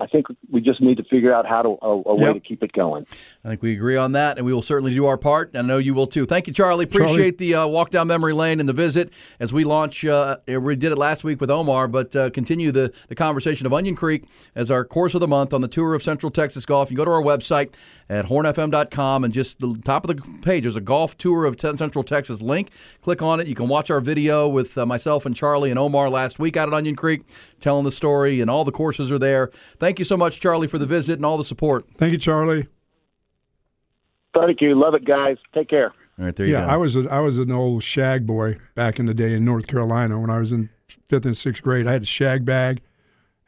I 0.00 0.06
think 0.06 0.26
we 0.50 0.60
just 0.60 0.80
need 0.80 0.96
to 0.96 1.04
figure 1.04 1.32
out 1.32 1.46
how 1.46 1.62
to 1.62 1.68
a, 1.82 1.88
a 1.88 2.14
way 2.14 2.32
to 2.32 2.40
keep 2.40 2.62
it 2.62 2.72
going. 2.72 3.06
I 3.44 3.48
think 3.48 3.62
we 3.62 3.72
agree 3.72 3.96
on 3.96 4.12
that, 4.12 4.38
and 4.38 4.46
we 4.46 4.52
will 4.52 4.62
certainly 4.62 4.92
do 4.92 5.06
our 5.06 5.18
part. 5.18 5.54
I 5.54 5.60
know 5.60 5.78
you 5.78 5.94
will 5.94 6.06
too. 6.06 6.26
Thank 6.26 6.46
you, 6.46 6.52
Charlie. 6.52 6.84
Appreciate 6.84 7.38
Charlie. 7.38 7.52
the 7.52 7.54
uh, 7.56 7.66
walk 7.66 7.90
down 7.90 8.06
memory 8.06 8.32
lane 8.32 8.60
and 8.60 8.68
the 8.68 8.72
visit 8.72 9.12
as 9.38 9.52
we 9.52 9.64
launch. 9.64 10.04
Uh, 10.04 10.38
we 10.46 10.76
did 10.76 10.92
it 10.92 10.98
last 10.98 11.22
week 11.22 11.40
with 11.40 11.50
Omar, 11.50 11.86
but 11.88 12.16
uh, 12.16 12.30
continue 12.30 12.72
the 12.72 12.92
the 13.08 13.14
conversation 13.14 13.66
of 13.66 13.72
Onion 13.72 13.94
Creek 13.94 14.24
as 14.54 14.70
our 14.70 14.84
course 14.84 15.14
of 15.14 15.20
the 15.20 15.28
month 15.28 15.52
on 15.52 15.60
the 15.60 15.68
tour 15.68 15.94
of 15.94 16.02
Central 16.02 16.30
Texas 16.30 16.64
golf. 16.64 16.90
You 16.90 16.96
go 16.96 17.04
to 17.04 17.10
our 17.10 17.22
website 17.22 17.74
at 18.10 18.26
hornfm.com 18.26 19.22
and 19.22 19.32
just 19.32 19.60
the 19.60 19.80
top 19.84 20.06
of 20.06 20.14
the 20.14 20.22
page 20.40 20.64
there's 20.64 20.74
a 20.74 20.80
golf 20.80 21.16
tour 21.16 21.44
of 21.44 21.58
Central 21.60 22.02
Texas 22.02 22.42
link. 22.42 22.70
Click 23.02 23.22
on 23.22 23.38
it. 23.38 23.46
You 23.46 23.54
can 23.54 23.68
watch 23.68 23.88
our 23.88 24.00
video 24.00 24.48
with 24.48 24.76
uh, 24.76 24.84
myself 24.84 25.24
and 25.24 25.34
Charlie 25.34 25.70
and 25.70 25.78
Omar 25.78 26.10
last 26.10 26.40
week 26.40 26.56
out 26.56 26.66
at 26.66 26.74
Onion 26.74 26.96
Creek 26.96 27.22
telling 27.60 27.84
the 27.84 27.92
story, 27.92 28.40
and 28.40 28.50
all 28.50 28.64
the 28.64 28.72
courses 28.72 29.12
are 29.12 29.18
there. 29.18 29.50
Thank 29.78 30.00
you 30.00 30.04
so 30.04 30.16
much, 30.16 30.40
Charlie, 30.40 30.66
for 30.66 30.78
the 30.78 30.86
visit 30.86 31.14
and 31.14 31.24
all 31.24 31.38
the 31.38 31.44
support. 31.44 31.86
Thank 31.98 32.10
you, 32.10 32.18
Charlie. 32.18 32.66
Thank 34.34 34.60
you. 34.60 34.74
Love 34.74 34.94
it, 34.94 35.04
guys. 35.04 35.36
Take 35.54 35.68
care. 35.68 35.92
All 36.18 36.24
right, 36.24 36.34
there 36.34 36.46
you 36.46 36.52
yeah, 36.52 36.62
go. 36.62 36.66
Yeah, 36.66 36.74
I 36.74 36.76
was 36.76 36.96
a, 36.96 37.08
I 37.10 37.20
was 37.20 37.38
an 37.38 37.52
old 37.52 37.84
shag 37.84 38.26
boy 38.26 38.58
back 38.74 38.98
in 38.98 39.06
the 39.06 39.14
day 39.14 39.34
in 39.34 39.44
North 39.44 39.68
Carolina 39.68 40.18
when 40.18 40.30
I 40.30 40.38
was 40.38 40.50
in 40.50 40.68
fifth 41.08 41.26
and 41.26 41.36
sixth 41.36 41.62
grade. 41.62 41.86
I 41.86 41.92
had 41.92 42.02
a 42.02 42.06
shag 42.06 42.44
bag, 42.44 42.80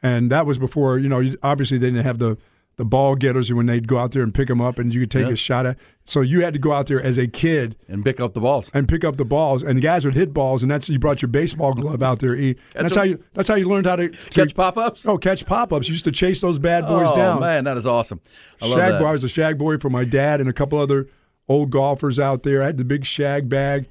and 0.01 0.31
that 0.31 0.45
was 0.45 0.57
before 0.57 0.97
you 0.99 1.09
know. 1.09 1.33
Obviously, 1.43 1.77
they 1.77 1.87
didn't 1.87 2.05
have 2.05 2.19
the 2.19 2.37
the 2.75 2.85
ball 2.85 3.15
getters 3.15 3.53
when 3.53 3.67
they'd 3.67 3.87
go 3.87 3.99
out 3.99 4.11
there 4.11 4.23
and 4.23 4.33
pick 4.33 4.47
them 4.47 4.59
up 4.59 4.79
and 4.79 4.93
you 4.93 5.01
could 5.01 5.11
take 5.11 5.27
yeah. 5.27 5.33
a 5.33 5.35
shot 5.35 5.65
at. 5.65 5.77
So 6.05 6.21
you 6.21 6.41
had 6.41 6.53
to 6.53 6.59
go 6.59 6.73
out 6.73 6.87
there 6.87 7.01
as 7.01 7.17
a 7.17 7.27
kid 7.27 7.77
and 7.87 8.03
pick 8.03 8.19
up 8.19 8.33
the 8.33 8.41
balls 8.41 8.69
and 8.73 8.89
pick 8.89 9.05
up 9.05 9.15
the 9.15 9.23
balls, 9.23 9.63
and 9.63 9.77
the 9.77 9.81
guys 9.81 10.03
would 10.03 10.15
hit 10.15 10.33
balls, 10.33 10.61
and 10.61 10.69
that's 10.69 10.89
you 10.89 10.99
brought 10.99 11.21
your 11.21 11.29
baseball 11.29 11.73
glove 11.73 12.03
out 12.03 12.19
there. 12.19 12.33
And 12.33 12.57
that's, 12.75 12.95
how 12.95 13.03
you 13.03 13.23
that's 13.33 13.47
how 13.47 13.55
you 13.55 13.69
learned 13.69 13.85
how 13.85 13.95
to, 13.95 14.09
to 14.09 14.29
catch 14.29 14.53
pop 14.53 14.77
ups. 14.77 15.05
Oh, 15.07 15.17
catch 15.17 15.45
pop 15.45 15.71
ups! 15.71 15.87
You 15.87 15.93
used 15.93 16.03
to 16.05 16.11
chase 16.11 16.41
those 16.41 16.59
bad 16.59 16.85
boys 16.87 17.07
oh, 17.09 17.15
down. 17.15 17.39
man, 17.39 17.63
that 17.63 17.77
is 17.77 17.85
awesome. 17.85 18.19
I 18.61 18.67
shag 18.67 18.93
that. 18.93 18.99
boy. 18.99 19.07
I 19.07 19.11
was 19.13 19.23
a 19.23 19.29
shag 19.29 19.57
boy 19.57 19.77
for 19.77 19.89
my 19.89 20.03
dad 20.03 20.41
and 20.41 20.49
a 20.49 20.53
couple 20.53 20.77
other 20.77 21.07
old 21.47 21.71
golfers 21.71 22.19
out 22.19 22.43
there. 22.43 22.61
I 22.61 22.67
had 22.67 22.77
the 22.77 22.85
big 22.85 23.05
shag 23.05 23.47
bag. 23.47 23.87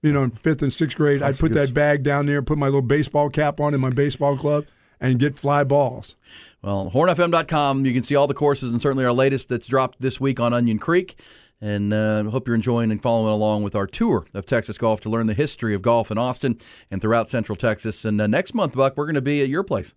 You 0.00 0.12
know, 0.12 0.22
in 0.22 0.30
fifth 0.30 0.62
and 0.62 0.72
sixth 0.72 0.96
grade, 0.96 1.22
that's 1.22 1.38
I'd 1.38 1.40
put 1.40 1.54
that 1.54 1.74
bag 1.74 2.04
down 2.04 2.26
there, 2.26 2.40
put 2.40 2.56
my 2.56 2.66
little 2.66 2.82
baseball 2.82 3.30
cap 3.30 3.58
on 3.58 3.74
in 3.74 3.80
my 3.80 3.90
baseball 3.90 4.36
glove, 4.36 4.64
and 5.00 5.18
get 5.18 5.36
fly 5.36 5.64
balls. 5.64 6.14
Well, 6.62 6.90
hornfm.com, 6.92 7.86
you 7.86 7.94
can 7.94 8.02
see 8.02 8.16
all 8.16 8.26
the 8.26 8.34
courses 8.34 8.72
and 8.72 8.82
certainly 8.82 9.04
our 9.04 9.12
latest 9.12 9.48
that's 9.48 9.66
dropped 9.66 10.00
this 10.00 10.20
week 10.20 10.40
on 10.40 10.52
Onion 10.52 10.78
Creek. 10.78 11.20
And 11.60 11.92
uh, 11.92 12.24
hope 12.24 12.46
you're 12.46 12.54
enjoying 12.54 12.92
and 12.92 13.02
following 13.02 13.32
along 13.32 13.64
with 13.64 13.74
our 13.74 13.86
tour 13.86 14.26
of 14.34 14.46
Texas 14.46 14.78
golf 14.78 15.00
to 15.00 15.08
learn 15.08 15.26
the 15.26 15.34
history 15.34 15.74
of 15.74 15.82
golf 15.82 16.10
in 16.10 16.18
Austin 16.18 16.58
and 16.90 17.00
throughout 17.02 17.28
Central 17.28 17.56
Texas. 17.56 18.04
And 18.04 18.20
uh, 18.20 18.28
next 18.28 18.54
month, 18.54 18.74
Buck, 18.74 18.96
we're 18.96 19.06
going 19.06 19.16
to 19.16 19.20
be 19.20 19.42
at 19.42 19.48
your 19.48 19.64
place 19.64 19.92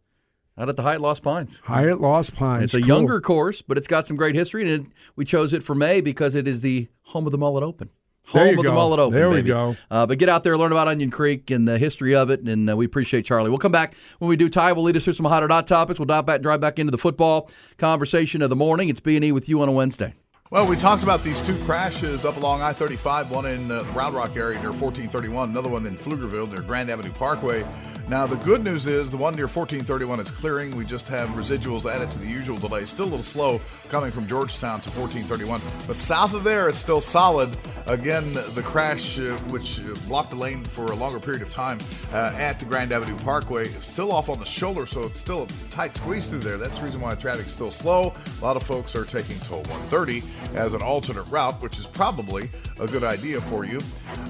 out 0.57 0.69
at 0.69 0.75
the 0.75 0.83
Hyatt 0.83 1.01
Lost 1.01 1.21
Pines. 1.21 1.59
Hyatt 1.63 2.01
Lost 2.01 2.35
Pines. 2.35 2.65
It's 2.65 2.73
a 2.73 2.79
cool. 2.79 2.87
younger 2.87 3.21
course, 3.21 3.61
but 3.61 3.77
it's 3.77 3.87
got 3.87 4.07
some 4.07 4.17
great 4.17 4.35
history. 4.35 4.61
And 4.61 4.85
it, 4.85 4.91
we 5.15 5.23
chose 5.23 5.53
it 5.53 5.63
for 5.63 5.75
May 5.75 6.01
because 6.01 6.35
it 6.35 6.47
is 6.47 6.61
the 6.61 6.87
home 7.01 7.25
of 7.25 7.31
the 7.31 7.37
Mullet 7.37 7.63
Open. 7.63 7.89
Home 8.27 8.39
there 8.43 8.53
you 8.53 8.59
of 8.59 8.63
go. 8.63 8.69
the 8.69 8.75
Mullet 8.75 8.99
Open. 8.99 9.17
There 9.17 9.29
we 9.29 9.37
baby. 9.37 9.49
go. 9.49 9.75
Uh, 9.89 10.05
but 10.05 10.17
get 10.17 10.29
out 10.29 10.43
there, 10.43 10.57
learn 10.57 10.71
about 10.71 10.87
Onion 10.87 11.11
Creek 11.11 11.51
and 11.51 11.67
the 11.67 11.77
history 11.77 12.15
of 12.15 12.29
it, 12.29 12.39
and 12.41 12.69
uh, 12.69 12.77
we 12.77 12.85
appreciate 12.85 13.25
Charlie. 13.25 13.49
We'll 13.49 13.59
come 13.59 13.73
back 13.73 13.95
when 14.19 14.29
we 14.29 14.37
do. 14.37 14.47
Ty 14.47 14.71
will 14.71 14.83
lead 14.83 14.95
us 14.95 15.03
through 15.03 15.13
some 15.15 15.25
hot 15.25 15.43
or 15.43 15.49
not 15.49 15.67
topics. 15.67 15.99
We'll 15.99 16.05
dive 16.05 16.25
back, 16.25 16.41
drive 16.41 16.61
back 16.61 16.79
into 16.79 16.91
the 16.91 16.97
football 16.97 17.49
conversation 17.77 18.41
of 18.41 18.49
the 18.49 18.55
morning. 18.55 18.87
It's 18.87 19.01
B 19.01 19.17
and 19.17 19.25
E 19.25 19.31
with 19.33 19.49
you 19.49 19.61
on 19.61 19.67
a 19.67 19.73
Wednesday. 19.73 20.13
Well, 20.51 20.67
we 20.67 20.75
talked 20.75 21.01
about 21.01 21.23
these 21.23 21.39
two 21.39 21.57
crashes 21.59 22.25
up 22.25 22.35
along 22.35 22.61
I 22.61 22.73
35, 22.73 23.31
one 23.31 23.45
in 23.45 23.71
uh, 23.71 23.83
the 23.83 23.91
Round 23.93 24.13
Rock 24.13 24.35
area 24.35 24.59
near 24.59 24.73
1431, 24.73 25.49
another 25.49 25.69
one 25.69 25.85
in 25.85 25.95
Pflugerville 25.95 26.51
near 26.51 26.59
Grand 26.59 26.89
Avenue 26.89 27.13
Parkway. 27.13 27.65
Now, 28.09 28.27
the 28.27 28.35
good 28.35 28.61
news 28.61 28.87
is 28.87 29.09
the 29.09 29.15
one 29.15 29.35
near 29.35 29.45
1431 29.45 30.19
is 30.19 30.29
clearing. 30.29 30.75
We 30.75 30.83
just 30.83 31.07
have 31.07 31.29
residuals 31.29 31.89
added 31.89 32.11
to 32.11 32.19
the 32.19 32.27
usual 32.27 32.57
delay. 32.57 32.83
Still 32.83 33.05
a 33.05 33.07
little 33.07 33.23
slow 33.23 33.61
coming 33.87 34.11
from 34.11 34.27
Georgetown 34.27 34.81
to 34.81 34.89
1431. 34.89 35.61
But 35.87 35.97
south 35.97 36.33
of 36.33 36.43
there, 36.43 36.67
it's 36.67 36.77
still 36.77 36.99
solid. 36.99 37.55
Again, 37.87 38.33
the 38.33 38.63
crash, 38.65 39.17
uh, 39.17 39.37
which 39.49 39.79
blocked 40.09 40.31
the 40.31 40.35
lane 40.35 40.65
for 40.65 40.87
a 40.87 40.95
longer 40.95 41.21
period 41.21 41.41
of 41.41 41.51
time 41.51 41.79
uh, 42.11 42.33
at 42.35 42.59
the 42.59 42.65
Grand 42.65 42.91
Avenue 42.91 43.15
Parkway, 43.19 43.69
is 43.69 43.85
still 43.85 44.11
off 44.11 44.27
on 44.27 44.39
the 44.39 44.45
shoulder, 44.45 44.85
so 44.85 45.03
it's 45.03 45.21
still 45.21 45.43
a 45.43 45.47
tight 45.69 45.95
squeeze 45.95 46.27
through 46.27 46.39
there. 46.39 46.57
That's 46.57 46.79
the 46.79 46.83
reason 46.83 46.99
why 46.99 47.15
traffic's 47.15 47.53
still 47.53 47.71
slow. 47.71 48.13
A 48.41 48.43
lot 48.43 48.57
of 48.57 48.63
folks 48.63 48.93
are 48.93 49.05
taking 49.05 49.39
toll 49.39 49.63
130 49.69 50.21
as 50.53 50.73
an 50.73 50.81
alternate 50.81 51.23
route, 51.23 51.61
which 51.61 51.79
is 51.79 51.87
probably 51.87 52.49
a 52.79 52.87
good 52.87 53.03
idea 53.03 53.39
for 53.41 53.65
you. 53.65 53.79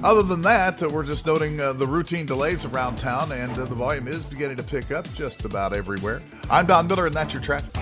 Other 0.04 0.22
than 0.22 0.42
that, 0.42 0.82
uh, 0.82 0.88
we're 0.88 1.04
just 1.04 1.26
noting 1.26 1.60
uh, 1.60 1.72
the 1.72 1.86
routine 1.86 2.26
delays 2.26 2.64
around 2.64 2.96
town 2.96 3.32
and 3.32 3.52
uh, 3.58 3.64
the 3.64 3.74
volume 3.74 4.08
is 4.08 4.24
beginning 4.24 4.56
to 4.56 4.62
pick 4.62 4.90
up 4.90 5.10
just 5.14 5.44
about 5.44 5.72
everywhere. 5.72 6.22
I'm 6.50 6.66
Don 6.66 6.86
Miller, 6.86 7.06
and 7.06 7.14
that's 7.14 7.32
your 7.32 7.42
traffic. 7.42 7.76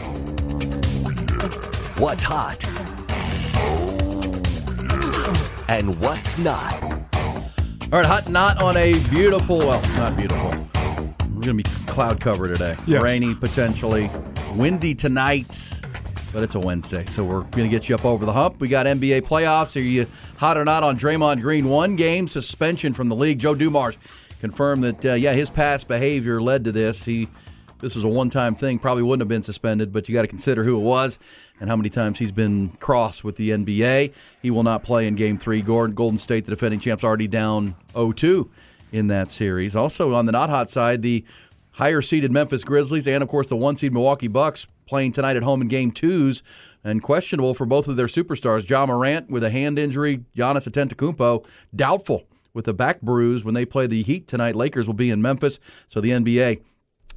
What's 1.99 2.24
hot? 2.24 2.64
And 5.68 6.01
what's 6.01 6.39
not? 6.39 6.83
All 7.93 7.99
right, 7.99 8.07
hot 8.07 8.28
not 8.28 8.62
on 8.62 8.76
a 8.76 8.93
beautiful, 9.11 9.59
well, 9.59 9.83
not 9.97 10.16
beautiful. 10.16 10.51
We're 11.35 11.43
going 11.43 11.43
to 11.43 11.55
be 11.55 11.62
cloud 11.87 12.20
cover 12.20 12.49
today. 12.49 12.76
Yes. 12.87 13.03
Rainy 13.03 13.35
potentially. 13.35 14.11
Windy 14.55 14.95
tonight, 14.95 15.80
but 16.33 16.43
it's 16.43 16.55
a 16.55 16.61
Wednesday, 16.61 17.05
so 17.07 17.24
we're 17.24 17.43
going 17.43 17.64
to 17.64 17.68
get 17.68 17.89
you 17.89 17.95
up 17.95 18.05
over 18.05 18.24
the 18.24 18.33
hump. 18.33 18.61
We 18.61 18.68
got 18.68 18.87
NBA 18.87 19.22
playoffs. 19.22 19.76
Are 19.76 19.81
you 19.81 20.07
Hot 20.37 20.57
or 20.57 20.64
not 20.64 20.83
on 20.83 20.99
Draymond 20.99 21.41
Green, 21.43 21.68
one 21.68 21.97
game 21.97 22.26
suspension 22.26 22.95
from 22.95 23.09
the 23.09 23.16
league. 23.16 23.39
Joe 23.39 23.55
Dumars 23.55 23.99
confirmed 24.41 24.85
that 24.85 25.05
uh, 25.05 25.14
yeah, 25.14 25.33
his 25.33 25.51
past 25.51 25.87
behavior 25.87 26.41
led 26.41 26.64
to 26.64 26.72
this. 26.72 27.05
He 27.05 27.28
this 27.81 27.95
was 27.95 28.05
a 28.05 28.09
one-time 28.09 28.55
thing, 28.55 28.78
probably 28.78 29.03
wouldn't 29.03 29.22
have 29.22 29.28
been 29.28 29.43
suspended, 29.43 29.93
but 29.93 30.09
you 30.09 30.14
got 30.14 30.22
to 30.22 30.28
consider 30.28 30.64
who 30.64 30.76
it 30.76 30.83
was 30.83 31.18
and 31.61 31.68
how 31.68 31.76
many 31.76 31.89
times 31.89 32.18
he's 32.18 32.31
been 32.31 32.68
crossed 32.81 33.24
with 33.24 33.37
the 33.37 33.51
NBA. 33.51 34.12
He 34.43 34.51
will 34.51 34.62
not 34.62 34.83
play 34.83 35.07
in 35.07 35.14
Game 35.14 35.39
Three. 35.39 35.62
Golden 35.62 36.18
State, 36.18 36.45
the 36.45 36.51
defending 36.51 36.81
champs, 36.81 37.05
already 37.05 37.26
down 37.26 37.74
0-2 37.95 38.49
in 38.93 39.09
that 39.09 39.31
series. 39.31 39.76
Also 39.76 40.14
on 40.14 40.26
the 40.26 40.33
not 40.33 40.51
hot 40.51 40.70
side, 40.70 41.03
the 41.03 41.24
higher 41.81 42.03
seeded 42.03 42.31
Memphis 42.31 42.62
Grizzlies 42.62 43.09
and 43.09 43.22
of 43.22 43.28
course 43.31 43.47
the 43.47 43.57
one 43.57 43.74
seed 43.74 43.95
Milwaukee 43.95 44.28
Bucks 44.28 44.66
playing 44.85 45.12
tonight 45.12 45.37
at 45.37 45.43
home 45.43 45.62
in 45.62 45.68
Game 45.68 45.91
Twos 45.91 46.43
and 46.85 47.03
questionable 47.03 47.55
for 47.55 47.64
both 47.64 47.89
of 47.89 47.97
their 47.97 48.07
superstars. 48.07 48.68
Ja 48.68 48.85
Morant 48.85 49.31
with 49.31 49.43
a 49.43 49.49
hand 49.49 49.78
injury, 49.78 50.22
Giannis 50.37 50.68
Antetokounmpo 50.68 51.47
doubtful 51.74 52.24
with 52.53 52.68
a 52.68 52.74
back 52.74 53.01
bruise 53.01 53.45
when 53.45 53.55
they 53.55 53.64
play 53.64 53.87
the 53.87 54.03
Heat 54.03 54.28
tonight. 54.28 54.57
Lakers 54.57 54.87
will 54.87 54.95
be 54.95 55.09
in 55.09 55.22
Memphis, 55.22 55.59
so 55.89 56.03
the 56.03 56.11
NBA 56.11 56.61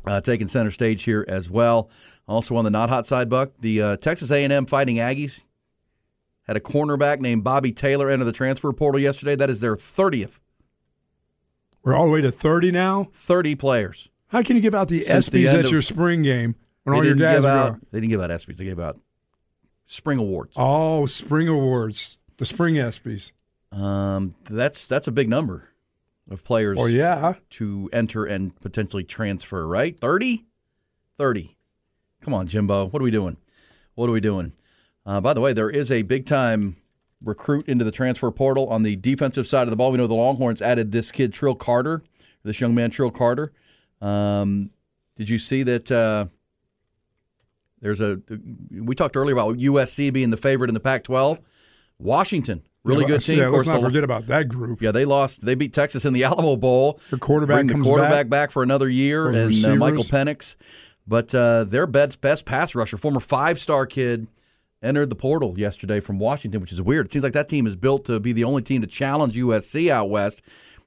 uh, 0.06 0.22
taking 0.22 0.48
center 0.48 0.72
stage 0.72 1.04
here 1.04 1.26
as 1.28 1.50
well. 1.50 1.90
Also 2.26 2.56
on 2.56 2.64
the 2.64 2.72
not 2.72 2.88
hot 2.88 3.06
side, 3.06 3.30
Buck, 3.30 3.52
the 3.60 3.82
uh, 3.82 3.98
Texas 3.98 4.32
A&M 4.32 4.66
Fighting 4.66 4.96
Aggies 4.96 5.42
had 6.44 6.56
a 6.56 6.62
cornerback 6.62 7.20
named 7.20 7.44
Bobby 7.44 7.74
Taylor 7.74 8.10
enter 8.10 8.24
the 8.24 8.32
transfer 8.32 8.72
portal 8.72 9.02
yesterday. 9.02 9.36
That 9.36 9.50
is 9.50 9.60
their 9.60 9.76
thirtieth. 9.76 10.40
We're 11.84 11.96
all 11.96 12.06
the 12.06 12.12
way 12.12 12.22
to 12.22 12.32
thirty 12.32 12.72
now. 12.72 13.10
Thirty 13.14 13.56
players. 13.56 14.08
How 14.34 14.42
can 14.42 14.56
you 14.56 14.64
give 14.64 14.74
out 14.74 14.88
the 14.88 15.04
Since 15.04 15.30
ESPYS 15.30 15.54
at 15.54 15.66
of- 15.66 15.72
your 15.72 15.84
spring 15.84 16.24
game 16.24 16.56
when 16.84 16.96
all 16.96 17.06
your 17.06 17.14
give 17.14 17.46
are 17.46 17.50
out. 17.50 17.80
They 17.92 18.00
didn't 18.00 18.10
give 18.10 18.20
out 18.20 18.32
ESPYS. 18.32 18.58
They 18.58 18.66
gave 18.66 18.80
out 18.80 19.00
spring 19.86 20.18
awards. 20.18 20.56
Oh, 20.58 21.06
spring 21.06 21.48
awards, 21.48 22.18
the 22.38 22.46
spring 22.48 22.74
ESPYS. 22.76 23.32
Um, 23.72 24.34
that's 24.50 24.88
that's 24.88 25.08
a 25.08 25.12
big 25.12 25.30
number 25.30 25.70
of 26.32 26.44
players. 26.44 26.80
Oh, 26.80 26.88
yeah. 26.88 27.36
to 27.52 27.92
enter 27.94 28.26
and 28.26 28.60
potentially 28.60 29.04
transfer. 29.04 29.68
Right, 29.68 30.00
30? 30.00 30.46
30. 31.20 31.56
Come 32.22 32.34
on, 32.34 32.48
Jimbo. 32.48 32.88
What 32.88 33.02
are 33.02 33.06
we 33.06 33.12
doing? 33.12 33.38
What 33.94 34.10
are 34.10 34.14
we 34.14 34.20
doing? 34.20 34.54
Uh, 35.06 35.22
by 35.22 35.34
the 35.34 35.42
way, 35.42 35.54
there 35.54 35.70
is 35.70 35.92
a 35.92 36.02
big 36.02 36.26
time 36.26 36.78
recruit 37.24 37.68
into 37.68 37.86
the 37.86 37.92
transfer 37.92 38.32
portal 38.32 38.68
on 38.70 38.82
the 38.82 38.96
defensive 38.96 39.46
side 39.46 39.64
of 39.64 39.70
the 39.70 39.76
ball. 39.76 39.92
We 39.92 40.00
know 40.00 40.08
the 40.08 40.16
Longhorns 40.16 40.62
added 40.62 40.92
this 40.92 41.12
kid 41.12 41.34
Trill 41.34 41.56
Carter, 41.56 42.02
this 42.44 42.60
young 42.60 42.74
man 42.74 42.90
Trill 42.90 43.12
Carter. 43.12 43.54
Um, 44.04 44.70
did 45.18 45.30
you 45.30 45.40
see 45.40 45.64
that? 45.64 45.92
Uh, 45.92 46.26
there's 47.82 48.02
a. 48.02 48.20
We 48.72 48.96
talked 48.96 49.16
earlier 49.18 49.34
about 49.34 49.58
USC 49.58 50.12
being 50.12 50.30
the 50.30 50.38
favorite 50.38 50.70
in 50.70 50.74
the 50.74 50.80
Pac-12. 50.80 51.40
Washington, 52.00 52.64
really 52.84 53.02
Yeah, 53.02 53.08
good 53.08 53.14
let's- 53.14 53.26
team. 53.26 53.40
yeah, 53.40 53.46
of 53.46 53.52
course, 53.52 53.66
let's 53.68 53.82
not 53.82 53.88
forget 53.88 54.04
about 54.04 54.28
that 54.28 54.48
group. 54.50 54.82
yeah, 54.82 54.92
they 54.92 55.06
lost. 55.06 55.44
They 55.46 55.56
beat 55.56 55.74
Texas 55.74 56.06
in 56.06 56.14
the 56.14 56.24
Alamo 56.26 56.56
Bowl. 56.56 57.00
The 57.12 57.18
quarterback 57.18 57.66
the 57.68 57.74
comes 57.74 57.86
quarterback 57.86 58.30
back. 58.30 58.52
for 58.52 58.64
another 58.64 58.90
year, 58.90 59.32
Those 59.32 59.64
and 59.64 59.74
uh, 59.74 59.76
Michael. 59.76 60.04
Penix. 60.04 60.56
But 61.06 61.36
uh, 61.36 61.66
their 61.66 61.86
best 61.86 62.22
best 62.22 62.46
pass 62.46 62.74
rusher, 62.76 62.98
former 62.98 63.20
five 63.20 63.60
star 63.60 63.86
kid, 63.86 64.28
entered 64.82 65.10
the 65.10 65.16
portal 65.16 65.54
yesterday 65.60 66.00
from 66.00 66.18
Washington, 66.18 66.62
which 66.62 66.72
is 66.72 66.82
weird. 66.82 67.06
It 67.08 67.12
seems 67.12 67.24
like 67.24 67.34
that 67.34 67.50
team 67.50 67.68
is 67.68 67.76
built 67.76 68.06
to 68.06 68.20
be 68.22 68.32
the 68.32 68.46
only 68.46 68.62
team 68.62 68.80
to 68.82 68.88
challenge 68.88 69.36
USC 69.36 69.90
out 69.90 70.10
west, 70.10 70.42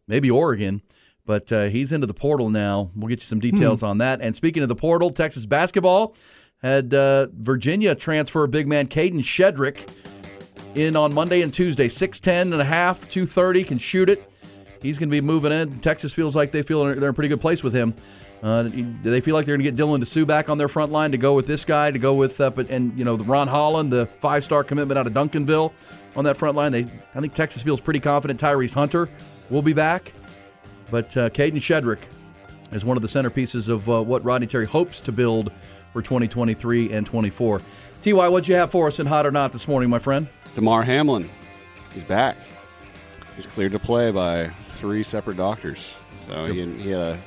maybe 0.08 0.30
Oregon. 0.30 0.80
But 1.26 1.50
uh, 1.52 1.64
he's 1.66 1.92
into 1.92 2.06
the 2.06 2.14
portal 2.14 2.48
now. 2.50 2.90
We'll 2.94 3.08
get 3.08 3.20
you 3.20 3.26
some 3.26 3.40
details 3.40 3.80
Hmm. 3.80 3.86
on 3.86 3.98
that. 3.98 4.20
And 4.22 4.34
speaking 4.34 4.62
of 4.62 4.68
the 4.68 4.76
portal, 4.76 5.10
Texas 5.10 5.44
basketball 5.44 6.14
had 6.62 6.94
uh, 6.94 7.26
Virginia 7.36 7.94
transfer 7.94 8.46
big 8.46 8.66
man 8.68 8.86
Kadin 8.86 9.20
Shedrick 9.22 9.88
in 10.76 10.94
on 10.96 11.12
Monday 11.12 11.42
and 11.42 11.52
Tuesday. 11.52 11.88
6'10 11.88 12.28
and 12.52 12.54
a 12.54 12.64
half, 12.64 13.00
230, 13.10 13.64
can 13.64 13.78
shoot 13.78 14.08
it. 14.08 14.30
He's 14.80 14.98
going 14.98 15.08
to 15.08 15.12
be 15.12 15.20
moving 15.20 15.52
in. 15.52 15.80
Texas 15.80 16.12
feels 16.12 16.36
like 16.36 16.52
they 16.52 16.62
feel 16.62 16.84
they're 16.84 16.92
in 16.92 17.02
a 17.02 17.12
pretty 17.12 17.28
good 17.28 17.40
place 17.40 17.62
with 17.62 17.74
him. 17.74 17.92
Uh, 18.42 18.64
do 18.64 18.84
they 19.02 19.20
feel 19.20 19.34
like 19.34 19.46
they're 19.46 19.56
going 19.56 19.64
to 19.64 19.70
get 19.72 19.76
Dylan 19.82 20.00
Disu 20.02 20.26
back 20.26 20.48
on 20.48 20.58
their 20.58 20.68
front 20.68 20.92
line 20.92 21.10
to 21.10 21.18
go 21.18 21.32
with 21.34 21.46
this 21.46 21.64
guy, 21.64 21.90
to 21.90 21.98
go 21.98 22.12
with, 22.14 22.38
uh, 22.40 22.50
but, 22.50 22.68
and, 22.70 22.96
you 22.96 23.04
know, 23.04 23.16
Ron 23.16 23.48
Holland, 23.48 23.90
the 23.90 24.06
five 24.20 24.44
star 24.44 24.62
commitment 24.62 24.98
out 24.98 25.06
of 25.06 25.14
Duncanville 25.14 25.72
on 26.14 26.24
that 26.24 26.36
front 26.36 26.54
line. 26.54 26.70
They, 26.70 26.86
I 27.14 27.20
think 27.20 27.34
Texas 27.34 27.62
feels 27.62 27.80
pretty 27.80 27.98
confident 27.98 28.38
Tyrese 28.38 28.74
Hunter 28.74 29.08
will 29.50 29.62
be 29.62 29.72
back. 29.72 30.12
But 30.90 31.16
uh, 31.16 31.30
Kadin 31.30 31.56
Shedrick 31.56 31.98
is 32.72 32.84
one 32.84 32.96
of 32.96 33.02
the 33.02 33.08
centerpieces 33.08 33.68
of 33.68 33.88
uh, 33.88 34.02
what 34.02 34.24
Rodney 34.24 34.46
Terry 34.46 34.66
hopes 34.66 35.00
to 35.02 35.12
build 35.12 35.50
for 35.92 36.02
2023 36.02 36.92
and 36.92 37.06
24. 37.06 37.60
Ty, 38.02 38.12
what'd 38.28 38.46
you 38.48 38.54
have 38.54 38.70
for 38.70 38.86
us 38.88 39.00
in 39.00 39.06
hot 39.06 39.26
or 39.26 39.30
not 39.30 39.52
this 39.52 39.66
morning, 39.66 39.90
my 39.90 39.98
friend? 39.98 40.28
Damar 40.54 40.82
Hamlin, 40.82 41.28
he's 41.92 42.04
back. 42.04 42.36
He's 43.34 43.46
cleared 43.46 43.72
to 43.72 43.78
play 43.78 44.10
by 44.10 44.48
three 44.62 45.02
separate 45.02 45.36
doctors. 45.36 45.94
So 46.28 46.46
he, 46.46 46.64
he 46.76 46.90
had 46.90 47.00
a 47.00 47.18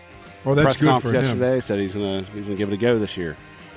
Well, 0.44 0.56
that's 0.56 0.66
press 0.66 0.82
good 0.82 0.88
conference 0.88 1.12
for 1.14 1.18
him. 1.18 1.24
yesterday. 1.40 1.60
Said 1.60 1.80
he's 1.80 1.94
gonna 1.94 2.24
he's 2.34 2.46
gonna 2.48 2.58
give 2.58 2.70
it 2.72 2.74
a 2.74 2.78
go 2.78 2.98
this 2.98 3.18
year. 3.18 3.36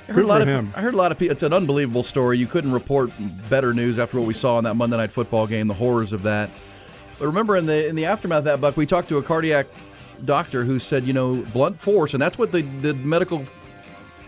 I 0.08 0.12
heard, 0.12 0.24
a 0.24 0.26
lot 0.26 0.42
of, 0.42 0.48
him. 0.48 0.72
I 0.74 0.80
heard 0.80 0.94
a 0.94 0.96
lot 0.96 1.12
of 1.12 1.18
people. 1.18 1.32
It's 1.32 1.42
an 1.44 1.52
unbelievable 1.52 2.02
story. 2.02 2.36
You 2.38 2.46
couldn't 2.46 2.72
report 2.72 3.10
better 3.48 3.72
news 3.72 3.98
after 3.98 4.18
what 4.18 4.26
we 4.26 4.34
saw 4.34 4.58
in 4.58 4.64
that 4.64 4.74
Monday 4.74 4.96
Night 4.96 5.12
Football 5.12 5.46
game, 5.46 5.68
the 5.68 5.74
horrors 5.74 6.12
of 6.12 6.22
that. 6.24 6.50
But 7.22 7.28
remember, 7.28 7.56
in 7.56 7.66
the 7.66 7.86
in 7.86 7.94
the 7.94 8.06
aftermath 8.06 8.38
of 8.38 8.44
that, 8.46 8.60
Buck, 8.60 8.76
we 8.76 8.84
talked 8.84 9.08
to 9.10 9.18
a 9.18 9.22
cardiac 9.22 9.68
doctor 10.24 10.64
who 10.64 10.80
said, 10.80 11.04
you 11.04 11.12
know, 11.12 11.36
blunt 11.52 11.80
force, 11.80 12.14
and 12.14 12.20
that's 12.20 12.36
what 12.36 12.50
the, 12.50 12.62
the 12.80 12.94
medical 12.94 13.44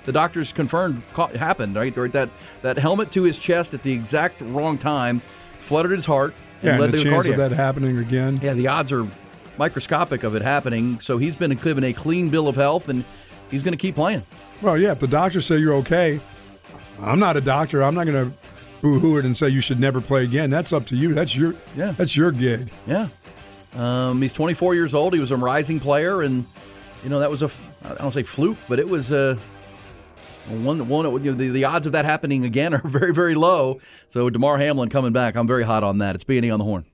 the 0.04 0.12
doctors 0.12 0.52
confirmed 0.52 1.02
ca- 1.12 1.26
happened. 1.36 1.74
Right, 1.74 1.96
right, 1.96 2.12
that 2.12 2.28
that 2.62 2.78
helmet 2.78 3.10
to 3.10 3.24
his 3.24 3.36
chest 3.36 3.74
at 3.74 3.82
the 3.82 3.90
exact 3.92 4.40
wrong 4.42 4.78
time 4.78 5.22
flooded 5.62 5.90
his 5.90 6.06
heart 6.06 6.34
and 6.62 6.68
Yeah, 6.68 6.78
led 6.78 6.84
and 6.84 6.92
the 6.94 6.98
to 6.98 7.02
chance 7.02 7.14
cardiac. 7.26 7.32
of 7.40 7.50
that 7.50 7.56
happening 7.56 7.98
again. 7.98 8.38
Yeah, 8.40 8.52
the 8.52 8.68
odds 8.68 8.92
are 8.92 9.04
microscopic 9.58 10.22
of 10.22 10.36
it 10.36 10.42
happening. 10.42 11.00
So 11.00 11.18
he's 11.18 11.34
been 11.34 11.50
given 11.56 11.82
a 11.82 11.92
clean 11.92 12.28
bill 12.28 12.46
of 12.46 12.54
health, 12.54 12.88
and 12.88 13.04
he's 13.50 13.64
going 13.64 13.72
to 13.72 13.76
keep 13.78 13.96
playing. 13.96 14.22
Well, 14.62 14.78
yeah, 14.78 14.92
if 14.92 15.00
the 15.00 15.08
doctors 15.08 15.46
say 15.46 15.56
you're 15.56 15.74
okay, 15.78 16.20
I'm 17.00 17.18
not 17.18 17.36
a 17.36 17.40
doctor. 17.40 17.82
I'm 17.82 17.96
not 17.96 18.04
going 18.06 18.30
to 18.30 18.36
boo-hoo 18.84 19.16
it 19.16 19.24
and 19.24 19.34
say 19.34 19.48
you 19.48 19.62
should 19.62 19.80
never 19.80 19.98
play 20.02 20.24
again. 20.24 20.50
That's 20.50 20.70
up 20.70 20.84
to 20.88 20.96
you. 20.96 21.14
That's 21.14 21.34
your 21.34 21.54
Yeah. 21.74 21.92
that's 21.92 22.14
your 22.14 22.30
gig. 22.30 22.70
Yeah. 22.86 23.08
Um, 23.74 24.20
he's 24.20 24.32
24 24.34 24.74
years 24.74 24.92
old. 24.92 25.14
He 25.14 25.20
was 25.20 25.30
a 25.30 25.36
rising 25.36 25.80
player, 25.80 26.20
and 26.20 26.44
you 27.02 27.08
know 27.08 27.18
that 27.20 27.30
was 27.30 27.40
a 27.42 27.50
I 27.82 27.94
don't 27.94 28.12
say 28.12 28.22
fluke, 28.22 28.58
but 28.68 28.78
it 28.78 28.86
was 28.88 29.10
a 29.10 29.38
one 30.48 30.86
one. 30.88 31.06
You 31.24 31.32
know, 31.32 31.36
the, 31.36 31.48
the 31.48 31.64
odds 31.64 31.86
of 31.86 31.92
that 31.92 32.04
happening 32.04 32.44
again 32.44 32.74
are 32.74 32.86
very 32.86 33.12
very 33.14 33.34
low. 33.34 33.80
So 34.10 34.28
Damar 34.28 34.58
Hamlin 34.58 34.90
coming 34.90 35.12
back, 35.12 35.34
I'm 35.34 35.46
very 35.46 35.64
hot 35.64 35.82
on 35.82 35.98
that. 35.98 36.14
It's 36.14 36.24
B 36.24 36.36
and 36.36 36.44
E 36.44 36.50
on 36.50 36.58
the 36.58 36.64
horn. 36.64 36.84